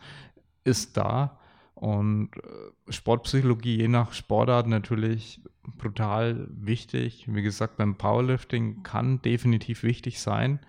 ist 0.64 0.96
da. 0.96 1.38
Und 1.82 2.30
äh, 2.36 2.92
Sportpsychologie 2.92 3.76
je 3.76 3.88
nach 3.88 4.12
Sportart 4.12 4.68
natürlich 4.68 5.40
brutal 5.78 6.46
wichtig. 6.48 7.24
Wie 7.26 7.42
gesagt, 7.42 7.76
beim 7.76 7.96
Powerlifting 7.96 8.84
kann 8.84 9.20
definitiv 9.20 9.82
wichtig 9.82 10.20
sein. 10.20 10.60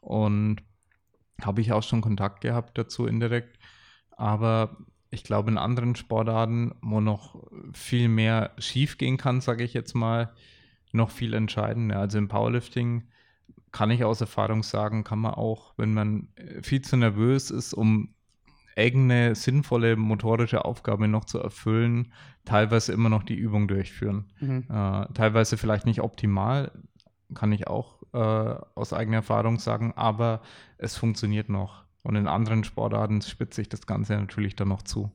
Und 0.00 0.56
habe 1.40 1.60
ich 1.60 1.70
auch 1.72 1.84
schon 1.84 2.00
Kontakt 2.00 2.40
gehabt 2.40 2.76
dazu 2.76 3.06
indirekt. 3.06 3.56
Aber 4.10 4.76
ich 5.10 5.22
glaube, 5.22 5.48
in 5.48 5.58
anderen 5.58 5.94
Sportarten, 5.94 6.74
wo 6.82 7.00
noch 7.00 7.40
viel 7.72 8.08
mehr 8.08 8.50
schief 8.58 8.98
gehen 8.98 9.16
kann, 9.16 9.40
sage 9.40 9.62
ich 9.62 9.74
jetzt 9.74 9.94
mal, 9.94 10.34
noch 10.90 11.10
viel 11.10 11.34
entscheidender. 11.34 12.00
Also 12.00 12.18
im 12.18 12.26
Powerlifting 12.26 13.04
kann 13.70 13.92
ich 13.92 14.02
aus 14.02 14.20
Erfahrung 14.20 14.64
sagen, 14.64 15.04
kann 15.04 15.20
man 15.20 15.34
auch, 15.34 15.74
wenn 15.76 15.94
man 15.94 16.30
viel 16.62 16.82
zu 16.82 16.96
nervös 16.96 17.52
ist, 17.52 17.74
um 17.74 18.12
eigene 18.78 19.34
sinnvolle 19.34 19.96
motorische 19.96 20.64
Aufgabe 20.64 21.08
noch 21.08 21.24
zu 21.24 21.38
erfüllen, 21.38 22.12
teilweise 22.44 22.92
immer 22.92 23.08
noch 23.08 23.24
die 23.24 23.34
Übung 23.34 23.68
durchführen. 23.68 24.26
Mhm. 24.40 24.64
Äh, 24.70 25.06
teilweise 25.14 25.56
vielleicht 25.56 25.84
nicht 25.84 26.00
optimal, 26.00 26.72
kann 27.34 27.52
ich 27.52 27.66
auch 27.66 28.02
äh, 28.14 28.18
aus 28.74 28.92
eigener 28.92 29.18
Erfahrung 29.18 29.58
sagen, 29.58 29.92
aber 29.96 30.40
es 30.78 30.96
funktioniert 30.96 31.48
noch. 31.48 31.84
Und 32.02 32.16
in 32.16 32.26
anderen 32.26 32.64
Sportarten 32.64 33.20
spitzt 33.20 33.56
sich 33.56 33.68
das 33.68 33.86
Ganze 33.86 34.14
natürlich 34.14 34.56
dann 34.56 34.68
noch 34.68 34.82
zu. 34.82 35.10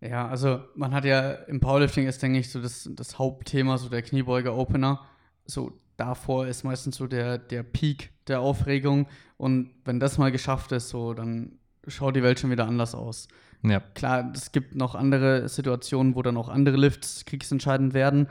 Ja, 0.00 0.28
also 0.28 0.60
man 0.74 0.94
hat 0.94 1.04
ja 1.04 1.30
im 1.32 1.58
Powerlifting 1.58 2.06
ist, 2.06 2.22
denke 2.22 2.38
ich, 2.38 2.50
so 2.52 2.60
das, 2.60 2.88
das 2.92 3.18
Hauptthema, 3.18 3.78
so 3.78 3.88
der 3.88 4.02
Kniebeuger-Opener. 4.02 5.00
So 5.46 5.72
davor 5.96 6.46
ist 6.46 6.64
meistens 6.64 6.96
so 6.96 7.06
der, 7.06 7.38
der 7.38 7.62
Peak 7.62 8.12
der 8.28 8.40
Aufregung. 8.40 9.06
Und 9.36 9.70
wenn 9.84 9.98
das 9.98 10.18
mal 10.18 10.30
geschafft 10.30 10.72
ist, 10.72 10.90
so, 10.90 11.14
dann 11.14 11.58
schaut 11.86 12.16
die 12.16 12.22
Welt 12.22 12.40
schon 12.40 12.50
wieder 12.50 12.66
anders 12.66 12.94
aus. 12.94 13.28
Ja. 13.62 13.80
Klar, 13.94 14.32
es 14.34 14.52
gibt 14.52 14.74
noch 14.74 14.94
andere 14.94 15.48
Situationen, 15.48 16.14
wo 16.14 16.22
dann 16.22 16.36
auch 16.36 16.48
andere 16.48 16.76
Lifts 16.76 17.24
kriegsentscheidend 17.24 17.94
werden. 17.94 18.28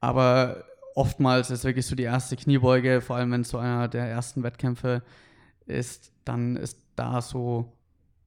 Aber 0.00 0.64
oftmals 0.94 1.50
ist 1.50 1.64
wirklich 1.64 1.86
so 1.86 1.96
die 1.96 2.02
erste 2.02 2.36
Kniebeuge, 2.36 3.00
vor 3.00 3.16
allem 3.16 3.32
wenn 3.32 3.42
es 3.42 3.48
so 3.48 3.58
einer 3.58 3.88
der 3.88 4.06
ersten 4.06 4.42
Wettkämpfe 4.42 5.02
ist, 5.66 6.12
dann 6.24 6.56
ist 6.56 6.78
da 6.96 7.22
so 7.22 7.72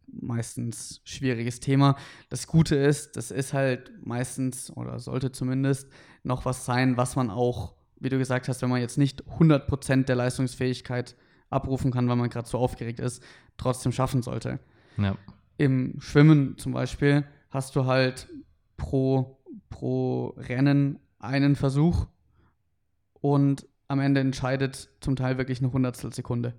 meistens 0.08 1.02
schwieriges 1.04 1.60
Thema. 1.60 1.96
Das 2.30 2.48
Gute 2.48 2.76
ist, 2.76 3.18
das 3.18 3.32
ist 3.32 3.54
halt 3.54 3.92
meistens 4.06 4.76
oder 4.76 5.00
sollte 5.00 5.32
zumindest 5.32 5.90
noch 6.24 6.46
was 6.46 6.66
sein, 6.66 6.98
was 6.98 7.16
man 7.16 7.30
auch, 7.30 7.74
wie 8.00 8.10
du 8.10 8.18
gesagt 8.18 8.48
hast, 8.48 8.62
wenn 8.62 8.70
man 8.70 8.82
jetzt 8.82 8.98
nicht 8.98 9.24
100% 9.26 10.06
der 10.06 10.16
Leistungsfähigkeit 10.16 11.16
abrufen 11.50 11.92
kann, 11.92 12.08
weil 12.10 12.16
man 12.16 12.30
gerade 12.30 12.48
so 12.48 12.58
aufgeregt 12.58 13.00
ist, 13.00 13.24
trotzdem 13.58 13.92
schaffen 13.92 14.22
sollte. 14.22 14.60
Ja. 14.98 15.16
Im 15.58 16.00
Schwimmen 16.00 16.58
zum 16.58 16.74
Beispiel 16.74 17.26
hast 17.50 17.76
du 17.76 17.86
halt 17.86 18.28
pro, 18.76 19.40
pro 19.70 20.28
Rennen 20.38 21.00
einen 21.20 21.56
Versuch 21.56 22.08
und 23.14 23.68
am 23.88 24.00
Ende 24.00 24.22
entscheidet 24.22 24.90
zum 25.00 25.16
Teil 25.16 25.38
wirklich 25.38 25.60
eine 25.60 25.72
Hundertstel 25.72 26.14
Sekunde. 26.14 26.54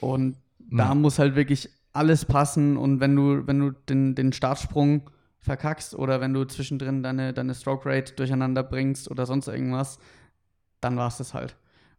Und 0.00 0.36
da 0.58 0.94
muss 0.94 1.18
halt 1.18 1.36
wirklich 1.36 1.68
alles 1.92 2.24
passen 2.24 2.76
und 2.76 3.00
wenn 3.00 3.16
du, 3.16 3.46
wenn 3.46 3.58
du 3.58 3.70
den, 3.70 4.14
den 4.14 4.32
Startsprung 4.32 5.10
verkackst 5.38 5.94
oder 5.94 6.20
wenn 6.20 6.34
du 6.34 6.44
zwischendrin 6.44 7.02
deine, 7.02 7.32
deine 7.32 7.54
Stroke 7.54 7.88
Rate 7.88 8.14
durcheinander 8.14 8.62
bringst 8.62 9.10
oder 9.10 9.26
sonst 9.26 9.48
irgendwas, 9.48 9.98
dann 10.80 10.96
war 10.96 11.08
es 11.08 11.18
das 11.18 11.34
halt. 11.34 11.56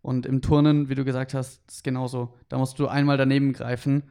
Und 0.08 0.26
im 0.26 0.42
Turnen, 0.42 0.88
wie 0.88 0.96
du 0.96 1.04
gesagt 1.04 1.34
hast, 1.34 1.70
ist 1.70 1.84
genauso. 1.84 2.34
Da 2.48 2.58
musst 2.58 2.80
du 2.80 2.88
einmal 2.88 3.18
daneben 3.18 3.52
greifen 3.52 4.04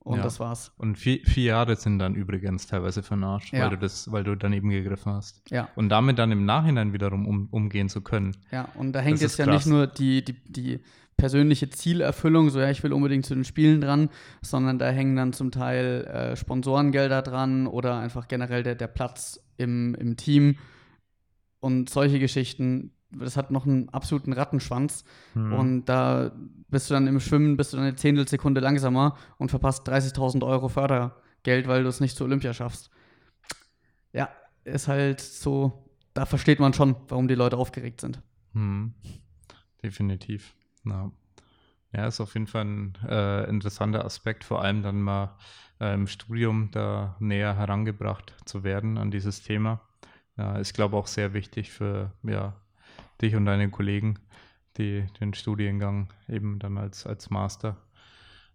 und 0.00 0.18
ja. 0.18 0.22
das 0.22 0.38
war's. 0.38 0.70
Und 0.76 0.98
vier, 0.98 1.20
vier, 1.24 1.44
Jahre 1.44 1.76
sind 1.76 1.98
dann 1.98 2.14
übrigens 2.14 2.66
teilweise 2.66 3.02
vernascht, 3.02 3.54
ja. 3.54 3.62
weil 3.62 3.70
du 3.70 3.78
das, 3.78 4.12
weil 4.12 4.22
du 4.22 4.34
daneben 4.34 4.68
gegriffen 4.68 5.10
hast. 5.14 5.40
Ja. 5.48 5.70
Und 5.76 5.88
damit 5.88 6.18
dann 6.18 6.30
im 6.30 6.44
Nachhinein 6.44 6.92
wiederum 6.92 7.26
um, 7.26 7.48
umgehen 7.50 7.88
zu 7.88 8.02
können. 8.02 8.36
Ja, 8.50 8.68
und 8.74 8.92
da 8.92 9.00
hängt 9.00 9.22
jetzt 9.22 9.38
ja 9.38 9.46
nicht 9.46 9.64
nur 9.64 9.86
die, 9.86 10.22
die, 10.22 10.34
die 10.44 10.80
persönliche 11.16 11.70
Zielerfüllung, 11.70 12.50
so 12.50 12.60
ja, 12.60 12.68
ich 12.68 12.82
will 12.82 12.92
unbedingt 12.92 13.24
zu 13.24 13.34
den 13.34 13.44
Spielen 13.44 13.80
dran, 13.80 14.10
sondern 14.42 14.78
da 14.78 14.90
hängen 14.90 15.16
dann 15.16 15.32
zum 15.32 15.52
Teil 15.52 16.04
äh, 16.04 16.36
Sponsorengelder 16.36 17.22
dran 17.22 17.66
oder 17.66 17.98
einfach 17.98 18.28
generell 18.28 18.62
der, 18.62 18.74
der 18.74 18.88
Platz 18.88 19.40
im, 19.56 19.94
im 19.94 20.18
Team 20.18 20.58
und 21.60 21.88
solche 21.88 22.18
Geschichten. 22.18 22.92
Das 23.10 23.36
hat 23.36 23.50
noch 23.50 23.66
einen 23.66 23.88
absoluten 23.88 24.32
Rattenschwanz. 24.32 25.04
Mhm. 25.34 25.52
Und 25.52 25.84
da 25.86 26.32
bist 26.68 26.90
du 26.90 26.94
dann 26.94 27.06
im 27.06 27.20
Schwimmen, 27.20 27.56
bist 27.56 27.72
du 27.72 27.78
dann 27.78 27.86
eine 27.86 27.96
Zehntelsekunde 27.96 28.60
langsamer 28.60 29.16
und 29.38 29.50
verpasst 29.50 29.88
30.000 29.88 30.44
Euro 30.46 30.68
Fördergeld, 30.68 31.68
weil 31.68 31.82
du 31.82 31.88
es 31.88 32.00
nicht 32.00 32.16
zu 32.16 32.24
Olympia 32.24 32.52
schaffst. 32.52 32.90
Ja, 34.12 34.28
ist 34.64 34.88
halt 34.88 35.20
so, 35.20 35.90
da 36.14 36.26
versteht 36.26 36.60
man 36.60 36.74
schon, 36.74 36.96
warum 37.08 37.28
die 37.28 37.34
Leute 37.34 37.56
aufgeregt 37.56 38.00
sind. 38.00 38.20
Mhm. 38.52 38.94
Definitiv. 39.82 40.54
Ja. 40.84 41.10
ja, 41.92 42.06
ist 42.06 42.20
auf 42.20 42.34
jeden 42.34 42.46
Fall 42.46 42.64
ein 42.64 42.98
äh, 43.08 43.48
interessanter 43.48 44.04
Aspekt, 44.04 44.44
vor 44.44 44.62
allem 44.62 44.82
dann 44.82 45.00
mal 45.00 45.36
äh, 45.80 45.94
im 45.94 46.06
Studium 46.06 46.70
da 46.72 47.16
näher 47.20 47.56
herangebracht 47.56 48.34
zu 48.44 48.64
werden 48.64 48.98
an 48.98 49.10
dieses 49.10 49.42
Thema. 49.42 49.80
Ja, 50.36 50.56
ist, 50.56 50.74
glaube 50.74 50.96
ich, 50.96 51.02
auch 51.02 51.06
sehr 51.06 51.34
wichtig 51.34 51.70
für 51.70 52.12
ja, 52.22 52.54
dich 53.20 53.34
und 53.34 53.46
deine 53.46 53.70
Kollegen, 53.70 54.18
die 54.76 55.04
den 55.20 55.34
Studiengang 55.34 56.12
eben 56.28 56.58
dann 56.58 56.78
als, 56.78 57.06
als 57.06 57.30
Master 57.30 57.76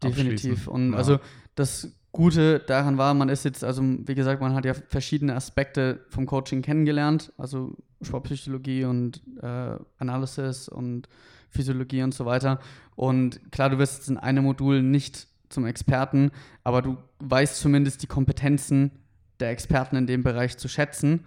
Definitiv. 0.04 0.68
Und 0.68 0.92
ja. 0.92 0.98
also 0.98 1.20
das 1.56 1.92
Gute 2.12 2.60
daran 2.60 2.98
war, 2.98 3.14
man 3.14 3.30
ist 3.30 3.44
jetzt, 3.44 3.64
also 3.64 3.82
wie 3.82 4.16
gesagt, 4.16 4.42
man 4.42 4.54
hat 4.54 4.66
ja 4.66 4.74
verschiedene 4.74 5.36
Aspekte 5.36 6.06
vom 6.10 6.26
Coaching 6.26 6.62
kennengelernt, 6.62 7.32
also 7.38 7.76
Sportpsychologie 8.02 8.86
und 8.86 9.22
äh, 9.42 9.78
Analysis 9.98 10.70
und 10.70 11.08
Physiologie 11.50 12.04
und 12.04 12.14
so 12.14 12.26
weiter. 12.26 12.60
Und 12.96 13.52
klar, 13.52 13.70
du 13.70 13.80
wirst 13.80 13.98
jetzt 13.98 14.10
in 14.10 14.18
einem 14.18 14.44
Modul 14.44 14.84
nicht 14.84 15.28
zum 15.50 15.66
Experten, 15.66 16.32
aber 16.64 16.82
du 16.82 16.98
weißt 17.20 17.60
zumindest 17.60 18.04
die 18.04 18.08
Kompetenzen 18.08 18.92
der 19.40 19.50
Experten 19.50 19.96
in 19.96 20.08
dem 20.08 20.24
Bereich 20.24 20.58
zu 20.58 20.68
schätzen 20.68 21.26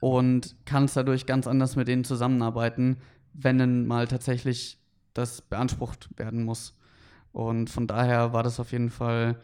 und 0.00 0.56
kannst 0.64 0.96
dadurch 0.96 1.26
ganz 1.26 1.46
anders 1.46 1.76
mit 1.76 1.88
denen 1.88 2.04
zusammenarbeiten, 2.04 2.98
wenn 3.32 3.58
dann 3.58 3.86
mal 3.86 4.06
tatsächlich 4.06 4.78
das 5.14 5.42
beansprucht 5.42 6.08
werden 6.18 6.44
muss. 6.44 6.76
Und 7.32 7.70
von 7.70 7.86
daher 7.86 8.32
war 8.32 8.42
das 8.42 8.60
auf 8.60 8.72
jeden 8.72 8.90
Fall 8.90 9.40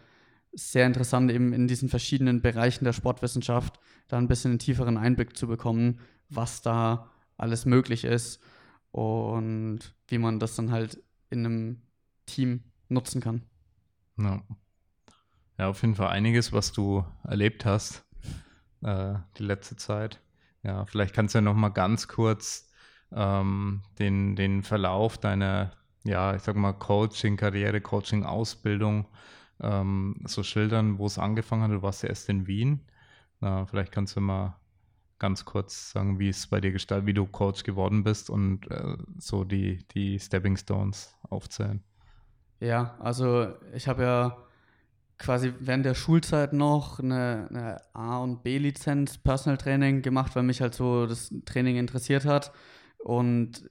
sehr 0.53 0.87
interessant, 0.87 1.31
eben 1.31 1.53
in 1.53 1.67
diesen 1.67 1.89
verschiedenen 1.89 2.43
Bereichen 2.43 2.85
der 2.85 2.93
Sportwissenschaft 2.93 3.81
da 4.09 4.19
ein 4.19 4.29
bisschen 4.29 4.53
einen 4.53 4.59
tieferen 4.59 4.99
Einblick 4.99 5.37
zu 5.37 5.47
bekommen, 5.47 6.01
was 6.29 6.63
da 6.63 7.11
alles 7.37 7.65
möglich 7.65 8.05
ist 8.05 8.43
und 8.91 9.81
wie 10.09 10.19
man 10.19 10.39
das 10.39 10.55
dann 10.55 10.71
halt 10.71 11.03
in 11.31 11.47
einem 11.47 11.83
Team 12.27 12.65
nutzen 12.89 13.23
kann. 13.23 13.43
Ja, 14.19 14.43
ja 15.59 15.69
auf 15.69 15.81
jeden 15.81 15.95
Fall 15.95 16.09
einiges, 16.09 16.53
was 16.53 16.73
du 16.73 17.05
erlebt 17.25 17.65
hast 17.65 18.05
äh, 18.83 19.15
die 19.39 19.43
letzte 19.45 19.77
Zeit. 19.77 20.21
Ja, 20.63 20.85
vielleicht 20.87 21.15
kannst 21.15 21.35
du 21.35 21.39
ja 21.39 21.43
noch 21.43 21.55
mal 21.55 21.71
ganz 21.71 22.09
kurz 22.09 22.71
ähm, 23.15 23.83
den, 23.99 24.37
den 24.37 24.63
Verlauf 24.63 25.19
deiner, 25.19 25.73
ja, 26.05 26.35
ich 26.35 26.43
sag 26.43 26.57
mal, 26.57 26.73
Coaching-Karriere, 26.73 27.81
Coaching-Ausbildung 27.81 29.07
ähm, 29.61 30.17
so 30.25 30.43
schildern, 30.43 30.99
wo 30.99 31.07
es 31.07 31.19
angefangen 31.19 31.63
hat. 31.63 31.71
Du 31.71 31.83
warst 31.83 32.03
ja 32.03 32.09
erst 32.09 32.29
in 32.29 32.47
Wien. 32.47 32.81
Na, 33.41 33.67
vielleicht 33.67 33.93
kannst 33.93 34.17
du 34.17 34.21
mal 34.21 34.57
ganz 35.19 35.45
kurz 35.45 35.93
sagen, 35.93 36.19
wie 36.19 36.29
es 36.29 36.49
bei 36.49 36.61
dir 36.61 36.73
gestaltet, 36.73 37.07
wie 37.07 37.15
du 37.15 37.27
Coach 37.27 37.63
geworden 37.63 38.03
bist 38.03 38.29
und 38.29 38.69
äh, 38.71 38.97
so 39.19 39.45
die, 39.45 39.87
die 39.95 40.19
Stepping 40.19 40.57
Stones 40.57 41.17
aufzählen. 41.29 41.83
Ja, 42.59 42.97
also 42.99 43.55
ich 43.73 43.89
habe 43.89 44.03
ja 44.03 44.37
quasi 45.23 45.53
während 45.61 45.87
der 45.87 45.95
Schulzeit 45.95 46.53
noch 46.53 46.99
eine, 46.99 47.47
eine 47.51 47.81
A- 47.95 48.19
und 48.19 48.43
B-Lizenz 48.43 49.19
Personal 49.19 49.57
Training 49.57 50.03
gemacht, 50.03 50.35
weil 50.37 50.43
mich 50.43 50.61
halt 50.61 50.75
so 50.75 51.07
das 51.07 51.33
Training 51.45 51.77
interessiert 51.77 52.25
hat. 52.25 52.53
Und 52.99 53.71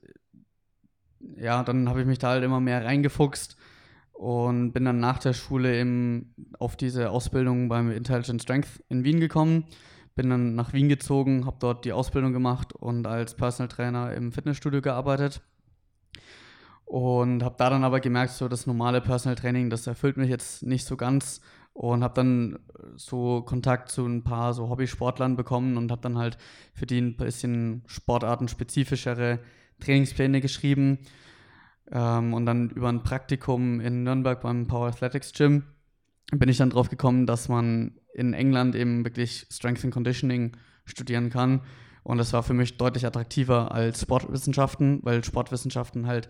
ja, 1.37 1.63
dann 1.63 1.87
habe 1.89 2.01
ich 2.01 2.07
mich 2.07 2.19
da 2.19 2.29
halt 2.29 2.43
immer 2.43 2.59
mehr 2.59 2.83
reingefuchst 2.83 3.55
und 4.13 4.71
bin 4.71 4.85
dann 4.85 4.99
nach 4.99 5.19
der 5.19 5.33
Schule 5.33 5.79
eben 5.79 6.33
auf 6.57 6.75
diese 6.75 7.09
Ausbildung 7.09 7.69
beim 7.69 7.91
Intelligent 7.91 8.41
Strength 8.41 8.83
in 8.89 9.03
Wien 9.03 9.19
gekommen 9.19 9.65
bin 10.15 10.29
dann 10.29 10.55
nach 10.55 10.73
Wien 10.73 10.89
gezogen, 10.89 11.45
habe 11.45 11.57
dort 11.59 11.85
die 11.85 11.93
Ausbildung 11.93 12.33
gemacht 12.33 12.73
und 12.73 13.07
als 13.07 13.35
Personal 13.35 13.69
Trainer 13.69 14.13
im 14.13 14.31
Fitnessstudio 14.31 14.81
gearbeitet. 14.81 15.41
Und 16.91 17.41
habe 17.41 17.55
da 17.57 17.69
dann 17.69 17.85
aber 17.85 18.01
gemerkt, 18.01 18.33
so 18.33 18.49
das 18.49 18.67
normale 18.67 18.99
Personal 18.99 19.37
Training, 19.37 19.69
das 19.69 19.87
erfüllt 19.87 20.17
mich 20.17 20.29
jetzt 20.29 20.61
nicht 20.61 20.85
so 20.85 20.97
ganz. 20.97 21.39
Und 21.71 22.03
habe 22.03 22.15
dann 22.15 22.59
so 22.97 23.43
Kontakt 23.43 23.87
zu 23.87 24.05
ein 24.05 24.25
paar 24.25 24.53
so 24.53 24.67
Hobbysportlern 24.67 25.37
bekommen 25.37 25.77
und 25.77 25.89
habe 25.89 26.01
dann 26.01 26.17
halt 26.17 26.37
für 26.73 26.85
die 26.85 26.99
ein 26.99 27.15
bisschen 27.15 27.83
sportartenspezifischere 27.85 29.39
Trainingspläne 29.79 30.41
geschrieben. 30.41 30.99
Ähm, 31.89 32.33
und 32.33 32.45
dann 32.45 32.71
über 32.71 32.89
ein 32.89 33.03
Praktikum 33.03 33.79
in 33.79 34.03
Nürnberg 34.03 34.41
beim 34.41 34.67
Power 34.67 34.87
Athletics 34.87 35.31
Gym 35.31 35.63
bin 36.33 36.49
ich 36.49 36.57
dann 36.57 36.71
drauf 36.71 36.89
gekommen, 36.89 37.25
dass 37.25 37.47
man 37.47 37.93
in 38.13 38.33
England 38.33 38.75
eben 38.75 39.05
wirklich 39.05 39.47
Strength 39.49 39.85
and 39.85 39.93
Conditioning 39.93 40.57
studieren 40.83 41.29
kann. 41.29 41.61
Und 42.03 42.17
das 42.17 42.33
war 42.33 42.43
für 42.43 42.53
mich 42.53 42.75
deutlich 42.75 43.05
attraktiver 43.05 43.71
als 43.71 44.01
Sportwissenschaften, 44.01 44.99
weil 45.03 45.23
Sportwissenschaften 45.23 46.05
halt 46.05 46.27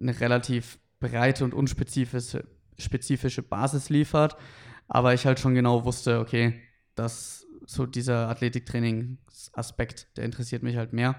eine 0.00 0.18
relativ 0.20 0.78
breite 1.00 1.44
und 1.44 1.54
unspezifische 1.54 2.44
spezifische 2.78 3.42
Basis 3.42 3.90
liefert. 3.90 4.36
Aber 4.86 5.12
ich 5.12 5.26
halt 5.26 5.38
schon 5.40 5.54
genau 5.54 5.84
wusste, 5.84 6.20
okay, 6.20 6.60
dass 6.94 7.46
so 7.66 7.84
dieser 7.84 8.28
Athletiktraining-Aspekt, 8.28 10.16
der 10.16 10.24
interessiert 10.24 10.62
mich 10.62 10.76
halt 10.76 10.92
mehr. 10.92 11.16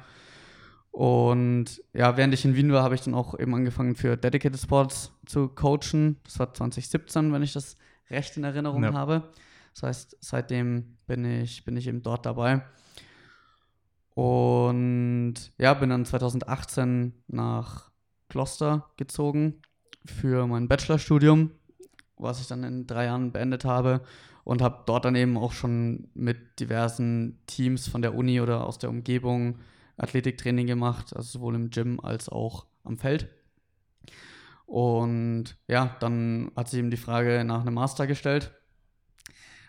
Und 0.92 1.84
ja, 1.94 2.18
während 2.18 2.34
ich 2.34 2.46
in 2.46 2.56
Wien 2.56 2.72
war, 2.72 2.84
habe 2.84 2.96
ich 2.96 3.02
dann 3.02 3.14
auch 3.14 3.38
eben 3.38 3.54
angefangen 3.54 3.96
für 3.96 4.18
Dedicated 4.18 4.60
Sports 4.60 5.12
zu 5.26 5.48
coachen. 5.50 6.18
Das 6.24 6.40
war 6.40 6.54
2017, 6.54 7.32
wenn 7.32 7.44
ich 7.44 7.54
das 7.54 7.78
recht 8.10 8.36
in 8.38 8.44
Erinnerung 8.44 8.84
ja. 8.84 8.94
habe. 8.94 9.30
Das 9.76 9.84
heißt, 9.84 10.18
seitdem 10.20 10.98
bin 11.06 11.26
ich, 11.26 11.64
bin 11.64 11.78
ich 11.78 11.88
eben 11.88 12.02
dort 12.02 12.26
dabei. 12.26 12.64
Und 14.16 15.36
ja, 15.60 15.76
bin 15.76 15.92
dann 15.92 16.06
2018 16.06 17.14
nach 17.28 17.89
Gloucester 18.30 18.90
gezogen 18.98 19.62
für 20.06 20.48
mein 20.48 20.68
Bachelorstudium, 20.68 21.52
was 22.18 22.40
ich 22.42 22.48
dann 22.48 22.64
in 22.64 22.88
drei 22.88 23.06
Jahren 23.06 23.32
beendet 23.32 23.66
habe 23.66 24.02
und 24.44 24.62
habe 24.62 24.84
dort 24.86 25.06
dann 25.06 25.16
eben 25.16 25.38
auch 25.38 25.52
schon 25.52 26.10
mit 26.14 26.60
diversen 26.60 27.40
Teams 27.46 27.88
von 27.88 28.02
der 28.02 28.16
Uni 28.16 28.42
oder 28.42 28.66
aus 28.66 28.80
der 28.80 28.90
Umgebung 28.90 29.60
Athletiktraining 29.98 30.66
gemacht, 30.66 31.16
also 31.16 31.40
sowohl 31.40 31.56
im 31.56 31.70
Gym 31.70 32.00
als 32.00 32.30
auch 32.30 32.66
am 32.84 32.98
Feld. 32.98 33.28
Und 34.66 35.58
ja, 35.68 35.96
dann 36.00 36.52
hat 36.56 36.70
sich 36.70 36.80
eben 36.80 36.92
die 36.92 36.98
Frage 36.98 37.44
nach 37.44 37.62
einem 37.62 37.74
Master 37.74 38.08
gestellt. 38.08 38.54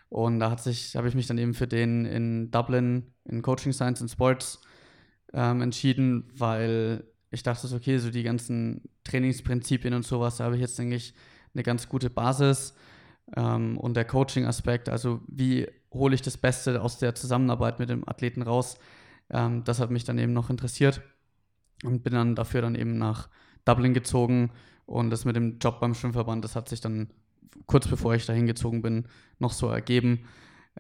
Und 0.09 0.41
da 0.41 0.51
habe 0.51 1.09
ich 1.09 1.15
mich 1.15 1.27
dann 1.27 1.39
eben 1.39 1.55
für 1.55 1.67
den 1.67 2.05
in 2.05 2.51
Dublin 2.51 3.15
in 3.25 3.43
Coaching 3.43 3.73
Science 3.73 4.01
and 4.01 4.11
Sports 4.11 4.61
ähm, 5.33 5.63
entschieden, 5.63 6.29
weil 6.35 7.05
ich 7.31 7.43
dachte 7.43 7.67
so, 7.67 7.77
okay, 7.77 7.99
so 7.99 8.11
die 8.11 8.23
ganzen 8.23 8.83
Trainingsprinzipien 9.05 9.95
und 9.95 10.05
sowas, 10.05 10.37
da 10.37 10.45
habe 10.45 10.57
ich 10.57 10.61
jetzt, 10.61 10.79
denke 10.79 10.97
ich, 10.97 11.15
eine 11.55 11.63
ganz 11.63 11.89
gute 11.89 12.11
Basis. 12.11 12.75
Ähm, 13.37 13.79
und 13.79 13.95
der 13.95 14.05
Coaching-Aspekt, 14.05 14.89
also 14.89 15.21
wie 15.29 15.69
hole 15.93 16.15
ich 16.15 16.23
das 16.23 16.37
Beste 16.37 16.83
aus 16.83 16.99
der 16.99 17.15
Zusammenarbeit 17.15 17.79
mit 17.79 17.89
dem 17.89 18.09
Athleten 18.09 18.43
raus, 18.43 18.79
ähm, 19.31 19.63
das 19.65 19.79
hat 19.79 19.91
mich 19.91 20.05
dann 20.05 20.19
eben 20.19 20.33
noch 20.33 20.51
interessiert 20.51 21.01
und 21.85 22.03
bin 22.03 22.13
dann 22.13 22.35
dafür 22.35 22.63
dann 22.63 22.75
eben 22.75 22.99
nach 22.99 23.29
Dublin 23.65 23.95
gezogen. 23.95 24.51
Und 24.87 25.11
das 25.11 25.25
mit 25.25 25.37
dem 25.37 25.59
Job 25.59 25.79
beim 25.79 25.95
Schwimmverband, 25.95 26.45
das 26.45 26.57
hat 26.57 26.69
sich 26.69 26.81
dann 26.81 27.11
kurz 27.67 27.87
bevor 27.87 28.15
ich 28.15 28.27
dahin 28.27 28.47
gezogen 28.47 28.83
bin, 28.83 29.07
noch 29.39 29.53
so 29.53 29.69
ergeben. 29.69 30.25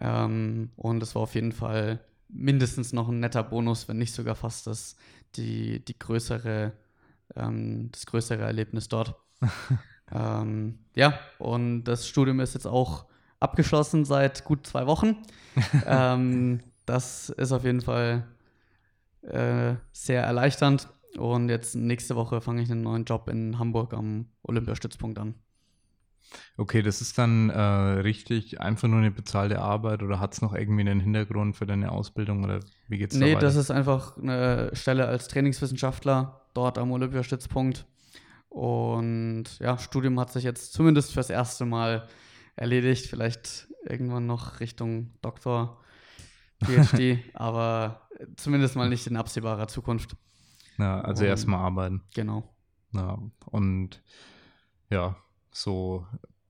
Ähm, 0.01 0.71
und 0.77 1.01
das 1.01 1.15
war 1.15 1.23
auf 1.23 1.35
jeden 1.37 1.53
Fall 1.53 2.01
mindestens 2.33 2.93
noch 2.93 3.09
ein 3.09 3.21
netter 3.21 3.43
Bonus, 3.43 3.89
wenn 3.89 3.99
nicht 3.99 4.15
sogar 4.15 4.35
fast 4.35 4.67
das, 4.67 4.97
die, 5.37 5.85
die 5.85 5.99
größere, 5.99 6.73
ähm, 7.37 7.91
das 7.93 8.07
größere 8.07 8.43
Erlebnis 8.43 8.89
dort. 8.89 9.15
ähm, 10.13 10.79
ja, 10.95 11.19
und 11.39 11.85
das 11.85 12.09
Studium 12.09 12.41
ist 12.41 12.55
jetzt 12.55 12.67
auch 12.67 13.07
abgeschlossen 13.41 14.05
seit 14.05 14.45
gut 14.45 14.67
zwei 14.67 14.87
Wochen. 14.87 15.17
ähm, 15.87 16.61
das 16.87 17.31
ist 17.31 17.53
auf 17.53 17.65
jeden 17.65 17.81
Fall 17.81 18.27
äh, 19.23 19.75
sehr 19.93 20.23
erleichternd. 20.23 20.89
Und 21.17 21.49
jetzt 21.49 21.75
nächste 21.75 22.17
Woche 22.17 22.41
fange 22.41 22.63
ich 22.63 22.71
einen 22.71 22.83
neuen 22.83 23.05
Job 23.05 23.29
in 23.29 23.59
Hamburg 23.59 23.95
am 23.95 24.27
Olympiastützpunkt 24.43 25.19
an. 25.19 25.35
Okay, 26.57 26.83
das 26.83 27.01
ist 27.01 27.19
dann 27.19 27.51
äh, 27.51 27.61
richtig 27.61 28.61
einfach 28.61 28.89
nur 28.89 28.99
eine 28.99 29.11
bezahlte 29.11 29.61
Arbeit 29.61 30.03
oder 30.03 30.21
hat 30.21 30.35
es 30.35 30.43
noch 30.43 30.55
irgendwie 30.55 30.83
einen 30.83 31.01
Hintergrund 31.01 31.57
für 31.57 31.67
deine 31.67 31.91
Ausbildung 31.91 32.45
oder 32.45 32.61
wie 32.89 32.99
geht's 32.99 33.17
Nee, 33.17 33.35
da 33.35 33.41
das 33.41 33.57
ist 33.57 33.71
einfach 33.71 34.17
eine 34.17 34.71
Stelle 34.75 35.07
als 35.07 35.29
Trainingswissenschaftler 35.29 36.43
dort 36.55 36.79
am 36.79 36.93
Olympiastützpunkt. 36.93 37.87
Und 38.49 39.45
ja, 39.61 39.79
Studium 39.79 40.19
hat 40.19 40.33
sich 40.33 40.45
jetzt 40.45 40.73
zumindest 40.73 41.13
fürs 41.13 41.31
erste 41.31 41.65
Mal 41.65 42.09
erledigt. 42.57 43.07
Vielleicht 43.07 43.69
irgendwann 43.85 44.27
noch 44.27 44.61
Richtung 44.61 45.13
Doktor, 45.23 45.81
PhD, 46.65 47.19
aber 47.35 48.09
zumindest 48.37 48.77
mal 48.77 48.89
nicht 48.89 49.07
in 49.07 49.17
absehbarer 49.17 49.69
Zukunft. 49.69 50.17
Ja, 50.79 51.01
also 51.01 51.25
erstmal 51.25 51.61
arbeiten. 51.61 52.03
Genau. 52.15 52.55
Ja, 52.93 53.19
und 53.47 54.03
ja, 54.91 55.17
so, 55.53 56.07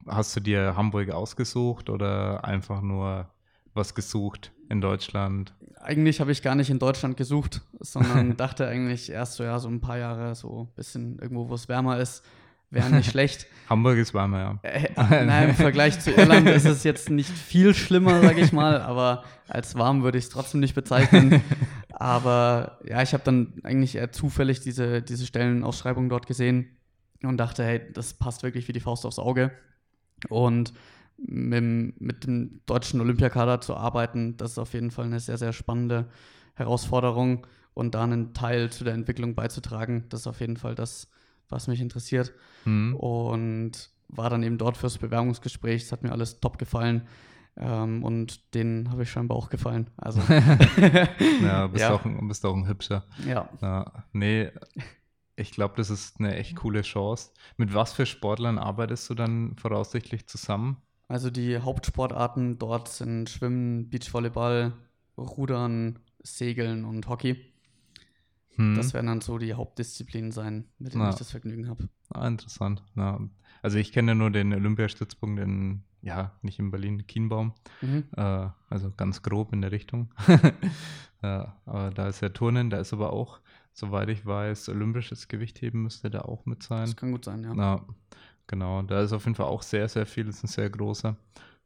hast 0.07 0.37
du 0.37 0.41
dir 0.41 0.77
Hamburg 0.77 1.11
ausgesucht 1.11 1.91
oder 1.91 2.45
einfach 2.45 2.83
nur 2.83 3.29
was 3.75 3.95
gesucht 3.95 4.53
in 4.69 4.81
Deutschland? 4.81 5.55
Eigentlich 5.81 6.21
habe 6.21 6.33
ich 6.33 6.43
gar 6.43 6.55
nicht 6.55 6.71
in 6.71 6.79
Deutschland 6.79 7.17
gesucht, 7.17 7.63
sondern 7.81 8.37
dachte 8.37 8.67
eigentlich 8.67 9.11
erst 9.11 9.35
so, 9.35 9.45
ja, 9.45 9.59
so 9.59 9.69
ein 9.69 9.81
paar 9.81 9.99
Jahre, 9.99 10.35
so 10.35 10.69
ein 10.71 10.75
bisschen 10.75 11.19
irgendwo, 11.19 11.49
wo 11.49 11.55
es 11.55 11.69
wärmer 11.69 11.99
ist, 11.99 12.25
wäre 12.71 12.91
nicht 12.91 13.11
schlecht. 13.11 13.47
Hamburg 13.71 13.99
ist 13.99 14.13
wärmer, 14.15 14.39
ja. 14.39 14.71
Äh, 14.71 15.25
nein, 15.25 15.51
im 15.51 15.55
Vergleich 15.55 15.99
zu 16.01 16.11
Irland 16.11 16.49
ist 16.49 16.67
es 16.67 16.85
jetzt 16.85 17.11
nicht 17.11 17.31
viel 17.31 17.75
schlimmer, 17.75 18.21
sage 18.21 18.41
ich 18.41 18.53
mal, 18.53 18.81
aber 18.81 19.25
als 19.49 19.77
warm 19.77 20.03
würde 20.03 20.19
ich 20.19 20.25
es 20.25 20.31
trotzdem 20.31 20.61
nicht 20.61 20.75
bezeichnen. 20.75 21.43
Aber 21.93 22.79
ja, 22.87 23.03
ich 23.03 23.13
habe 23.13 23.23
dann 23.25 23.53
eigentlich 23.63 23.97
eher 23.97 24.11
zufällig 24.11 24.61
diese, 24.61 25.03
diese 25.03 25.27
Stellenausschreibung 25.27 26.09
dort 26.09 26.27
gesehen 26.27 26.80
und 27.23 27.37
dachte, 27.37 27.65
hey, 27.65 27.81
das 27.93 28.15
passt 28.15 28.43
wirklich 28.43 28.69
wie 28.69 28.73
die 28.73 28.81
Faust 28.81 29.05
aufs 29.05 29.19
Auge. 29.19 29.53
Und 30.29 30.73
mit, 31.17 32.01
mit 32.01 32.25
dem 32.25 32.61
deutschen 32.67 33.01
Olympiakader 33.01 33.61
zu 33.61 33.77
arbeiten, 33.77 34.37
das 34.37 34.53
ist 34.53 34.59
auf 34.59 34.73
jeden 34.73 34.91
Fall 34.91 35.07
eine 35.07 35.21
sehr, 35.21 35.39
sehr 35.39 35.53
spannende 35.53 36.09
Herausforderung. 36.55 37.47
Und 37.75 37.95
da 37.95 38.05
einen 38.05 38.35
Teil 38.35 38.71
zu 38.71 38.85
der 38.85 38.95
Entwicklung 38.95 39.35
beizutragen, 39.35 40.05
das 40.09 40.21
ist 40.21 40.27
auf 40.27 40.41
jeden 40.41 40.57
Fall 40.57 40.75
das, 40.75 41.09
was 41.49 41.69
mich 41.69 41.81
interessiert. 41.81 42.33
Mhm. 42.65 42.97
Und 42.97 43.91
war 44.09 44.29
dann 44.29 44.43
eben 44.43 44.59
dort 44.59 44.77
fürs 44.77 44.99
Bewerbungsgespräch. 44.99 45.83
Es 45.83 45.93
hat 45.93 46.03
mir 46.03 46.13
alles 46.13 46.41
top 46.41 46.59
gefallen. 46.59 47.07
Ähm, 47.57 48.03
und 48.03 48.55
den 48.55 48.91
habe 48.91 49.03
ich 49.03 49.11
scheinbar 49.11 49.37
auch 49.37 49.51
gefallen. 49.51 49.89
Also. 49.97 50.21
ja, 51.43 51.67
bist, 51.67 51.83
ja. 51.83 51.93
Auch, 51.93 52.03
bist 52.23 52.45
auch 52.45 52.57
ein 52.57 52.67
hübscher. 52.67 53.05
Ja. 53.27 53.49
ja 53.61 53.93
nee, 54.13 54.51
ich 55.41 55.53
glaube, 55.53 55.75
das 55.77 55.91
ist 55.91 56.21
eine 56.21 56.37
echt 56.37 56.57
coole 56.57 56.83
Chance. 56.83 57.31
Mit 57.57 57.75
was 57.75 57.93
für 57.93 58.07
Sportlern 58.07 58.59
arbeitest 58.59 59.09
du 59.11 59.15
dann 59.15 59.57
voraussichtlich 59.57 60.27
zusammen? 60.27 60.77
Also 61.09 61.31
die 61.31 61.59
Hauptsportarten 61.59 62.59
dort 62.59 62.89
sind 62.89 63.29
Schwimmen, 63.29 63.91
Beachvolleyball, 63.91 64.73
Rudern, 65.19 65.99
Segeln 66.23 66.85
und 66.85 67.09
Hockey. 67.09 67.53
Hm. 68.57 68.77
Das 68.77 68.95
werden 68.95 69.07
dann 69.07 69.21
so 69.21 69.39
die 69.39 69.55
Hauptdisziplinen 69.55 70.33
sein, 70.33 70.69
mit 70.79 70.93
denen 70.93 71.05
Na. 71.05 71.11
ich 71.11 71.17
das 71.17 71.31
Vergnügen 71.31 71.69
habe. 71.69 71.89
Ah, 72.11 72.29
interessant. 72.29 72.83
Na, 72.95 73.19
also 73.63 73.79
ich 73.79 73.93
kenne 73.93 74.15
nur 74.15 74.31
den 74.31 74.53
Olympiastützpunkt 74.53 75.41
in, 75.41 75.83
ja, 76.03 76.33
nicht 76.43 76.59
in 76.59 76.71
Berlin, 76.71 77.07
Kienbaum. 77.07 77.55
Mhm. 77.81 78.05
Äh, 78.17 78.49
also 78.69 78.93
ganz 78.97 79.23
grob 79.23 79.53
in 79.53 79.63
der 79.63 79.73
Richtung. 79.73 80.13
ja, 81.23 81.57
aber 81.67 81.91
da 81.91 82.09
ist 82.09 82.21
ja 82.21 82.29
Turnen, 82.29 82.71
da 82.71 82.79
ist 82.79 82.93
aber 82.93 83.13
auch 83.13 83.41
soweit 83.73 84.09
ich 84.09 84.25
weiß, 84.27 84.69
olympisches 84.69 85.29
Gewichtheben 85.29 85.83
müsste 85.83 86.11
da 86.11 86.23
auch 86.23 86.47
mit 86.47 86.63
sein. 86.63 86.87
Das 86.87 86.97
kann 86.97 87.13
gut 87.13 87.25
sein, 87.25 87.43
ja. 87.43 87.53
Na, 87.55 87.85
genau, 88.47 88.83
da 88.83 89.03
ist 89.03 89.13
auf 89.13 89.25
jeden 89.25 89.35
Fall 89.35 89.47
auch 89.47 89.63
sehr, 89.63 89.89
sehr 89.89 90.07
viel, 90.07 90.25
das 90.25 90.37
ist 90.37 90.45
ein 90.45 90.49
sehr 90.49 90.71
großer. 90.71 91.17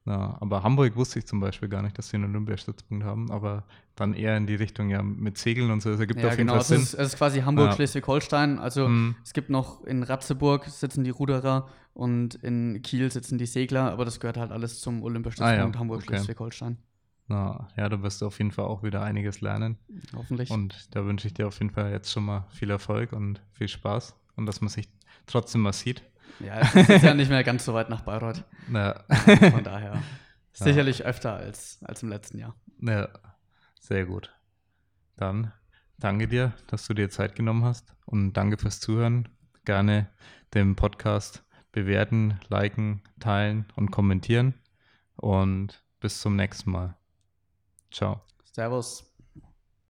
Na, 0.07 0.36
aber 0.40 0.62
Hamburg 0.62 0.96
wusste 0.96 1.18
ich 1.18 1.26
zum 1.26 1.40
Beispiel 1.40 1.68
gar 1.68 1.80
nicht, 1.80 1.96
dass 1.96 2.11
sie 2.11 2.16
einen 2.16 2.30
Olympiastützpunkt 2.30 3.05
haben, 3.05 3.30
aber 3.30 3.64
dann 3.96 4.12
eher 4.12 4.36
in 4.36 4.46
die 4.46 4.55
Richtung 4.55 4.90
ja 4.90 5.02
mit 5.02 5.38
Segeln 5.38 5.70
und 5.70 5.82
so. 5.82 5.90
Das 5.90 6.00
ergibt 6.00 6.20
ja, 6.20 6.26
auf 6.26 6.32
jeden 6.32 6.48
genau, 6.48 6.55
Fall 6.55 6.64
Sinn. 6.64 6.82
Es 6.82 6.92
ist, 6.92 6.94
es 6.94 7.07
ist 7.09 7.16
quasi 7.16 7.40
Hamburg, 7.40 7.68
ja. 7.68 7.72
Schleswig-Holstein. 7.72 8.59
Also 8.59 8.86
mhm. 8.86 9.16
es 9.24 9.32
gibt 9.32 9.48
noch 9.48 9.82
in 9.84 10.02
Ratzeburg 10.02 10.66
sitzen 10.66 11.05
die 11.05 11.11
Ruderer 11.11 11.68
und 11.94 12.34
in 12.34 12.82
Kiel 12.82 13.11
sitzen 13.11 13.38
die 13.38 13.46
Segler, 13.46 13.92
aber 13.92 14.05
das 14.05 14.20
gehört 14.20 14.36
halt 14.36 14.52
alles 14.52 14.80
zum 14.80 15.02
Olympiastützpunkt 15.02 15.59
ah, 15.59 15.72
ja. 15.72 15.78
Hamburg, 15.78 16.02
okay. 16.02 16.16
Schleswig-Holstein. 16.16 16.76
Na, 17.27 17.68
ja, 17.77 17.89
du 17.89 18.03
wirst 18.03 18.22
auf 18.22 18.39
jeden 18.39 18.51
Fall 18.51 18.66
auch 18.66 18.83
wieder 18.83 19.03
einiges 19.03 19.41
lernen. 19.41 19.79
Hoffentlich. 20.14 20.51
Und 20.51 20.95
da 20.95 21.07
wünsche 21.07 21.27
ich 21.27 21.35
dir 21.35 21.47
auf 21.47 21.59
jeden 21.59 21.70
Fall 21.70 21.91
jetzt 21.91 22.12
schon 22.12 22.25
mal 22.25 22.47
viel 22.51 22.70
Erfolg 22.70 23.12
und 23.12 23.41
viel 23.53 23.68
Spaß 23.68 24.14
und 24.37 24.47
dass 24.47 24.61
man 24.61 24.68
sich 24.68 24.89
trotzdem 25.27 25.62
mal 25.62 25.72
sieht. 25.72 26.03
Ja, 26.41 26.61
es 26.61 26.75
ist 26.75 27.03
ja 27.03 27.14
nicht 27.14 27.31
mehr 27.31 27.45
ganz 27.45 27.64
so 27.64 27.75
weit 27.75 27.89
nach 27.89 28.03
Bayreuth. 28.03 28.45
Ja. 28.72 29.05
Von 29.51 29.64
daher 29.64 30.03
sicherlich 30.53 31.01
ja. 31.01 31.07
öfter 31.07 31.35
als, 31.35 31.79
als 31.85 32.03
im 32.03 32.09
letzten 32.09 32.39
Jahr. 32.39 32.55
Ja, 32.81 33.09
sehr 33.81 34.05
gut. 34.05 34.35
Dann 35.16 35.53
danke 35.99 36.29
dir, 36.29 36.53
dass 36.66 36.87
du 36.87 36.95
dir 36.95 37.09
Zeit 37.09 37.37
genommen 37.37 37.64
hast 37.64 37.95
und 38.05 38.33
danke 38.35 38.59
fürs 38.59 38.81
Zuhören. 38.81 39.29
Gerne 39.64 40.11
den 40.53 40.77
Podcast 40.77 41.45
bewerten, 41.72 42.39
liken, 42.49 43.03
teilen 43.18 43.66
und 43.77 43.91
kommentieren 43.91 44.55
und 45.16 45.83
bis 46.01 46.20
zum 46.20 46.37
nächsten 46.37 46.70
Mal. 46.70 46.97
Ciao. 47.95 48.20
Servus. 48.53 49.05